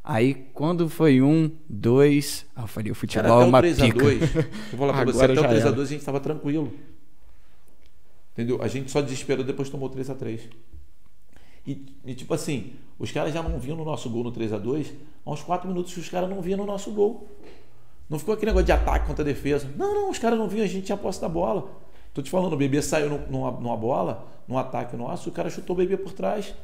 [0.08, 2.46] Aí, quando foi um, dois.
[2.56, 3.98] Eu falei, o futebol cara, é uma 3 pica.
[3.98, 6.72] 2, eu vou falar pra você, até o 3x2 a, a gente estava tranquilo.
[8.32, 8.62] Entendeu?
[8.62, 10.48] A gente só desesperou depois tomou 3 a 3
[11.66, 14.58] e, e, tipo assim, os caras já não viam no nosso gol no 3 a
[14.58, 14.92] 2
[15.24, 17.26] há uns 4 minutos que os caras não viam no nosso gol.
[18.08, 19.68] Não ficou aquele negócio de ataque contra defesa.
[19.76, 21.68] Não, não, os caras não viam, a gente tinha posse da bola.
[22.14, 25.74] Tô te falando, o bebê saiu numa, numa bola, num ataque nosso, o cara chutou
[25.74, 26.54] o bebê por trás.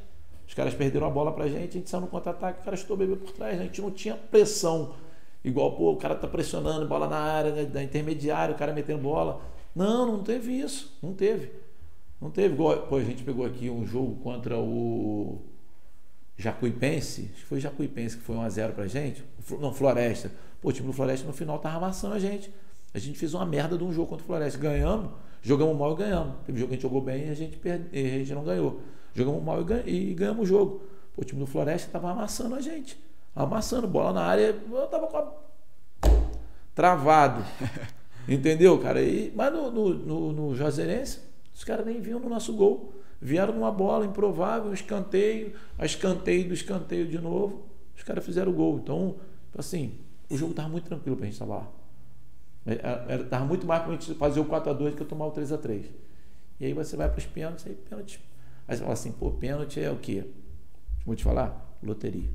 [0.46, 2.96] Os caras perderam a bola pra gente, a gente saiu no contra-ataque, o cara chutou
[2.96, 3.58] o bebê por trás.
[3.60, 4.94] A gente não tinha pressão.
[5.44, 9.02] Igual, pô, o cara tá pressionando, bola na área, né, da intermediária, o cara metendo
[9.02, 9.40] bola.
[9.74, 10.96] Não, não teve isso.
[11.02, 11.50] Não teve.
[12.20, 12.54] Não teve.
[12.54, 15.40] Pô, a gente pegou aqui um jogo contra o
[16.36, 17.30] Jacuipense.
[17.32, 19.24] Acho que foi Jacuipense que foi 1x0 pra gente.
[19.58, 20.30] Não, Floresta.
[20.60, 22.52] Pô, o time do Floresta no final tava amassando a gente.
[22.94, 24.58] A gente fez uma merda de um jogo contra o Floresta.
[24.58, 25.10] Ganhamos,
[25.40, 26.34] jogamos mal e ganhamos.
[26.46, 28.80] Teve jogo que a gente jogou bem e a gente, perde, a gente não ganhou.
[29.14, 30.82] Jogamos mal e, ganhamos o jogo.
[31.14, 32.98] Pô, o time do Floresta tava amassando a gente.
[33.34, 34.56] Amassando, bola na área.
[34.70, 35.32] Eu tava com a...
[36.74, 37.44] travado.
[38.28, 39.02] Entendeu, cara?
[39.02, 41.20] E, mas no, no, no, no Juazeirense,
[41.54, 42.94] os caras nem viam no nosso gol.
[43.20, 47.66] Vieram numa bola improvável, um escanteio, a escanteio do escanteio de novo.
[47.96, 48.78] Os caras fizeram o gol.
[48.82, 49.16] Então,
[49.56, 49.98] assim,
[50.28, 51.68] o jogo estava muito tranquilo para a gente estar lá.
[53.22, 55.84] Estava muito mais para a gente fazer o 4x2 do que tomar o 3x3.
[56.58, 58.20] E aí você vai para os pênaltis, aí pênalti.
[58.72, 60.24] Aí você fala assim, pô, pênalti é o quê?
[61.04, 61.76] Vou te falar?
[61.82, 62.28] Loteria.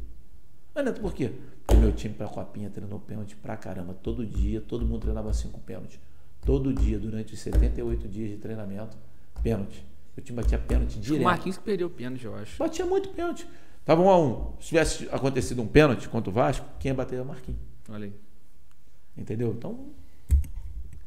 [0.75, 1.31] Mas Neto, por quê?
[1.65, 3.93] Porque meu time para a Copinha treinou pênalti pra caramba.
[3.95, 5.99] Todo dia, todo mundo treinava cinco pênaltis.
[6.45, 8.95] Todo dia, durante os 78 dias de treinamento,
[9.41, 9.83] pênalti.
[10.15, 11.21] O time batia pênalti direto.
[11.21, 12.57] O Marquinhos que perdeu o pênalti, eu acho.
[12.57, 13.47] Batia muito pênalti.
[13.83, 14.53] Tava um a um.
[14.59, 17.59] Se tivesse acontecido um pênalti contra o Vasco, quem ia bater era o Marquinhos.
[17.89, 18.13] Olha aí.
[19.17, 19.51] Entendeu?
[19.57, 19.87] Então,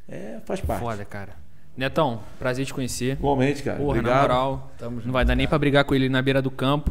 [0.09, 0.81] é, faz parte.
[0.81, 1.37] Foda, cara.
[1.77, 3.13] Netão, prazer te conhecer.
[3.13, 3.79] Igualmente, cara.
[3.79, 4.15] Porra, Obrigado.
[4.15, 6.91] na moral, Tamo não vai dar nem pra brigar com ele na beira do campo.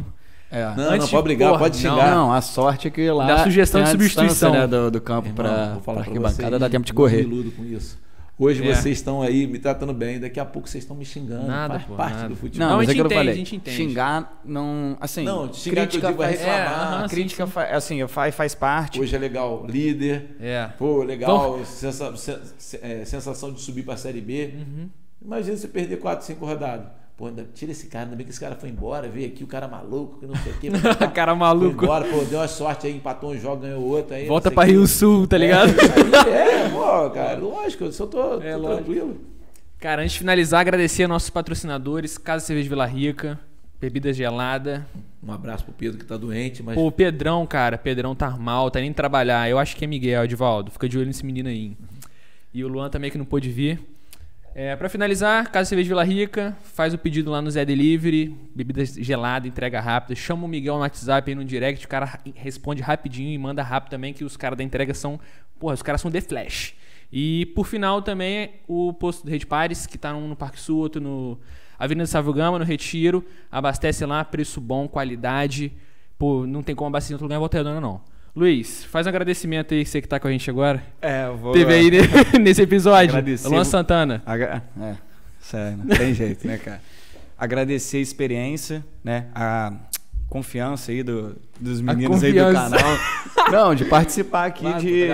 [0.52, 0.64] É.
[0.76, 2.12] Não, Antes não pode brigar, porra, pode xingar.
[2.12, 3.28] Não, a sorte é que lá.
[3.28, 6.70] Dá sugestão de substituição né, do, do campo Irmão, pra, vou falar pra arquibancada, dá
[6.70, 7.24] tempo de correr.
[7.24, 8.00] Eu com isso.
[8.40, 8.74] Hoje é.
[8.74, 11.46] vocês estão aí me tratando bem, daqui a pouco vocês estão me xingando.
[11.46, 12.30] Nada, faz pô, parte nada.
[12.30, 12.66] do futebol.
[12.66, 13.34] Não, não mas a é que gente eu falei.
[13.34, 13.76] a gente entende.
[13.76, 17.02] Xingar não, assim, não, xingar crítica que eu digo é reclamar.
[17.02, 17.54] É, uh crítica sim, sim.
[17.54, 19.02] Faz, assim, faz, faz parte.
[19.02, 20.38] Hoje é legal, líder.
[20.40, 20.70] É.
[20.78, 22.14] Pô, legal, sensa,
[22.82, 24.54] é, sensação de subir para a série B.
[24.56, 24.90] Uhum.
[25.22, 26.99] Imagina você perder 4, 5 rodadas.
[27.20, 29.48] Pô, ainda tira esse cara, ainda bem que esse cara foi embora, veio aqui o
[29.48, 30.70] cara maluco, que não sei o quê.
[31.14, 31.76] cara maluco.
[31.76, 34.26] Foi embora, pô, deu uma sorte aí, empatou um jogo, ganhou outro aí.
[34.26, 35.70] Volta pra Rio Sul, tá ligado?
[36.32, 39.18] É, é, pô, cara, lógico, eu só tô, é, tô tranquilo.
[39.82, 43.38] Cara, antes de finalizar, agradecer a nossos patrocinadores, Casa Cerveja Vila Rica,
[43.82, 44.88] Bebida Gelada.
[45.22, 46.76] Um abraço pro Pedro que tá doente, mas.
[46.76, 49.50] Pô, o Pedrão, cara, Pedrão tá mal, tá nem trabalhar.
[49.50, 50.72] Eu acho que é Miguel, Edvaldo.
[50.72, 51.76] Fica de olho nesse menino aí.
[52.54, 53.78] E o Luan também que não pôde vir.
[54.62, 58.84] É, para finalizar, Casa Cerveja Vila Rica, faz o pedido lá no Zé Delivery, bebida
[58.84, 60.14] gelada, entrega rápida.
[60.16, 63.92] Chama o Miguel no WhatsApp aí no direct, o cara responde rapidinho e manda rápido
[63.92, 65.18] também, que os caras da entrega são.
[65.58, 66.74] Porra, os caras são The Flash.
[67.10, 70.80] E por final também o posto do Rede Pares, que tá um no Parque Sul,
[70.80, 71.40] outro no
[71.80, 73.26] Avenida Sávio Gama, no Retiro.
[73.50, 75.72] Abastece lá, preço bom, qualidade.
[76.18, 78.02] Pô, não tem como abastecer em outro lugar em Volta Redonda, não.
[78.36, 80.84] Luiz, faz um agradecimento aí, você que tá com a gente agora.
[81.02, 81.54] É, eu vou.
[81.54, 81.92] Teve aí
[82.40, 83.10] nesse episódio.
[83.10, 83.48] Agradecer.
[83.48, 84.22] Luan Santana.
[84.26, 84.64] Agra...
[84.80, 84.96] É,
[85.40, 86.82] sério, não tem jeito, né, cara?
[87.38, 89.28] Agradecer a experiência, né?
[89.34, 89.74] A
[90.28, 92.80] confiança aí do, dos meninos aí do canal.
[93.52, 95.08] Não, de participar aqui, claro, de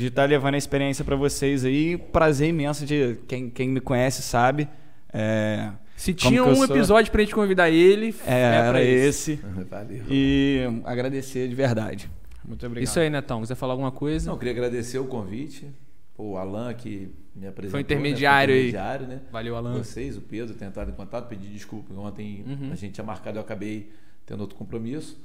[0.00, 1.98] de estar tá levando a experiência para vocês aí.
[1.98, 4.66] Prazer imenso de quem, quem me conhece sabe.
[5.12, 9.40] É, Se tinha um episódio pra gente convidar ele, é, era esse.
[9.68, 10.04] Valeu.
[10.08, 12.10] E agradecer de verdade.
[12.50, 12.88] Muito obrigado.
[12.88, 13.40] Isso aí, Netão.
[13.40, 14.26] Quiser falar alguma coisa?
[14.26, 15.70] Não, eu queria agradecer o convite.
[16.18, 17.70] o Alan que me apresentou.
[17.70, 18.60] Foi intermediário, né?
[18.60, 19.12] Foi intermediário aí.
[19.14, 19.22] Né?
[19.30, 19.78] Valeu, Alan.
[19.78, 21.94] Vocês, o Pedro, tentaram em contato, pedi desculpa.
[21.94, 22.72] Ontem uhum.
[22.72, 23.92] a gente tinha marcado, eu acabei
[24.26, 25.16] tendo outro compromisso.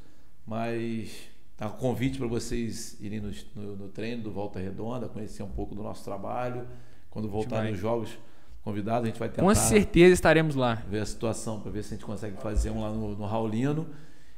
[0.46, 1.28] Mas
[1.58, 5.50] tá, um convite para vocês irem no, no, no, treino do Volta Redonda, conhecer um
[5.50, 6.68] pouco do nosso trabalho.
[7.10, 8.16] Quando voltarem os jogos
[8.64, 9.42] convidados, a gente vai tentar.
[9.42, 10.76] Com certeza estaremos lá.
[10.88, 13.88] Ver a situação, para ver se a gente consegue fazer um lá no, no Raulino.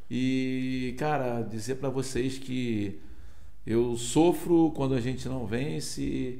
[0.09, 2.99] E, cara, dizer para vocês que
[3.65, 6.39] eu sofro quando a gente não vence,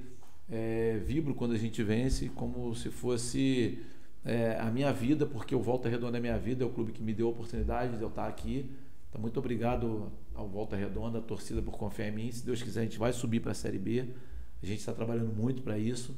[0.49, 3.79] é, vibro quando a gente vence, como se fosse
[4.23, 7.03] é, a minha vida, porque o Volta Redonda é minha vida, é o clube que
[7.03, 8.69] me deu a oportunidade de eu estar aqui.
[9.09, 12.31] Então, muito obrigado ao Volta Redonda, a torcida por confiar em mim.
[12.31, 14.05] Se Deus quiser, a gente vai subir para a Série B.
[14.61, 16.15] A gente está trabalhando muito para isso.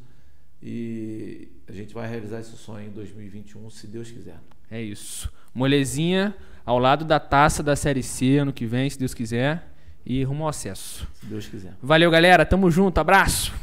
[0.62, 4.40] E a gente vai realizar esse sonho em 2021, se Deus quiser.
[4.70, 5.32] É isso.
[5.54, 6.36] Molezinha
[6.66, 9.68] ao lado da taça da Série C ano que vem, se Deus quiser.
[10.06, 11.08] E rumo ao acesso.
[11.14, 11.74] Se Deus quiser.
[11.82, 12.46] Valeu, galera.
[12.46, 12.98] Tamo junto.
[13.00, 13.54] Abraço.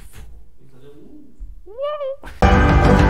[1.66, 3.05] Uou.